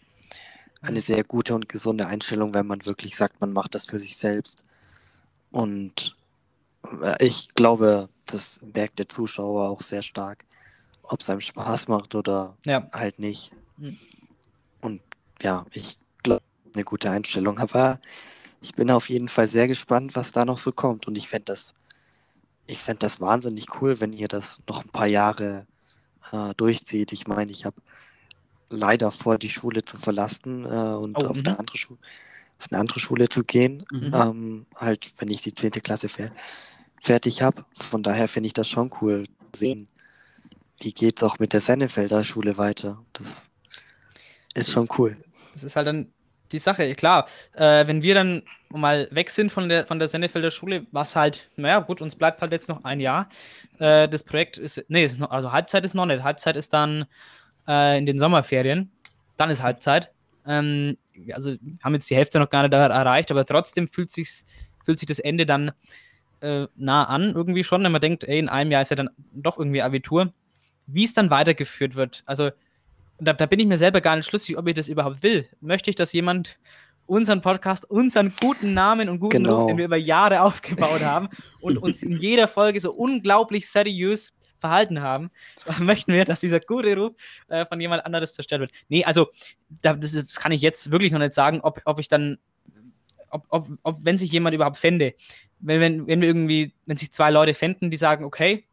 Eine 0.83 1.01
sehr 1.01 1.23
gute 1.23 1.55
und 1.55 1.69
gesunde 1.69 2.07
Einstellung, 2.07 2.55
wenn 2.55 2.67
man 2.67 2.85
wirklich 2.85 3.17
sagt, 3.17 3.41
man 3.41 3.53
macht 3.53 3.75
das 3.75 3.87
für 3.87 3.99
sich 3.99 4.17
selbst. 4.17 4.65
Und 5.53 6.17
äh, 7.03 7.25
ich 7.25 7.55
glaube, 7.55 8.09
das 8.27 8.61
merkt 8.75 8.99
der 8.99 9.09
Zuschauer 9.09 9.69
auch 9.69 9.81
sehr 9.81 10.03
stark, 10.03 10.45
ob 11.03 11.21
es 11.21 11.31
einem 11.31 11.41
Spaß 11.41 11.89
macht 11.89 12.15
oder 12.15 12.57
Ja. 12.65 12.89
halt 12.93 13.19
nicht. 13.19 13.53
Mhm. 13.77 13.99
Und 14.81 15.03
ja, 15.43 15.65
ich 15.73 15.99
glaube, 16.23 16.43
eine 16.75 16.85
gute 16.85 17.11
Einstellung. 17.11 17.59
Aber 17.59 18.01
ich 18.61 18.75
bin 18.75 18.91
auf 18.91 19.09
jeden 19.09 19.29
Fall 19.29 19.49
sehr 19.49 19.69
gespannt, 19.69 20.15
was 20.17 20.33
da 20.33 20.45
noch 20.45 20.59
so 20.59 20.73
kommt. 20.73 21.07
Und 21.07 21.17
ich 21.17 21.29
fände 21.29 21.47
das, 21.47 21.75
ich 22.67 22.79
fänd 22.79 23.03
das 23.03 23.21
wahnsinnig 23.21 23.67
cool, 23.81 24.01
wenn 24.01 24.13
ihr 24.13 24.29
das 24.29 24.61
noch 24.69 24.85
ein 24.85 24.91
paar 24.91 25.07
Jahre 25.07 25.67
äh, 26.33 26.55
durchzieht. 26.57 27.13
Ich 27.13 27.27
meine, 27.27 27.51
ich 27.53 27.65
habe 27.65 27.77
leider 28.71 29.11
vor, 29.11 29.39
die 29.39 29.51
Schule 29.51 29.85
zu 29.85 29.99
verlassen 29.99 30.65
äh, 30.65 30.69
und 30.69 31.19
Oh, 31.19 31.27
auf, 31.27 31.37
mhm. 31.39 31.47
eine 31.47 31.59
andere 31.59 31.77
Schu 31.79 31.97
auf 32.59 32.69
eine 32.71 32.81
andere 32.81 33.01
Schule 33.01 33.29
zu 33.29 33.43
gehen. 33.45 33.85
Mhm. 33.91 34.11
Ähm, 34.15 34.67
halt, 34.77 35.13
wenn 35.19 35.29
ich 35.29 35.43
die 35.43 35.55
10. 35.55 35.83
Klasse 35.83 36.09
fer 36.09 36.31
fertig 37.03 37.43
habe. 37.43 37.65
Von 37.75 38.03
daher 38.03 38.29
finde 38.29 38.47
ich 38.47 38.53
das 38.53 38.69
schon 38.69 38.91
cool 39.01 39.27
zu 39.53 39.59
sehen, 39.59 39.89
wie 40.81 40.93
geht 40.93 41.19
es 41.19 41.23
auch 41.25 41.39
mit 41.41 41.53
der 41.53 41.61
Sennefelder 41.61 42.23
Schule 42.23 42.57
weiter. 42.57 43.03
Das 43.13 43.51
ist 44.55 44.71
schon 44.71 44.89
cool. 44.97 45.17
Das 45.53 45.65
ist 45.65 45.75
halt 45.75 45.89
dann 45.89 46.13
die 46.53 46.61
Sache. 46.61 46.95
Klar, 46.95 47.29
äh, 47.55 47.87
wenn 47.87 48.03
wir 48.03 48.15
dann 48.15 48.43
mal 48.69 49.09
weg 49.11 49.31
sind 49.31 49.51
von 49.51 49.69
der, 49.69 49.85
von 49.85 49.99
der 49.99 50.07
Sennefelder 50.07 50.53
Schule, 50.53 50.87
was 50.93 51.17
halt, 51.17 51.51
naja, 51.57 51.81
gut, 51.81 52.01
uns 52.01 52.15
bleibt 52.15 52.41
halt 52.41 52.53
jetzt 52.53 52.69
noch 52.69 52.85
ein 52.85 53.01
Jahr. 53.01 53.29
Äh, 53.79 54.09
das 54.09 54.23
Projekt 54.23 54.57
ist, 54.59 54.85
nee, 54.89 55.05
ist 55.05 55.19
noch, 55.19 55.31
also 55.31 55.51
Halbzeit 55.51 55.85
ist 55.85 55.95
noch 55.95 56.07
nicht. 56.07 56.23
Halbzeit 56.23 56.57
ist 56.57 56.73
dann 56.73 57.07
äh, 57.67 57.99
in 57.99 58.07
den 58.07 58.19
Sommerferien. 58.19 58.93
Dann 59.37 59.51
ist 59.51 59.63
Halbzeit. 59.63 60.13
Ähm, 60.47 60.97
also 61.33 61.51
wir 61.51 61.79
haben 61.83 61.95
jetzt 61.95 62.09
die 62.11 62.17
Hälfte 62.17 62.39
noch 62.39 62.49
gar 62.49 62.63
nicht 62.63 62.73
erreicht, 62.73 63.31
aber 63.33 63.45
trotzdem 63.45 63.89
fühlt, 63.89 64.11
sich's, 64.11 64.45
fühlt 64.85 65.01
sich 65.01 65.09
das 65.09 65.19
Ende 65.19 65.47
dann 65.47 65.73
äh, 66.43 66.67
nah 66.77 67.05
an, 67.05 67.35
irgendwie 67.35 67.65
schon, 67.65 67.83
wenn 67.85 67.93
man 67.93 68.01
denkt, 68.01 68.25
ey, 68.25 68.39
in 68.39 68.49
einem 68.49 68.71
Jahr 68.71 68.83
ist 68.83 68.91
ja 68.91 68.97
dann 68.97 69.11
doch 69.33 69.59
irgendwie 69.59 69.83
Abitur. 69.83 70.33
Wie 70.87 71.05
es 71.05 71.15
dann 71.15 71.31
weitergeführt 71.31 71.95
wird, 71.95 72.23
also 72.27 72.51
da, 73.19 73.33
da 73.33 73.47
bin 73.47 73.61
ich 73.61 73.67
mir 73.67 73.79
selber 73.79 74.01
gar 74.01 74.17
nicht 74.17 74.27
schlüssig, 74.27 74.59
ob 74.59 74.67
ich 74.67 74.75
das 74.75 74.89
überhaupt 74.89 75.23
will. 75.23 75.49
Möchte 75.61 75.91
ich, 75.91 75.97
dass 75.97 76.13
jemand 76.13 76.59
unseren 77.07 77.41
Podcast, 77.41 77.89
unseren 77.89 78.33
guten 78.41 78.75
Namen 78.75 79.09
und 79.09 79.21
guten 79.21 79.45
Genau. 79.45 79.61
Ruf, 79.61 79.67
den 79.69 79.77
wir 79.77 79.85
über 79.85 79.97
Jahre 79.97 80.43
aufgebaut 80.43 81.05
haben 81.05 81.29
und 81.61 81.79
uns 81.79 82.03
in 82.03 82.19
jeder 82.19 82.49
Folge 82.49 82.81
so 82.81 82.93
unglaublich 82.93 83.69
seriös 83.69 84.33
verhalten 84.59 85.01
haben, 85.01 85.31
möchten 85.79 86.13
wir, 86.13 86.25
dass 86.25 86.41
dieser 86.41 86.61
gute 86.61 86.97
Ruf 86.97 87.13
äh, 87.49 87.67
von 87.67 87.81
jemand 87.81 88.05
anderes 88.07 88.35
zerstört 88.35 88.61
wird. 88.61 88.73
Nee, 88.89 89.05
also 89.05 89.29
da, 89.69 89.95
das, 89.95 90.13
das 90.13 90.41
kann 90.41 90.53
ich 90.53 90.63
jetzt 90.63 90.91
wirklich 90.91 91.13
noch 91.13 91.19
nicht 91.19 91.35
sagen, 91.35 91.61
ob, 91.63 91.81
ob 91.85 91.99
ich 91.99 92.09
dann, 92.09 92.39
ob, 93.31 93.45
ob, 93.49 93.69
ob, 93.83 93.99
wenn 94.03 94.19
sich 94.19 94.31
jemand 94.33 94.55
überhaupt 94.55 94.77
fände, 94.77 95.15
wenn, 95.63 95.81
wenn, 95.81 96.07
wenn 96.07 96.21
wir 96.21 96.29
irgendwie, 96.29 96.75
wenn 96.87 96.97
sich 96.97 97.13
zwei 97.13 97.31
Leute 97.31 97.55
fänden, 97.55 97.91
die 97.91 97.97
sagen, 97.97 98.25
okay, 98.25 98.65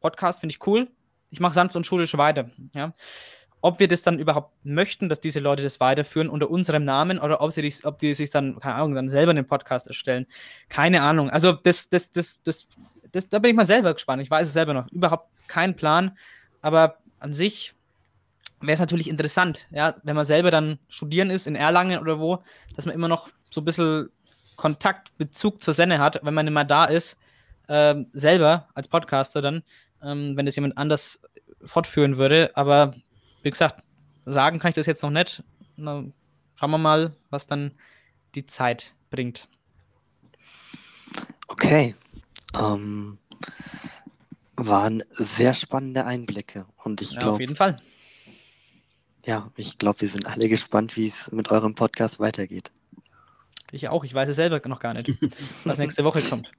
Podcast 0.00 0.40
finde 0.40 0.54
ich 0.54 0.66
cool, 0.66 0.88
ich 1.30 1.40
mache 1.40 1.54
sanft 1.54 1.76
und 1.76 1.86
schulisch 1.86 2.16
weiter, 2.16 2.50
ja. 2.72 2.94
Ob 3.62 3.78
wir 3.78 3.88
das 3.88 4.02
dann 4.02 4.18
überhaupt 4.18 4.54
möchten, 4.64 5.10
dass 5.10 5.20
diese 5.20 5.38
Leute 5.38 5.62
das 5.62 5.80
weiterführen 5.80 6.30
unter 6.30 6.48
unserem 6.48 6.82
Namen 6.82 7.18
oder 7.18 7.42
ob 7.42 7.52
sie 7.52 7.60
dich, 7.60 7.84
ob 7.84 7.98
die 7.98 8.14
sich 8.14 8.30
dann, 8.30 8.58
keine 8.58 8.76
Ahnung, 8.76 8.94
dann 8.94 9.10
selber 9.10 9.32
einen 9.32 9.46
Podcast 9.46 9.86
erstellen. 9.86 10.26
Keine 10.70 11.02
Ahnung. 11.02 11.28
Also 11.28 11.52
das, 11.52 11.90
das, 11.90 12.10
das, 12.10 12.42
das, 12.42 12.68
das, 13.12 13.28
da 13.28 13.38
bin 13.38 13.50
ich 13.50 13.56
mal 13.58 13.66
selber 13.66 13.92
gespannt. 13.92 14.22
Ich 14.22 14.30
weiß 14.30 14.46
es 14.46 14.54
selber 14.54 14.72
noch. 14.72 14.90
Überhaupt 14.90 15.28
keinen 15.46 15.76
Plan. 15.76 16.16
Aber 16.62 17.00
an 17.18 17.34
sich 17.34 17.74
wäre 18.62 18.72
es 18.72 18.80
natürlich 18.80 19.10
interessant, 19.10 19.66
ja, 19.70 19.96
wenn 20.02 20.16
man 20.16 20.24
selber 20.24 20.50
dann 20.50 20.78
studieren 20.88 21.28
ist 21.28 21.46
in 21.46 21.54
Erlangen 21.54 21.98
oder 21.98 22.18
wo, 22.18 22.42
dass 22.76 22.86
man 22.86 22.94
immer 22.94 23.08
noch 23.08 23.28
so 23.50 23.60
ein 23.60 23.64
bisschen 23.64 24.10
Kontakt, 24.60 25.16
Bezug 25.16 25.62
zur 25.62 25.72
Senne 25.72 25.98
hat, 26.00 26.20
wenn 26.22 26.34
man 26.34 26.46
immer 26.46 26.66
da 26.66 26.84
ist, 26.84 27.16
ähm, 27.66 28.08
selber 28.12 28.68
als 28.74 28.88
Podcaster 28.88 29.40
dann, 29.40 29.62
ähm, 30.02 30.36
wenn 30.36 30.44
das 30.44 30.54
jemand 30.54 30.76
anders 30.76 31.18
fortführen 31.64 32.18
würde. 32.18 32.50
Aber 32.56 32.94
wie 33.42 33.48
gesagt, 33.48 33.82
sagen 34.26 34.58
kann 34.58 34.68
ich 34.68 34.74
das 34.74 34.84
jetzt 34.84 35.02
noch 35.02 35.08
nicht. 35.08 35.42
Na, 35.76 36.04
schauen 36.56 36.70
wir 36.72 36.76
mal, 36.76 37.16
was 37.30 37.46
dann 37.46 37.72
die 38.34 38.44
Zeit 38.44 38.92
bringt. 39.08 39.48
Okay. 41.48 41.94
Ähm, 42.54 43.16
waren 44.56 45.02
sehr 45.12 45.54
spannende 45.54 46.04
Einblicke. 46.04 46.66
Und 46.84 47.00
ich 47.00 47.12
Ja, 47.12 47.18
auf 47.20 47.24
glaube, 47.24 47.42
jeden 47.42 47.56
Fall. 47.56 47.80
ja, 49.24 49.50
ich 49.56 49.78
glaube, 49.78 50.02
wir 50.02 50.08
sind 50.10 50.26
alle 50.26 50.50
gespannt, 50.50 50.98
wie 50.98 51.06
es 51.06 51.32
mit 51.32 51.50
eurem 51.50 51.74
Podcast 51.74 52.20
weitergeht. 52.20 52.70
Ich 53.72 53.88
auch. 53.88 54.04
Ich 54.04 54.12
weiß 54.14 54.28
es 54.28 54.36
selber 54.36 54.60
noch 54.68 54.80
gar 54.80 54.94
nicht, 54.94 55.10
was 55.64 55.78
nächste 55.78 56.04
Woche 56.04 56.20
kommt. 56.22 56.50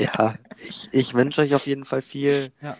Ja, 0.00 0.34
ich, 0.56 0.88
ich 0.92 1.14
wünsche 1.14 1.40
euch 1.42 1.54
auf 1.54 1.66
jeden 1.66 1.84
Fall 1.84 2.02
viel, 2.02 2.52
Ja. 2.60 2.76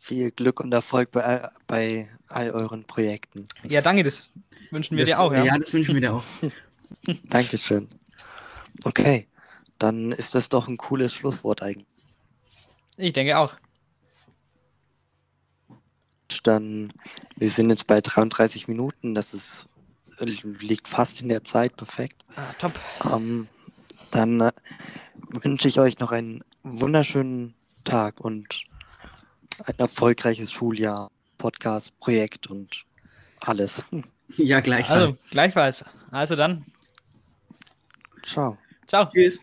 viel 0.00 0.30
Glück 0.30 0.60
und 0.60 0.72
Erfolg 0.72 1.10
bei, 1.10 1.22
all- 1.22 1.52
bei 1.66 2.08
all 2.28 2.50
euren 2.50 2.84
Projekten. 2.84 3.46
Ja, 3.64 3.82
danke, 3.82 4.02
das 4.04 4.30
wünschen 4.70 4.96
wir 4.96 5.04
das, 5.04 5.16
dir 5.16 5.20
auch. 5.20 5.32
Ja. 5.32 5.44
ja, 5.44 5.58
das 5.58 5.72
wünschen 5.74 5.94
wir 5.94 6.00
dir 6.00 6.14
auch. 6.14 6.24
Dankeschön. 7.24 7.88
Okay, 8.84 9.26
dann 9.78 10.12
ist 10.12 10.34
das 10.34 10.48
doch 10.48 10.68
ein 10.68 10.78
cooles 10.78 11.12
Schlusswort 11.12 11.62
eigentlich. 11.62 11.86
Ich 12.96 13.12
denke 13.12 13.36
auch. 13.36 13.54
Dann, 16.44 16.92
wir 17.36 17.50
sind 17.50 17.68
jetzt 17.70 17.86
bei 17.86 18.00
33 18.00 18.68
Minuten, 18.68 19.14
das 19.14 19.34
ist, 19.34 19.66
liegt 20.20 20.88
fast 20.88 21.20
in 21.20 21.28
der 21.28 21.44
Zeit, 21.44 21.76
perfekt. 21.76 22.24
Ah, 22.36 22.52
top. 22.58 22.72
Ähm, 23.12 23.48
dann 24.10 24.40
äh, 24.40 24.52
wünsche 25.30 25.68
ich 25.68 25.78
euch 25.78 25.98
noch 25.98 26.12
einen 26.12 26.42
wunderschönen 26.62 27.54
Tag 27.84 28.20
und 28.20 28.64
ein 29.66 29.78
erfolgreiches 29.78 30.52
Schuljahr, 30.52 31.10
Podcast, 31.36 31.98
Projekt 31.98 32.46
und 32.46 32.84
alles. 33.40 33.84
Ja, 34.36 34.60
gleichfalls. 34.60 35.02
Also, 35.02 35.16
gleichfalls. 35.30 35.84
Also 36.10 36.36
dann, 36.36 36.64
Ciao. 38.22 38.58
ciao. 38.86 39.06
Tschüss. 39.06 39.40